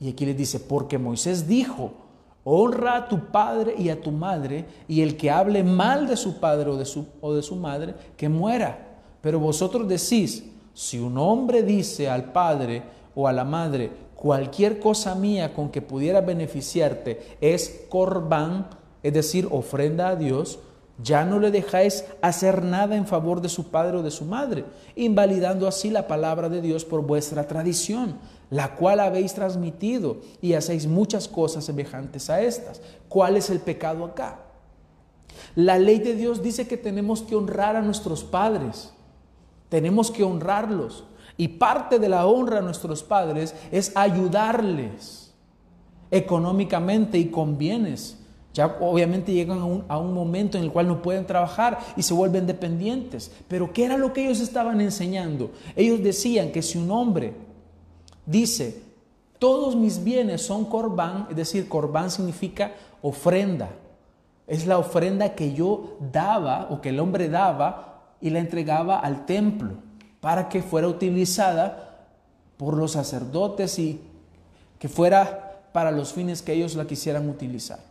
Y 0.00 0.08
aquí 0.08 0.26
les 0.26 0.36
dice, 0.36 0.58
porque 0.58 0.98
Moisés 0.98 1.46
dijo, 1.46 1.92
honra 2.44 2.96
a 2.96 3.08
tu 3.08 3.26
padre 3.26 3.74
y 3.78 3.90
a 3.90 4.00
tu 4.00 4.10
madre, 4.10 4.64
y 4.88 5.02
el 5.02 5.16
que 5.16 5.30
hable 5.30 5.62
mal 5.62 6.06
de 6.06 6.16
su 6.16 6.40
padre 6.40 6.70
o 6.70 6.76
de 6.76 6.86
su, 6.86 7.06
o 7.20 7.34
de 7.34 7.42
su 7.42 7.56
madre, 7.56 7.94
que 8.16 8.28
muera. 8.28 8.88
Pero 9.20 9.38
vosotros 9.38 9.86
decís, 9.86 10.44
si 10.72 10.98
un 10.98 11.18
hombre 11.18 11.62
dice 11.62 12.08
al 12.08 12.32
padre 12.32 12.82
o 13.14 13.28
a 13.28 13.32
la 13.32 13.44
madre, 13.44 13.90
cualquier 14.14 14.80
cosa 14.80 15.14
mía 15.14 15.52
con 15.52 15.70
que 15.70 15.82
pudiera 15.82 16.20
beneficiarte 16.20 17.36
es 17.40 17.86
corbán, 17.88 18.68
es 19.02 19.12
decir, 19.12 19.48
ofrenda 19.50 20.08
a 20.08 20.16
Dios, 20.16 20.58
ya 21.02 21.24
no 21.24 21.38
le 21.38 21.50
dejáis 21.50 22.04
hacer 22.20 22.62
nada 22.62 22.96
en 22.96 23.06
favor 23.06 23.40
de 23.40 23.48
su 23.48 23.70
padre 23.70 23.98
o 23.98 24.02
de 24.02 24.10
su 24.10 24.24
madre, 24.24 24.64
invalidando 24.96 25.66
así 25.66 25.90
la 25.90 26.06
palabra 26.06 26.48
de 26.48 26.60
Dios 26.60 26.84
por 26.84 27.02
vuestra 27.02 27.46
tradición, 27.46 28.18
la 28.50 28.74
cual 28.74 29.00
habéis 29.00 29.34
transmitido 29.34 30.18
y 30.42 30.54
hacéis 30.54 30.86
muchas 30.86 31.28
cosas 31.28 31.64
semejantes 31.64 32.28
a 32.28 32.42
estas. 32.42 32.82
¿Cuál 33.08 33.36
es 33.36 33.48
el 33.48 33.60
pecado 33.60 34.04
acá? 34.04 34.40
La 35.54 35.78
ley 35.78 36.00
de 36.00 36.14
Dios 36.14 36.42
dice 36.42 36.68
que 36.68 36.76
tenemos 36.76 37.22
que 37.22 37.36
honrar 37.36 37.76
a 37.76 37.82
nuestros 37.82 38.24
padres, 38.24 38.92
tenemos 39.68 40.10
que 40.10 40.24
honrarlos. 40.24 41.04
Y 41.36 41.48
parte 41.48 41.98
de 41.98 42.10
la 42.10 42.26
honra 42.26 42.58
a 42.58 42.62
nuestros 42.62 43.02
padres 43.02 43.54
es 43.72 43.96
ayudarles 43.96 45.32
económicamente 46.10 47.16
y 47.16 47.30
con 47.30 47.56
bienes 47.56 48.19
ya 48.52 48.76
obviamente 48.80 49.32
llegan 49.32 49.84
a 49.88 49.98
un, 49.98 50.14
momento 50.14 50.58
en 50.58 50.64
el 50.64 50.72
cual 50.72 50.88
no 50.88 51.02
pueden 51.02 51.26
trabajar 51.26 51.78
y 51.96 52.02
se 52.02 52.14
vuelven 52.14 52.46
dependientes. 52.46 53.30
Pero 53.46 53.72
¿qué 53.72 53.84
era 53.84 53.96
lo 53.96 54.12
que 54.12 54.24
ellos 54.24 54.40
estaban 54.40 54.80
enseñando? 54.80 55.52
Ellos 55.76 56.02
decían 56.02 56.50
que 56.50 56.62
si 56.62 56.76
un 56.76 56.90
hombre 56.90 57.34
dice, 58.26 58.82
todos 59.38 59.76
mis 59.76 60.02
bienes 60.02 60.42
son 60.42 60.64
corbán, 60.64 61.28
es 61.30 61.36
decir, 61.36 61.68
corbán 61.68 62.10
significa 62.10 62.72
ofrenda. 63.02 63.70
Es 64.48 64.66
la 64.66 64.78
ofrenda 64.78 65.34
que 65.36 65.52
yo 65.52 65.96
daba 66.12 66.66
o 66.70 66.80
que 66.80 66.88
el 66.88 66.98
hombre 66.98 67.28
daba 67.28 68.02
y 68.20 68.30
la 68.30 68.40
entregaba 68.40 68.98
al 68.98 69.26
templo 69.26 69.74
para 70.20 70.48
que 70.48 70.60
fuera 70.60 70.88
utilizada 70.88 72.08
por 72.56 72.76
los 72.76 72.92
sacerdotes 72.92 73.78
y 73.78 74.00
que 74.80 74.88
fuera 74.88 75.68
para 75.72 75.92
los 75.92 76.12
fines 76.12 76.42
que 76.42 76.52
ellos 76.52 76.74
la 76.74 76.86
quisieran 76.86 77.28
utilizar. 77.28 77.89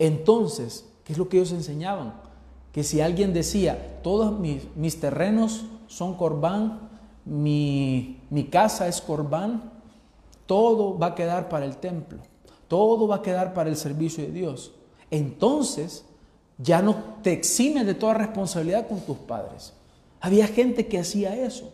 Entonces, 0.00 0.86
¿qué 1.04 1.12
es 1.12 1.18
lo 1.18 1.28
que 1.28 1.36
ellos 1.36 1.52
enseñaban? 1.52 2.14
Que 2.72 2.82
si 2.82 3.02
alguien 3.02 3.34
decía, 3.34 4.00
todos 4.02 4.40
mis, 4.40 4.98
terrenos 4.98 5.66
son 5.88 6.14
corbán, 6.14 6.88
mi, 7.26 8.22
mi 8.30 8.44
casa 8.44 8.88
es 8.88 9.02
corbán, 9.02 9.70
todo 10.46 10.98
va 10.98 11.08
a 11.08 11.14
quedar 11.14 11.50
para 11.50 11.66
el 11.66 11.76
templo, 11.76 12.18
todo 12.66 13.06
va 13.06 13.16
a 13.16 13.22
quedar 13.22 13.52
para 13.52 13.68
el 13.68 13.76
servicio 13.76 14.24
de 14.24 14.32
Dios. 14.32 14.72
Entonces, 15.10 16.06
ya 16.56 16.80
no 16.80 16.96
te 17.22 17.34
exime 17.34 17.84
de 17.84 17.94
toda 17.94 18.14
responsabilidad 18.14 18.88
con 18.88 19.00
tus 19.00 19.18
padres. 19.18 19.74
Había 20.18 20.46
gente 20.46 20.86
que 20.86 20.98
hacía 20.98 21.36
eso 21.36 21.70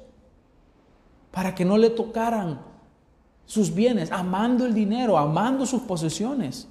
para 1.31 1.55
que 1.55 1.64
no 1.64 1.79
le 1.79 1.91
tocaran 1.91 2.61
sus 3.45 3.72
bienes, 3.72 4.11
amando 4.11 4.66
el 4.66 4.74
dinero, 4.74 5.16
amando 5.16 5.64
sus 5.64 5.83
posesiones. 5.83 6.66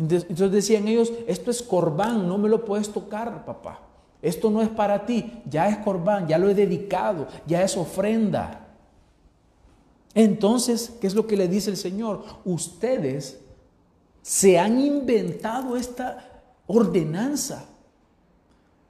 Entonces 0.00 0.50
decían 0.50 0.88
ellos, 0.88 1.12
esto 1.26 1.50
es 1.50 1.62
corbán, 1.62 2.26
no 2.26 2.38
me 2.38 2.48
lo 2.48 2.64
puedes 2.64 2.90
tocar, 2.90 3.44
papá. 3.44 3.80
Esto 4.22 4.50
no 4.50 4.62
es 4.62 4.68
para 4.68 5.04
ti, 5.04 5.42
ya 5.44 5.68
es 5.68 5.76
corbán, 5.78 6.26
ya 6.26 6.38
lo 6.38 6.48
he 6.48 6.54
dedicado, 6.54 7.28
ya 7.46 7.62
es 7.62 7.76
ofrenda. 7.76 8.66
Entonces, 10.14 10.94
¿qué 11.00 11.06
es 11.06 11.14
lo 11.14 11.26
que 11.26 11.36
le 11.36 11.48
dice 11.48 11.70
el 11.70 11.76
Señor? 11.76 12.24
Ustedes 12.46 13.40
se 14.22 14.58
han 14.58 14.80
inventado 14.80 15.76
esta 15.76 16.42
ordenanza 16.66 17.66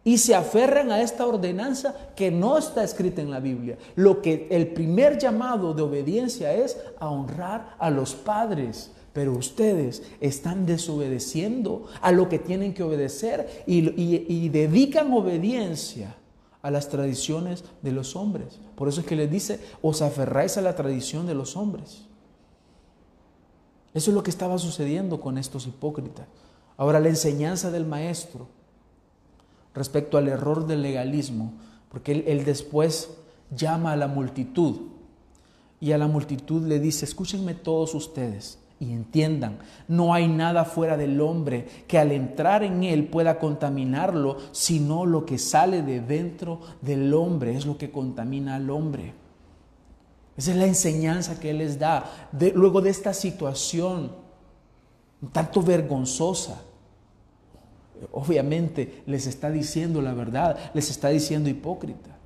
y 0.04 0.18
se 0.18 0.34
aferran 0.34 0.92
a 0.92 1.02
esta 1.02 1.26
ordenanza 1.26 1.94
que 2.14 2.30
no 2.30 2.56
está 2.56 2.84
escrita 2.84 3.20
en 3.20 3.30
la 3.30 3.40
Biblia. 3.40 3.78
Lo 3.96 4.22
que 4.22 4.46
el 4.50 4.68
primer 4.68 5.18
llamado 5.18 5.74
de 5.74 5.82
obediencia 5.82 6.52
es 6.52 6.78
a 7.00 7.10
honrar 7.10 7.74
a 7.78 7.90
los 7.90 8.14
padres. 8.14 8.92
Pero 9.12 9.32
ustedes 9.32 10.02
están 10.20 10.66
desobedeciendo 10.66 11.86
a 12.00 12.12
lo 12.12 12.28
que 12.28 12.38
tienen 12.38 12.74
que 12.74 12.82
obedecer 12.82 13.64
y, 13.66 14.48
dedican 14.50 15.12
obediencia 15.12 16.16
a 16.62 16.70
las 16.70 16.88
tradiciones 16.88 17.64
de 17.82 17.92
los 17.92 18.14
hombres. 18.14 18.60
Por 18.76 18.88
eso 18.88 19.00
es 19.00 19.06
que 19.06 19.16
les 19.16 19.30
dice, 19.30 19.60
os 19.82 20.02
aferráis 20.02 20.56
a 20.56 20.62
la 20.62 20.76
tradición 20.76 21.26
de 21.26 21.34
los 21.34 21.56
hombres. 21.56 22.06
Eso 23.94 24.10
es 24.10 24.14
lo 24.14 24.22
que 24.22 24.30
estaba 24.30 24.58
sucediendo 24.58 25.20
con 25.20 25.38
estos 25.38 25.66
hipócritas. 25.66 26.26
Ahora 26.76 27.00
la 27.00 27.08
enseñanza 27.08 27.72
del 27.72 27.86
maestro 27.86 28.46
respecto 29.74 30.18
al 30.18 30.28
error 30.28 30.66
del 30.66 30.82
legalismo, 30.82 31.52
porque 31.90 32.12
él, 32.12 32.24
él 32.28 32.44
después 32.44 33.10
llama 33.54 33.92
a 33.92 33.96
la 33.96 34.06
multitud 34.06 34.76
y 35.80 35.90
a 35.90 35.98
la 35.98 36.06
multitud 36.06 36.62
le 36.66 36.78
dice, 36.78 37.04
escúchenme 37.04 37.54
todos 37.54 37.94
ustedes 37.94 38.60
y 38.80 38.92
entiendan, 38.92 39.58
no 39.88 40.14
hay 40.14 40.26
nada 40.26 40.64
fuera 40.64 40.96
del 40.96 41.20
hombre 41.20 41.68
que 41.86 41.98
al 41.98 42.12
entrar 42.12 42.64
en 42.64 42.82
él 42.82 43.08
pueda 43.08 43.38
contaminarlo, 43.38 44.38
sino 44.52 45.04
lo 45.04 45.26
que 45.26 45.36
sale 45.36 45.82
de 45.82 46.00
dentro 46.00 46.60
del 46.80 47.12
hombre 47.12 47.54
es 47.54 47.66
lo 47.66 47.76
que 47.76 47.90
contamina 47.90 48.54
al 48.54 48.70
hombre. 48.70 49.12
Esa 50.34 50.52
es 50.52 50.56
la 50.56 50.64
enseñanza 50.64 51.38
que 51.38 51.50
él 51.50 51.58
les 51.58 51.78
da 51.78 52.28
luego 52.54 52.80
de 52.80 52.88
esta 52.88 53.12
situación 53.12 54.12
tanto 55.30 55.60
vergonzosa. 55.60 56.62
Obviamente 58.12 59.02
les 59.04 59.26
está 59.26 59.50
diciendo 59.50 60.00
la 60.00 60.14
verdad, 60.14 60.56
les 60.72 60.88
está 60.88 61.10
diciendo 61.10 61.50
hipócrita. 61.50 62.16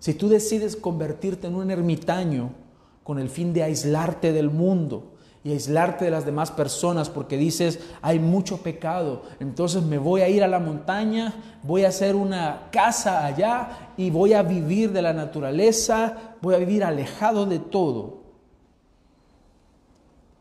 Si 0.00 0.14
tú 0.14 0.28
decides 0.28 0.74
convertirte 0.74 1.46
en 1.46 1.54
un 1.54 1.70
ermitaño 1.70 2.63
con 3.04 3.18
el 3.18 3.28
fin 3.28 3.52
de 3.52 3.62
aislarte 3.62 4.32
del 4.32 4.50
mundo 4.50 5.12
y 5.44 5.52
aislarte 5.52 6.06
de 6.06 6.10
las 6.10 6.24
demás 6.24 6.50
personas 6.50 7.10
porque 7.10 7.36
dices, 7.36 7.78
hay 8.00 8.18
mucho 8.18 8.62
pecado, 8.62 9.22
entonces 9.40 9.82
me 9.82 9.98
voy 9.98 10.22
a 10.22 10.28
ir 10.28 10.42
a 10.42 10.48
la 10.48 10.58
montaña, 10.58 11.34
voy 11.62 11.84
a 11.84 11.88
hacer 11.88 12.16
una 12.16 12.70
casa 12.72 13.26
allá 13.26 13.92
y 13.98 14.08
voy 14.08 14.32
a 14.32 14.42
vivir 14.42 14.90
de 14.90 15.02
la 15.02 15.12
naturaleza, 15.12 16.36
voy 16.40 16.54
a 16.54 16.58
vivir 16.58 16.82
alejado 16.82 17.44
de 17.44 17.58
todo. 17.58 18.24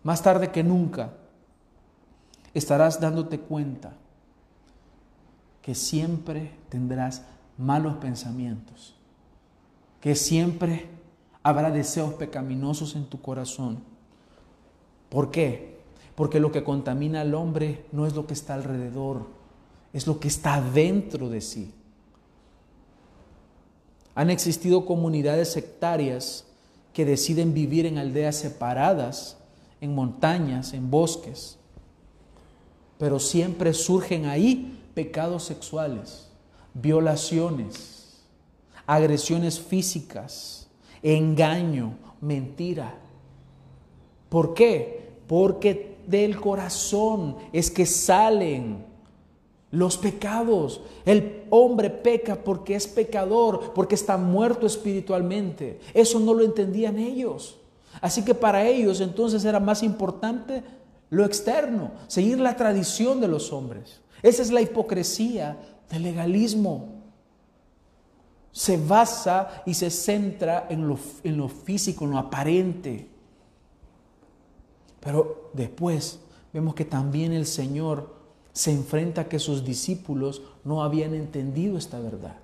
Más 0.04 0.24
tarde 0.24 0.52
que 0.52 0.64
nunca 0.64 1.12
estarás 2.54 3.02
dándote 3.02 3.40
cuenta 3.40 3.94
que 5.62 5.76
siempre 5.76 6.52
tendrás 6.70 7.24
malos 7.58 7.96
pensamientos, 7.96 8.96
que 10.00 10.16
siempre 10.16 10.93
habrá 11.44 11.70
deseos 11.70 12.14
pecaminosos 12.14 12.96
en 12.96 13.06
tu 13.06 13.22
corazón. 13.22 13.80
¿Por 15.10 15.30
qué? 15.30 15.78
Porque 16.16 16.40
lo 16.40 16.52
que 16.52 16.64
contamina 16.64 17.22
al 17.22 17.36
hombre 17.36 17.86
no 17.92 18.08
es 18.08 18.16
lo 18.16 18.26
que 18.26 18.34
está 18.34 18.56
alrededor, 18.56 19.28
es 19.92 20.08
lo 20.08 20.20
que 20.20 20.30
está 20.30 20.62
dentro 20.62 21.30
de 21.30 21.42
sí. 21.42 21.72
Han 24.16 24.30
existido 24.30 24.86
comunidades 24.86 25.52
sectarias 25.52 26.46
que 26.94 27.06
deciden 27.06 27.54
vivir 27.54 27.86
en 27.86 27.98
aldeas 27.98 28.36
separadas, 28.38 29.38
en 29.82 29.94
montañas, 29.94 30.74
en 30.74 30.90
bosques, 30.90 31.58
pero 32.98 33.20
siempre 33.20 33.74
surgen 33.74 34.26
ahí 34.26 34.80
pecados 34.94 35.44
sexuales, 35.44 36.30
violaciones, 36.74 38.22
agresiones 38.86 39.60
físicas, 39.60 40.63
engaño, 41.04 41.98
mentira. 42.22 42.96
¿Por 44.30 44.54
qué? 44.54 45.12
Porque 45.28 45.98
del 46.08 46.40
corazón 46.40 47.36
es 47.52 47.70
que 47.70 47.86
salen 47.86 48.86
los 49.70 49.98
pecados. 49.98 50.82
El 51.06 51.44
hombre 51.50 51.90
peca 51.90 52.36
porque 52.36 52.76
es 52.76 52.88
pecador, 52.88 53.74
porque 53.74 53.96
está 53.96 54.18
muerto 54.18 54.66
espiritualmente. 54.66 55.80
Eso 55.94 56.20
no 56.20 56.34
lo 56.34 56.44
entendían 56.44 56.98
ellos. 56.98 57.58
Así 58.02 58.24
que 58.24 58.34
para 58.34 58.66
ellos 58.66 59.02
entonces 59.02 59.46
era 59.46 59.60
más 59.60 59.84
importante 59.84 60.64
lo 61.10 61.26
externo, 61.26 61.92
seguir 62.08 62.40
la 62.40 62.56
tradición 62.56 63.22
de 63.22 63.28
los 63.28 63.54
hombres. 63.54 64.02
Esa 64.24 64.42
es 64.42 64.52
la 64.52 64.62
hipocresía 64.62 65.58
del 65.90 66.04
legalismo. 66.04 66.93
Se 68.54 68.78
basa 68.78 69.64
y 69.66 69.74
se 69.74 69.90
centra 69.90 70.68
en 70.70 70.88
lo, 70.88 70.98
en 71.26 71.36
lo 71.36 71.50
físico, 71.50 72.06
en 72.06 72.12
lo 72.12 72.20
aparente. 72.20 73.10
Pero 75.02 75.50
después 75.52 76.20
vemos 76.54 76.76
que 76.76 76.86
también 76.86 77.34
el 77.34 77.46
Señor 77.46 78.14
se 78.54 78.72
enfrenta 78.72 79.22
a 79.22 79.28
que 79.28 79.40
sus 79.40 79.66
discípulos 79.66 80.44
no 80.64 80.84
habían 80.84 81.14
entendido 81.14 81.78
esta 81.78 82.00
verdad. 82.00 82.38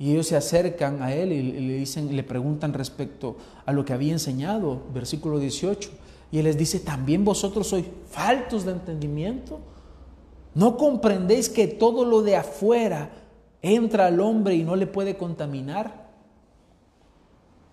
Y 0.00 0.12
ellos 0.12 0.26
se 0.26 0.36
acercan 0.36 1.02
a 1.02 1.14
él 1.14 1.30
y 1.30 1.42
le 1.42 1.74
dicen, 1.74 2.16
le 2.16 2.24
preguntan 2.24 2.72
respecto 2.72 3.36
a 3.66 3.72
lo 3.72 3.84
que 3.84 3.92
había 3.92 4.12
enseñado, 4.12 4.82
versículo 4.92 5.38
18. 5.38 5.90
Y 6.32 6.38
él 6.38 6.44
les 6.44 6.56
dice, 6.56 6.80
¿también 6.80 7.24
vosotros 7.24 7.68
sois 7.68 7.84
faltos 8.08 8.64
de 8.64 8.72
entendimiento? 8.72 9.60
¿No 10.54 10.76
comprendéis 10.76 11.48
que 11.48 11.66
todo 11.68 12.04
lo 12.04 12.22
de 12.22 12.36
afuera 12.36 13.10
entra 13.62 14.06
al 14.06 14.20
hombre 14.20 14.54
y 14.54 14.62
no 14.62 14.76
le 14.76 14.86
puede 14.86 15.16
contaminar? 15.16 16.08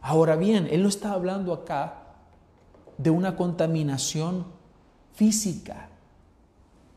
Ahora 0.01 0.35
bien, 0.35 0.67
él 0.71 0.83
no 0.83 0.89
está 0.89 1.11
hablando 1.11 1.53
acá 1.53 2.03
de 2.97 3.09
una 3.09 3.35
contaminación 3.35 4.45
física. 5.13 5.89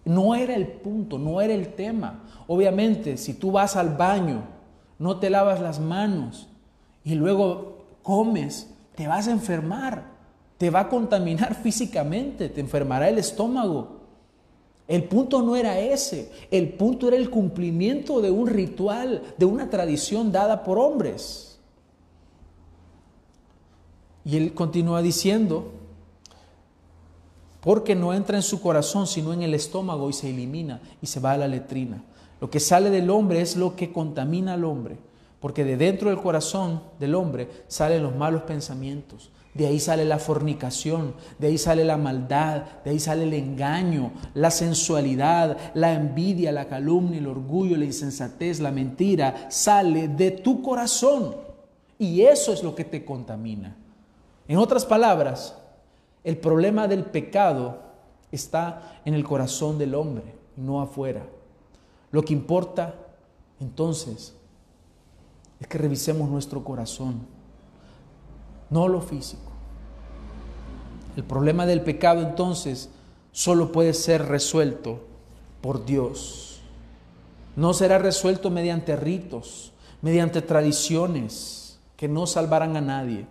No 0.04 0.34
era 0.34 0.54
el 0.54 0.66
punto, 0.66 1.18
no 1.18 1.40
era 1.40 1.54
el 1.54 1.74
tema. 1.74 2.24
Obviamente, 2.46 3.16
si 3.16 3.34
tú 3.34 3.52
vas 3.52 3.76
al 3.76 3.96
baño, 3.96 4.44
no 4.98 5.18
te 5.18 5.30
lavas 5.30 5.60
las 5.60 5.80
manos 5.80 6.48
y 7.04 7.14
luego 7.14 7.84
comes, 8.02 8.72
te 8.94 9.06
vas 9.06 9.28
a 9.28 9.32
enfermar 9.32 10.10
te 10.60 10.68
va 10.68 10.80
a 10.80 10.88
contaminar 10.90 11.54
físicamente, 11.62 12.50
te 12.50 12.60
enfermará 12.60 13.08
el 13.08 13.16
estómago. 13.16 13.99
El 14.90 15.04
punto 15.04 15.40
no 15.40 15.54
era 15.54 15.78
ese, 15.78 16.32
el 16.50 16.70
punto 16.70 17.06
era 17.06 17.16
el 17.16 17.30
cumplimiento 17.30 18.20
de 18.20 18.32
un 18.32 18.48
ritual, 18.48 19.22
de 19.38 19.44
una 19.44 19.70
tradición 19.70 20.32
dada 20.32 20.64
por 20.64 20.80
hombres. 20.80 21.60
Y 24.24 24.36
él 24.36 24.52
continúa 24.52 25.00
diciendo, 25.00 25.70
porque 27.60 27.94
no 27.94 28.12
entra 28.12 28.36
en 28.36 28.42
su 28.42 28.60
corazón, 28.60 29.06
sino 29.06 29.32
en 29.32 29.42
el 29.42 29.54
estómago 29.54 30.10
y 30.10 30.12
se 30.12 30.28
elimina 30.28 30.80
y 31.00 31.06
se 31.06 31.20
va 31.20 31.34
a 31.34 31.38
la 31.38 31.46
letrina. 31.46 32.02
Lo 32.40 32.50
que 32.50 32.58
sale 32.58 32.90
del 32.90 33.10
hombre 33.10 33.42
es 33.42 33.54
lo 33.54 33.76
que 33.76 33.92
contamina 33.92 34.54
al 34.54 34.64
hombre, 34.64 34.96
porque 35.38 35.62
de 35.62 35.76
dentro 35.76 36.10
del 36.10 36.18
corazón 36.18 36.82
del 36.98 37.14
hombre 37.14 37.48
salen 37.68 38.02
los 38.02 38.16
malos 38.16 38.42
pensamientos, 38.42 39.30
de 39.52 39.66
ahí 39.66 39.80
sale 39.80 40.04
la 40.04 40.18
fornicación, 40.18 41.14
de 41.38 41.48
ahí 41.48 41.58
sale 41.58 41.84
la 41.84 41.96
maldad, 41.96 42.62
de 42.84 42.90
ahí 42.90 43.00
sale 43.00 43.24
el 43.24 43.34
engaño, 43.34 44.12
la 44.34 44.50
sensualidad, 44.50 45.56
la 45.74 45.92
envidia, 45.92 46.52
la 46.52 46.68
calumnia, 46.68 47.18
el 47.18 47.26
orgullo, 47.26 47.76
la 47.76 47.84
insensatez, 47.84 48.60
la 48.60 48.70
mentira. 48.70 49.50
Sale 49.50 50.06
de 50.06 50.30
tu 50.30 50.62
corazón 50.62 51.34
y 51.98 52.22
eso 52.22 52.52
es 52.52 52.62
lo 52.62 52.76
que 52.76 52.84
te 52.84 53.04
contamina. 53.04 53.76
En 54.46 54.56
otras 54.56 54.86
palabras, 54.86 55.56
el 56.22 56.36
problema 56.36 56.86
del 56.86 57.04
pecado 57.04 57.80
está 58.30 59.00
en 59.04 59.14
el 59.14 59.24
corazón 59.24 59.78
del 59.78 59.96
hombre, 59.96 60.34
no 60.56 60.80
afuera. 60.80 61.26
Lo 62.12 62.22
que 62.22 62.32
importa 62.32 62.94
entonces 63.58 64.34
es 65.58 65.66
que 65.66 65.78
revisemos 65.78 66.28
nuestro 66.30 66.62
corazón 66.62 67.39
no 68.70 68.88
lo 68.88 69.00
físico. 69.00 69.50
El 71.16 71.24
problema 71.24 71.66
del 71.66 71.82
pecado 71.82 72.22
entonces 72.22 72.88
solo 73.32 73.72
puede 73.72 73.92
ser 73.94 74.26
resuelto 74.26 75.00
por 75.60 75.84
Dios. 75.84 76.60
No 77.56 77.74
será 77.74 77.98
resuelto 77.98 78.50
mediante 78.50 78.96
ritos, 78.96 79.72
mediante 80.02 80.40
tradiciones 80.40 81.78
que 81.96 82.08
no 82.08 82.26
salvarán 82.26 82.76
a 82.76 82.80
nadie. 82.80 83.26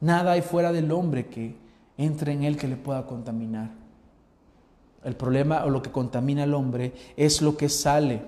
Nada 0.00 0.32
hay 0.32 0.42
fuera 0.42 0.72
del 0.72 0.92
hombre 0.92 1.26
que 1.26 1.56
entre 1.98 2.32
en 2.32 2.44
él 2.44 2.56
que 2.56 2.68
le 2.68 2.76
pueda 2.76 3.04
contaminar. 3.04 3.70
El 5.04 5.16
problema 5.16 5.64
o 5.64 5.70
lo 5.70 5.82
que 5.82 5.90
contamina 5.90 6.44
al 6.44 6.54
hombre 6.54 6.92
es 7.16 7.42
lo 7.42 7.56
que 7.56 7.68
sale. 7.68 8.22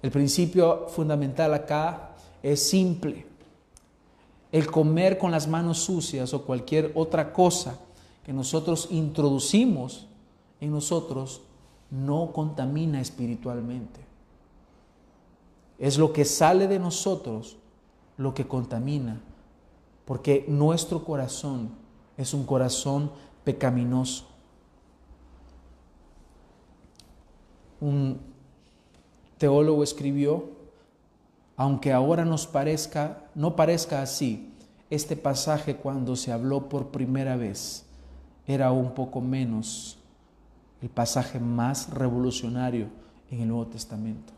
El 0.00 0.10
principio 0.10 0.88
fundamental 0.88 1.52
acá 1.52 2.12
es 2.42 2.66
simple 2.68 3.27
el 4.52 4.70
comer 4.70 5.18
con 5.18 5.30
las 5.30 5.46
manos 5.46 5.78
sucias 5.78 6.32
o 6.32 6.44
cualquier 6.44 6.92
otra 6.94 7.32
cosa 7.32 7.78
que 8.24 8.32
nosotros 8.32 8.88
introducimos 8.90 10.06
en 10.60 10.72
nosotros 10.72 11.42
no 11.90 12.32
contamina 12.32 13.00
espiritualmente. 13.00 14.00
Es 15.78 15.98
lo 15.98 16.12
que 16.12 16.24
sale 16.24 16.66
de 16.66 16.78
nosotros 16.78 17.56
lo 18.16 18.34
que 18.34 18.46
contamina, 18.46 19.20
porque 20.04 20.44
nuestro 20.48 21.04
corazón 21.04 21.70
es 22.16 22.34
un 22.34 22.44
corazón 22.44 23.12
pecaminoso. 23.44 24.26
Un 27.80 28.18
teólogo 29.38 29.84
escribió 29.84 30.57
aunque 31.58 31.92
ahora 31.92 32.24
nos 32.24 32.46
parezca, 32.46 33.24
no 33.34 33.56
parezca 33.56 34.00
así, 34.00 34.54
este 34.90 35.16
pasaje 35.16 35.74
cuando 35.74 36.14
se 36.14 36.30
habló 36.30 36.68
por 36.68 36.92
primera 36.92 37.36
vez 37.36 37.84
era 38.46 38.70
un 38.70 38.94
poco 38.94 39.20
menos 39.20 39.98
el 40.80 40.88
pasaje 40.88 41.40
más 41.40 41.90
revolucionario 41.90 42.86
en 43.28 43.40
el 43.40 43.48
Nuevo 43.48 43.66
Testamento, 43.66 44.32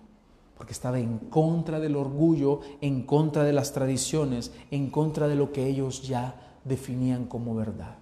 porque 0.57 0.73
estaba 0.73 0.99
en 0.99 1.19
contra 1.19 1.79
del 1.79 1.95
orgullo, 1.95 2.61
en 2.81 3.03
contra 3.03 3.45
de 3.45 3.53
las 3.53 3.75
tradiciones, 3.75 4.51
en 4.71 4.89
contra 4.89 5.29
de 5.29 5.37
lo 5.37 5.53
que 5.53 5.67
ellos 5.67 6.09
ya 6.09 6.35
definían 6.65 7.27
como 7.27 7.55
verdad. 7.55 7.97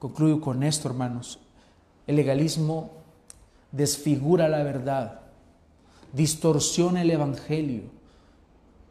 Concluyo 0.00 0.40
con 0.40 0.64
esto, 0.64 0.88
hermanos. 0.88 1.38
El 2.08 2.16
legalismo 2.16 2.90
desfigura 3.70 4.48
la 4.48 4.64
verdad 4.64 5.20
distorsiona 6.12 7.02
el 7.02 7.10
Evangelio, 7.10 7.82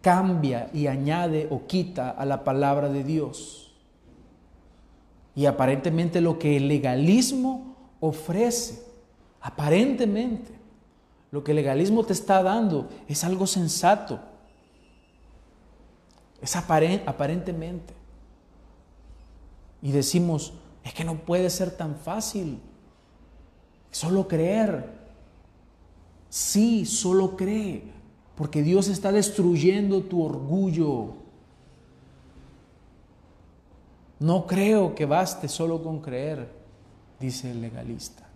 cambia 0.01 0.69
y 0.73 0.87
añade 0.87 1.47
o 1.51 1.67
quita 1.67 2.09
a 2.09 2.25
la 2.25 2.43
palabra 2.43 2.89
de 2.89 3.03
Dios. 3.03 3.73
Y 5.35 5.45
aparentemente 5.45 6.21
lo 6.21 6.39
que 6.39 6.57
el 6.57 6.67
legalismo 6.67 7.75
ofrece, 7.99 8.83
aparentemente, 9.41 10.59
Lo 11.31 11.43
que 11.43 11.51
el 11.51 11.57
legalismo 11.57 12.03
te 12.03 12.13
está 12.13 12.41
dando 12.41 12.89
es 13.07 13.23
algo 13.23 13.45
sensato. 13.45 14.19
Es 16.41 16.55
aparentemente. 16.55 17.93
Y 19.81 19.91
decimos, 19.91 20.53
es 20.83 20.93
que 20.93 21.03
no 21.03 21.19
puede 21.19 21.49
ser 21.49 21.69
tan 21.69 21.95
fácil. 21.95 22.59
Solo 23.91 24.27
creer. 24.27 24.98
Sí, 26.29 26.85
solo 26.85 27.35
cree. 27.35 27.83
Porque 28.35 28.63
Dios 28.63 28.87
está 28.87 29.11
destruyendo 29.11 30.03
tu 30.03 30.23
orgullo. 30.23 31.15
No 34.19 34.47
creo 34.47 34.95
que 34.95 35.05
baste 35.05 35.47
solo 35.47 35.81
con 35.81 36.01
creer, 36.01 36.49
dice 37.19 37.51
el 37.51 37.61
legalista. 37.61 38.27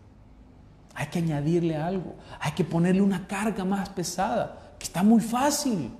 Hay 0.95 1.07
que 1.07 1.19
añadirle 1.19 1.75
algo, 1.75 2.15
hay 2.39 2.51
que 2.53 2.63
ponerle 2.63 3.01
una 3.01 3.27
carga 3.27 3.65
más 3.65 3.89
pesada, 3.89 4.75
que 4.77 4.85
está 4.85 5.03
muy 5.03 5.21
fácil. 5.21 5.91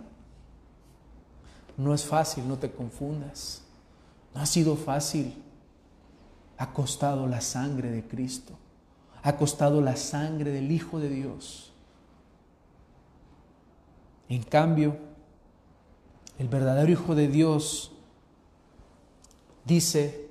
No 1.76 1.94
es 1.94 2.06
fácil, 2.06 2.48
no 2.48 2.58
te 2.58 2.72
confundas. 2.72 3.64
No 4.34 4.42
ha 4.42 4.46
sido 4.46 4.76
fácil. 4.76 5.34
Ha 6.58 6.72
costado 6.72 7.28
la 7.28 7.42
sangre 7.42 7.90
de 7.90 8.04
Cristo. 8.04 8.54
Ha 9.24 9.36
costado 9.38 9.82
la 9.82 9.96
sangre 9.96 10.52
del 10.52 10.72
Hijo 10.72 11.00
de 11.00 11.10
Dios. 11.10 11.73
En 14.34 14.42
cambio, 14.42 14.98
el 16.40 16.48
verdadero 16.48 16.92
Hijo 16.92 17.14
de 17.14 17.28
Dios 17.28 17.92
dice, 19.64 20.28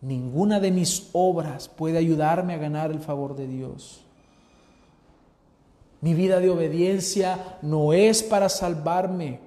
ninguna 0.00 0.58
de 0.58 0.72
mis 0.72 1.10
obras 1.12 1.68
puede 1.68 1.98
ayudarme 1.98 2.54
a 2.54 2.58
ganar 2.58 2.90
el 2.90 2.98
favor 2.98 3.36
de 3.36 3.46
Dios. 3.46 4.00
Mi 6.00 6.14
vida 6.14 6.40
de 6.40 6.50
obediencia 6.50 7.58
no 7.62 7.92
es 7.92 8.24
para 8.24 8.48
salvarme, 8.48 9.38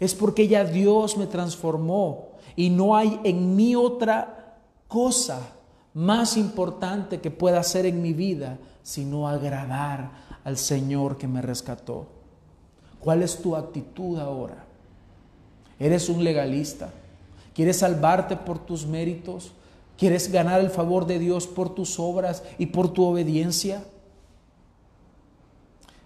es 0.00 0.14
porque 0.14 0.48
ya 0.48 0.62
Dios 0.62 1.16
me 1.16 1.26
transformó 1.26 2.32
y 2.56 2.68
no 2.68 2.94
hay 2.94 3.18
en 3.24 3.56
mí 3.56 3.74
otra 3.74 4.58
cosa 4.86 5.40
más 5.94 6.36
importante 6.36 7.22
que 7.22 7.30
pueda 7.30 7.60
hacer 7.60 7.86
en 7.86 8.02
mi 8.02 8.12
vida 8.12 8.58
sino 8.82 9.26
agradar 9.26 10.10
al 10.44 10.58
Señor 10.58 11.16
que 11.16 11.26
me 11.26 11.40
rescató. 11.40 12.15
¿Cuál 13.06 13.22
es 13.22 13.38
tu 13.38 13.54
actitud 13.54 14.18
ahora? 14.18 14.64
¿Eres 15.78 16.08
un 16.08 16.24
legalista? 16.24 16.90
¿Quieres 17.54 17.76
salvarte 17.78 18.36
por 18.36 18.58
tus 18.58 18.84
méritos? 18.84 19.52
¿Quieres 19.96 20.32
ganar 20.32 20.58
el 20.58 20.70
favor 20.70 21.06
de 21.06 21.20
Dios 21.20 21.46
por 21.46 21.72
tus 21.72 22.00
obras 22.00 22.42
y 22.58 22.66
por 22.66 22.92
tu 22.92 23.04
obediencia? 23.04 23.84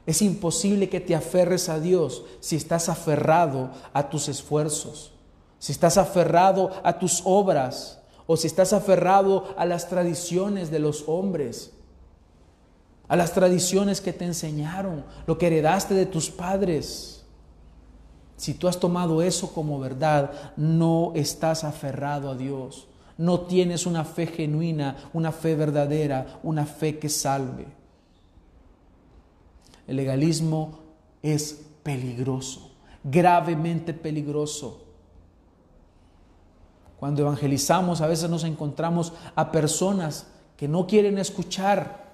Es 0.05 0.21
imposible 0.21 0.91
que 0.91 1.01
te 1.01 1.15
aferres 1.15 1.71
a 1.71 1.81
Dios 1.81 2.23
si 2.41 2.57
estás 2.57 2.91
aferrado 2.91 3.71
a 3.95 4.11
tus 4.11 4.29
esfuerzos, 4.29 5.15
si 5.59 5.73
estás 5.73 5.97
aferrado 5.97 6.71
a 6.83 6.99
tus 6.99 7.23
obras 7.25 8.03
o 8.27 8.37
si 8.37 8.47
estás 8.47 8.75
aferrado 8.75 9.55
a 9.57 9.65
las 9.65 9.89
tradiciones 9.89 10.71
de 10.71 10.81
los 10.81 11.05
hombres, 11.07 11.73
a 13.11 13.17
las 13.17 13.33
tradiciones 13.33 14.01
que 14.01 14.13
te 14.13 14.25
enseñaron, 14.25 15.05
lo 15.27 15.37
que 15.37 15.49
heredaste 15.49 15.95
de 15.95 16.07
tus 16.07 16.31
padres. 16.31 17.25
Si 18.37 18.55
tú 18.55 18.69
has 18.69 18.79
tomado 18.79 19.21
eso 19.21 19.53
como 19.53 19.81
verdad, 19.81 20.31
no 20.57 21.11
estás 21.17 21.65
aferrado 21.65 22.31
a 22.31 22.37
Dios. 22.37 22.87
No 23.19 23.41
tienes 23.41 23.85
una 23.85 24.05
fe 24.05 24.29
genuina, 24.29 24.97
una 25.13 25.33
fe 25.33 25.57
verdadera, 25.57 26.39
una 26.45 26.65
fe 26.67 27.01
que 27.01 27.09
salve. 27.09 27.67
El 29.89 29.97
legalismo 29.97 30.79
es 31.21 31.67
peligroso, 31.83 32.71
gravemente 33.03 33.93
peligroso. 33.93 34.85
Cuando 37.01 37.23
evangelizamos 37.23 38.03
a 38.03 38.07
veces 38.07 38.31
nos 38.31 38.45
encontramos 38.45 39.13
a 39.35 39.51
personas 39.51 40.29
que 40.57 40.69
no 40.69 40.87
quieren 40.87 41.19
escuchar 41.19 42.10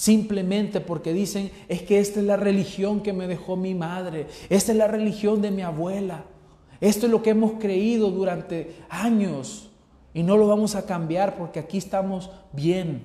simplemente 0.00 0.80
porque 0.80 1.12
dicen, 1.12 1.50
es 1.68 1.82
que 1.82 1.98
esta 1.98 2.20
es 2.20 2.26
la 2.26 2.38
religión 2.38 3.02
que 3.02 3.12
me 3.12 3.26
dejó 3.26 3.54
mi 3.54 3.74
madre, 3.74 4.28
esta 4.48 4.72
es 4.72 4.78
la 4.78 4.86
religión 4.86 5.42
de 5.42 5.50
mi 5.50 5.60
abuela, 5.60 6.24
esto 6.80 7.04
es 7.04 7.12
lo 7.12 7.22
que 7.22 7.28
hemos 7.28 7.60
creído 7.60 8.10
durante 8.10 8.76
años 8.88 9.68
y 10.14 10.22
no 10.22 10.38
lo 10.38 10.48
vamos 10.48 10.74
a 10.74 10.86
cambiar 10.86 11.36
porque 11.36 11.60
aquí 11.60 11.76
estamos 11.76 12.30
bien. 12.50 13.04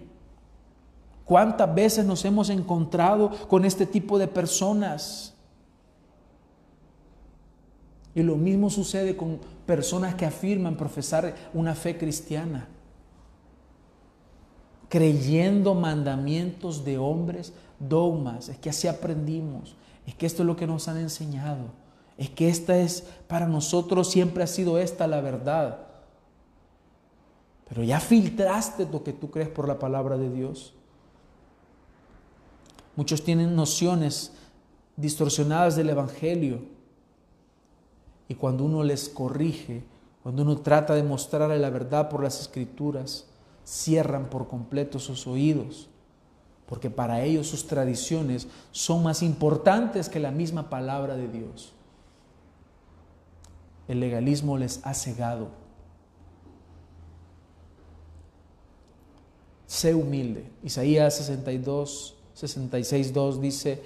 ¿Cuántas 1.26 1.76
veces 1.76 2.06
nos 2.06 2.24
hemos 2.24 2.50
encontrado 2.50 3.30
con 3.50 3.66
este 3.66 3.86
tipo 3.86 4.18
de 4.18 4.30
personas? 4.30 5.36
Y 8.14 8.24
lo 8.24 8.38
mismo 8.38 8.70
sucede 8.70 9.18
con 9.18 9.42
personas 9.66 10.16
que 10.16 10.26
afirman 10.26 10.78
profesar 10.78 11.36
una 11.54 11.76
fe 11.76 11.98
cristiana, 11.98 12.70
creyendo 14.96 15.74
mandamientos 15.74 16.86
de 16.86 16.98
hombres, 16.98 17.52
dogmas, 17.80 18.48
es 18.48 18.58
que 18.58 18.70
así 18.70 18.88
aprendimos, 18.88 19.76
es 20.08 20.16
que 20.16 20.26
esto 20.26 20.44
es 20.44 20.48
lo 20.48 20.56
que 20.56 20.68
nos 20.68 20.88
han 20.88 20.96
enseñado, 20.96 21.66
es 22.18 22.30
que 22.30 22.48
esta 22.48 22.78
es, 22.78 23.04
para 23.28 23.46
nosotros 23.46 24.10
siempre 24.10 24.42
ha 24.42 24.48
sido 24.48 24.78
esta 24.78 25.06
la 25.06 25.20
verdad. 25.20 25.80
Pero 27.68 27.84
ya 27.84 28.00
filtraste 28.00 28.88
lo 28.90 29.04
que 29.04 29.12
tú 29.12 29.30
crees 29.30 29.50
por 29.50 29.68
la 29.68 29.80
palabra 29.80 30.16
de 30.16 30.30
Dios. 30.30 30.74
Muchos 32.96 33.22
tienen 33.22 33.54
nociones 33.54 34.32
distorsionadas 34.96 35.76
del 35.76 35.90
Evangelio. 35.90 36.62
Y 38.30 38.36
cuando 38.36 38.64
uno 38.64 38.82
les 38.82 39.10
corrige, 39.10 39.84
cuando 40.24 40.44
uno 40.44 40.60
trata 40.60 40.96
de 40.96 41.04
mostrarle 41.04 41.60
la 41.60 41.70
verdad 41.70 42.08
por 42.08 42.24
las 42.24 42.40
escrituras, 42.40 43.26
cierran 43.66 44.30
por 44.30 44.48
completo 44.48 45.00
sus 45.00 45.28
oídos, 45.28 45.90
porque 46.68 46.90
para 46.90 47.24
ellos 47.24 47.48
sus 47.48 47.68
tradiciones 47.68 48.48
son 48.72 49.04
más 49.04 49.22
importantes 49.22 50.08
que 50.08 50.20
la 50.20 50.32
misma 50.32 50.70
palabra 50.70 51.16
de 51.16 51.28
Dios. 51.28 51.74
El 53.88 54.00
legalismo 54.00 54.58
les 54.58 54.86
ha 54.86 54.94
cegado. 54.94 55.50
Sé 59.68 59.94
humilde. 59.94 60.50
Isaías 60.64 61.16
62, 61.16 62.16
66.2 62.36 63.40
dice, 63.40 63.84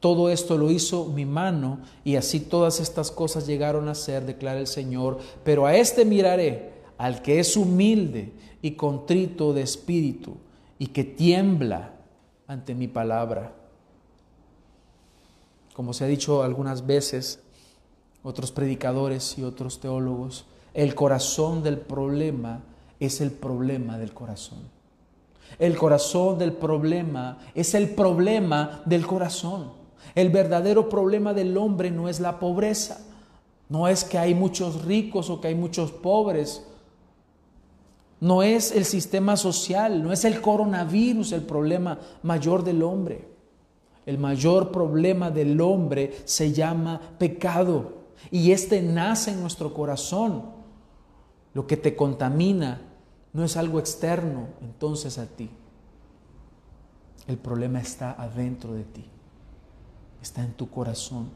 todo 0.00 0.30
esto 0.30 0.56
lo 0.56 0.70
hizo 0.70 1.06
mi 1.06 1.26
mano 1.26 1.80
y 2.04 2.16
así 2.16 2.40
todas 2.40 2.80
estas 2.80 3.10
cosas 3.10 3.46
llegaron 3.46 3.88
a 3.88 3.94
ser, 3.94 4.24
declara 4.24 4.58
el 4.58 4.66
Señor, 4.66 5.18
pero 5.44 5.66
a 5.66 5.76
este 5.76 6.04
miraré, 6.04 6.72
al 6.96 7.22
que 7.22 7.38
es 7.38 7.56
humilde 7.56 8.32
y 8.62 8.72
contrito 8.72 9.52
de 9.52 9.62
espíritu 9.62 10.36
y 10.78 10.88
que 10.88 11.04
tiembla 11.04 11.92
ante 12.46 12.74
mi 12.74 12.88
palabra. 12.88 13.52
Como 15.74 15.92
se 15.92 16.04
ha 16.04 16.08
dicho 16.08 16.42
algunas 16.42 16.86
veces, 16.86 17.40
otros 18.22 18.52
predicadores 18.52 19.38
y 19.38 19.44
otros 19.44 19.80
teólogos, 19.80 20.46
el 20.74 20.94
corazón 20.94 21.62
del 21.62 21.78
problema 21.78 22.60
es 22.98 23.20
el 23.20 23.30
problema 23.30 23.98
del 23.98 24.12
corazón. 24.12 24.58
El 25.58 25.76
corazón 25.76 26.38
del 26.38 26.52
problema 26.52 27.38
es 27.54 27.74
el 27.74 27.90
problema 27.90 28.82
del 28.84 29.06
corazón. 29.06 29.72
El 30.14 30.30
verdadero 30.30 30.88
problema 30.88 31.34
del 31.34 31.56
hombre 31.56 31.90
no 31.90 32.08
es 32.08 32.20
la 32.20 32.38
pobreza, 32.38 33.00
no 33.68 33.88
es 33.88 34.04
que 34.04 34.18
hay 34.18 34.34
muchos 34.34 34.84
ricos 34.84 35.30
o 35.30 35.40
que 35.40 35.48
hay 35.48 35.54
muchos 35.54 35.92
pobres, 35.92 36.66
no 38.20 38.42
es 38.42 38.72
el 38.72 38.84
sistema 38.84 39.36
social, 39.36 40.02
no 40.02 40.12
es 40.12 40.24
el 40.24 40.40
coronavirus 40.40 41.32
el 41.32 41.42
problema 41.42 41.98
mayor 42.22 42.62
del 42.62 42.82
hombre. 42.82 43.28
El 44.06 44.18
mayor 44.18 44.70
problema 44.72 45.30
del 45.30 45.60
hombre 45.60 46.18
se 46.24 46.52
llama 46.52 47.00
pecado 47.18 48.00
y 48.30 48.52
este 48.52 48.82
nace 48.82 49.32
en 49.32 49.40
nuestro 49.40 49.72
corazón. 49.72 50.50
Lo 51.54 51.66
que 51.66 51.76
te 51.76 51.96
contamina 51.96 52.82
no 53.32 53.44
es 53.44 53.56
algo 53.56 53.78
externo 53.78 54.48
entonces 54.60 55.18
a 55.18 55.26
ti. 55.26 55.50
El 57.26 57.38
problema 57.38 57.80
está 57.80 58.12
adentro 58.12 58.74
de 58.74 58.84
ti, 58.84 59.04
está 60.20 60.42
en 60.42 60.52
tu 60.52 60.68
corazón. 60.68 61.30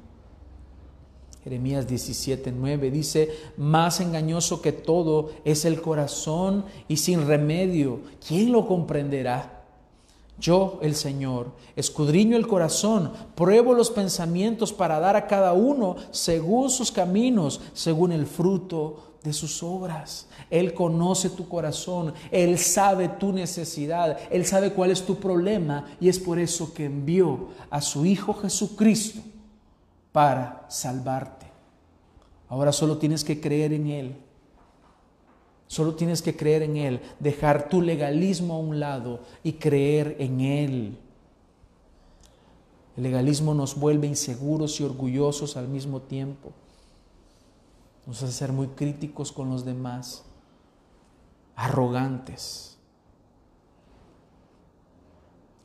Jeremías 1.45 1.87
17:9 1.87 2.91
dice, 2.91 3.31
más 3.59 4.01
engañoso 4.01 4.63
que 4.63 4.73
todo 4.73 5.31
es 5.45 5.67
el 5.67 5.83
corazón 5.83 6.65
y 6.89 6.97
sin 6.97 7.27
remedio. 7.27 8.01
¿Quién 8.27 8.51
lo 8.51 8.67
comprenderá? 8.67 9.63
Yo, 10.39 10.79
el 10.81 10.95
Señor, 10.95 11.53
escudriño 11.77 12.39
el 12.39 12.49
corazón, 12.49 13.13
pruebo 13.35 13.75
los 13.75 13.91
pensamientos 13.91 14.73
para 14.73 14.99
dar 14.99 15.17
a 15.17 15.27
cada 15.27 15.53
uno 15.53 15.97
según 16.13 16.71
sus 16.71 16.91
caminos, 16.91 17.61
según 17.75 18.11
el 18.11 18.27
fruto 18.27 19.19
de 19.23 19.35
sus 19.35 19.63
obras. 19.63 20.27
Él 20.49 20.73
conoce 20.73 21.29
tu 21.29 21.47
corazón, 21.47 22.15
Él 22.31 22.59
sabe 22.59 23.09
tu 23.09 23.33
necesidad, 23.33 24.19
Él 24.31 24.47
sabe 24.47 24.73
cuál 24.73 24.91
es 24.91 25.03
tu 25.03 25.17
problema 25.17 25.85
y 26.01 26.09
es 26.09 26.19
por 26.19 26.39
eso 26.39 26.73
que 26.73 26.87
envió 26.87 27.49
a 27.69 27.83
su 27.83 28.07
Hijo 28.07 28.33
Jesucristo 28.33 29.21
para 30.15 30.65
salvarte. 30.69 31.45
Ahora 32.49 32.71
solo 32.71 32.99
tienes 32.99 33.25
que 33.25 33.41
creer 33.41 33.73
en 33.73 33.89
Él. 33.89 34.17
Solo 35.67 35.97
tienes 35.97 36.23
que 36.23 36.37
creer 36.37 36.63
en 36.63 36.77
Él, 36.77 37.01
dejar 37.19 37.69
tu 37.69 37.83
legalismo 37.83 38.55
a 38.55 38.59
un 38.59 38.79
lado 38.79 39.23
y 39.43 39.55
creer 39.55 40.15
en 40.21 40.41
Él. 40.41 40.99
El 42.97 43.03
legalismo 43.03 43.55
nos 43.55 43.75
vuelve 43.75 44.07
inseguros 44.07 44.79
y 44.79 44.85
orgullosos 44.85 45.57
al 45.57 45.67
mismo 45.67 46.01
tiempo. 46.01 46.53
Nos 48.07 48.23
hace 48.23 48.33
ser 48.35 48.53
muy 48.53 48.69
críticos 48.69 49.33
con 49.33 49.51
los 49.51 49.65
demás, 49.65 50.23
arrogantes. 51.57 52.79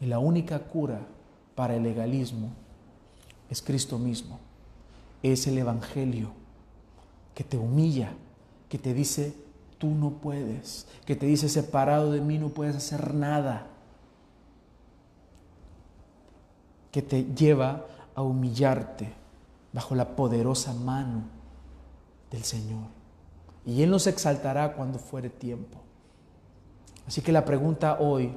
Y 0.02 0.08
la 0.08 0.18
única 0.18 0.58
cura 0.58 1.06
para 1.54 1.76
el 1.76 1.84
legalismo 1.84 2.50
es 3.50 3.62
Cristo 3.62 3.98
mismo. 3.98 4.40
Es 5.24 5.48
el 5.48 5.58
Evangelio 5.58 6.32
que 7.34 7.44
te 7.44 7.58
humilla, 7.58 8.12
que 8.70 8.78
te 8.78 8.94
dice, 8.94 9.34
tú 9.78 9.88
no 9.90 10.12
puedes, 10.12 10.88
que 11.06 11.16
te 11.16 11.26
dice, 11.26 11.50
separado 11.50 12.12
de 12.12 12.22
mí 12.22 12.38
no 12.38 12.50
puedes 12.50 12.76
hacer 12.76 13.14
nada 13.14 13.68
que 16.92 17.02
te 17.02 17.24
lleva 17.36 17.86
a 18.16 18.22
humillarte 18.22 19.14
bajo 19.72 19.96
la 19.96 20.16
poderosa 20.16 20.74
mano 20.74 21.24
del 22.32 22.44
Señor. 22.44 22.88
Y 23.66 23.84
Él 23.84 23.92
nos 23.92 24.08
exaltará 24.08 24.74
cuando 24.74 25.00
fuere 25.00 25.30
tiempo. 25.30 25.78
Así 27.08 27.22
que 27.22 27.32
la 27.32 27.46
pregunta 27.46 28.00
hoy 28.00 28.34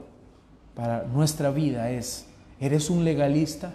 para 0.74 1.04
nuestra 1.04 1.50
vida 1.50 1.90
es, 1.90 2.26
¿eres 2.60 2.90
un 2.90 3.04
legalista? 3.04 3.72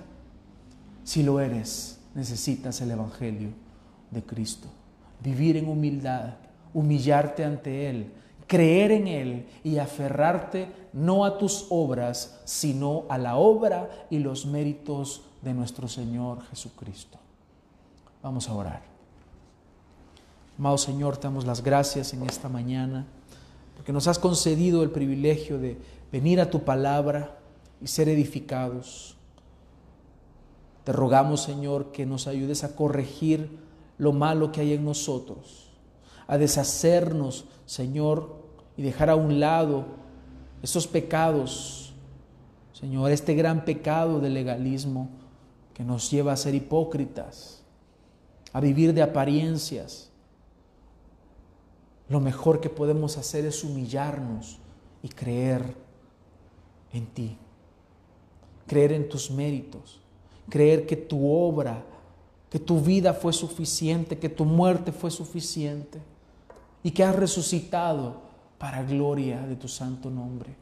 Si 1.08 1.24
lo 1.24 1.40
eres, 1.40 2.02
necesitas 2.16 2.82
el 2.82 2.92
Evangelio 2.92 3.52
de 4.12 4.24
Cristo. 4.24 4.68
Vivir 5.24 5.56
en 5.56 5.70
humildad, 5.70 6.34
humillarte 6.74 7.46
ante 7.46 7.90
Él, 7.90 8.12
creer 8.46 8.92
en 8.92 9.08
Él 9.08 9.48
y 9.64 9.78
aferrarte 9.78 10.68
no 10.92 11.24
a 11.24 11.38
tus 11.38 11.68
obras, 11.70 12.42
sino 12.44 13.06
a 13.08 13.18
la 13.18 13.38
obra 13.38 13.90
y 14.10 14.20
los 14.20 14.46
méritos 14.46 15.22
de 15.42 15.54
nuestro 15.54 15.88
Señor 15.88 16.44
Jesucristo. 16.50 17.18
Vamos 18.22 18.50
a 18.50 18.54
orar. 18.54 18.82
Amado 20.60 20.78
Señor, 20.78 21.16
te 21.16 21.24
damos 21.24 21.46
las 21.46 21.64
gracias 21.64 22.12
en 22.12 22.24
esta 22.24 22.50
mañana, 22.50 23.08
porque 23.78 23.94
nos 23.94 24.10
has 24.10 24.20
concedido 24.20 24.84
el 24.84 24.92
privilegio 24.92 25.58
de 25.58 25.78
venir 26.12 26.42
a 26.42 26.50
tu 26.50 26.66
palabra 26.66 27.40
y 27.80 27.88
ser 27.88 28.10
edificados. 28.10 29.17
Te 30.88 30.94
rogamos, 30.94 31.42
Señor, 31.42 31.92
que 31.92 32.06
nos 32.06 32.28
ayudes 32.28 32.64
a 32.64 32.74
corregir 32.74 33.60
lo 33.98 34.14
malo 34.14 34.54
que 34.54 34.62
hay 34.62 34.72
en 34.72 34.86
nosotros 34.86 35.68
a 36.28 36.38
deshacernos, 36.38 37.44
Señor, 37.66 38.38
y 38.78 38.84
dejar 38.84 39.10
a 39.10 39.18
un 39.18 39.42
lado 39.42 39.84
esos 40.64 40.88
pecados, 40.88 41.94
Señor, 42.72 43.12
este 43.12 43.36
gran 43.36 43.66
pecado 43.66 44.22
del 44.22 44.34
legalismo 44.34 45.10
que 45.74 45.84
nos 45.84 46.10
lleva 46.10 46.32
a 46.32 46.38
ser 46.38 46.56
hipócritas, 46.56 47.66
a 48.54 48.62
vivir 48.62 48.94
de 48.94 49.02
apariencias. 49.02 50.10
Lo 52.08 52.22
mejor 52.22 52.62
que 52.62 52.70
podemos 52.70 53.18
hacer 53.18 53.46
es 53.46 53.62
humillarnos 53.62 54.58
y 55.04 55.10
creer 55.10 55.76
en 56.94 57.08
ti, 57.08 57.38
creer 58.66 58.94
en 58.94 59.10
tus 59.10 59.30
méritos, 59.30 60.00
creer 60.50 60.86
que 60.86 60.96
tu 60.96 61.30
obra, 61.30 61.84
que 62.50 62.60
tu 62.60 62.80
vida 62.80 63.14
fue 63.14 63.34
suficiente, 63.34 64.18
que 64.18 64.30
tu 64.30 64.46
muerte 64.46 64.92
fue 64.92 65.12
suficiente 65.12 66.00
y 66.84 66.92
que 66.92 67.04
has 67.04 67.16
resucitado 67.16 68.22
para 68.58 68.84
gloria 68.84 69.46
de 69.46 69.56
tu 69.56 69.68
santo 69.68 70.10
nombre. 70.10 70.56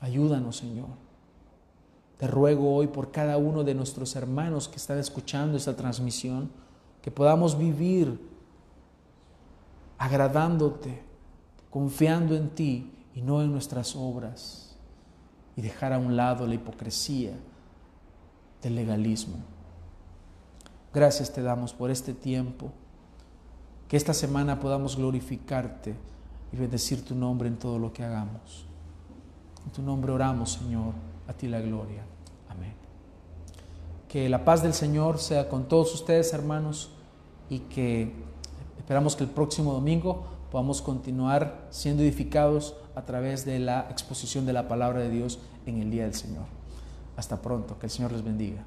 Ayúdanos, 0.00 0.56
Señor. 0.56 0.88
Te 2.16 2.26
ruego 2.26 2.74
hoy 2.74 2.88
por 2.88 3.10
cada 3.10 3.36
uno 3.36 3.64
de 3.64 3.74
nuestros 3.74 4.16
hermanos 4.16 4.68
que 4.68 4.76
están 4.76 4.98
escuchando 4.98 5.56
esta 5.56 5.76
transmisión, 5.76 6.50
que 7.02 7.10
podamos 7.10 7.58
vivir 7.58 8.20
agradándote, 9.98 11.02
confiando 11.70 12.36
en 12.36 12.50
ti 12.50 12.92
y 13.14 13.22
no 13.22 13.42
en 13.42 13.52
nuestras 13.52 13.94
obras, 13.96 14.76
y 15.56 15.62
dejar 15.62 15.92
a 15.92 15.98
un 15.98 16.16
lado 16.16 16.46
la 16.46 16.54
hipocresía 16.54 17.32
del 18.62 18.74
legalismo. 18.74 19.36
Gracias 20.92 21.32
te 21.32 21.42
damos 21.42 21.72
por 21.72 21.90
este 21.90 22.14
tiempo 22.14 22.72
que 23.88 23.96
esta 23.96 24.14
semana 24.14 24.60
podamos 24.60 24.96
glorificarte 24.96 25.94
y 26.52 26.56
bendecir 26.56 27.04
tu 27.04 27.14
nombre 27.14 27.48
en 27.48 27.56
todo 27.56 27.78
lo 27.78 27.92
que 27.92 28.04
hagamos. 28.04 28.66
En 29.64 29.72
tu 29.72 29.82
nombre 29.82 30.12
oramos, 30.12 30.52
Señor, 30.52 30.94
a 31.26 31.32
ti 31.32 31.46
la 31.46 31.60
gloria. 31.60 32.02
Amén. 32.48 32.72
Que 34.08 34.28
la 34.28 34.44
paz 34.44 34.62
del 34.62 34.74
Señor 34.74 35.18
sea 35.18 35.48
con 35.48 35.68
todos 35.68 35.94
ustedes, 35.94 36.32
hermanos, 36.32 36.90
y 37.50 37.60
que 37.60 38.12
esperamos 38.78 39.16
que 39.16 39.24
el 39.24 39.30
próximo 39.30 39.72
domingo 39.72 40.24
podamos 40.50 40.80
continuar 40.80 41.66
siendo 41.70 42.02
edificados 42.02 42.74
a 42.94 43.02
través 43.02 43.44
de 43.44 43.58
la 43.58 43.86
exposición 43.90 44.46
de 44.46 44.54
la 44.54 44.68
palabra 44.68 45.00
de 45.00 45.10
Dios 45.10 45.38
en 45.66 45.80
el 45.80 45.90
día 45.90 46.04
del 46.04 46.14
Señor. 46.14 46.57
Hasta 47.18 47.42
pronto, 47.42 47.76
que 47.80 47.86
el 47.86 47.90
Señor 47.90 48.12
les 48.12 48.22
bendiga. 48.22 48.62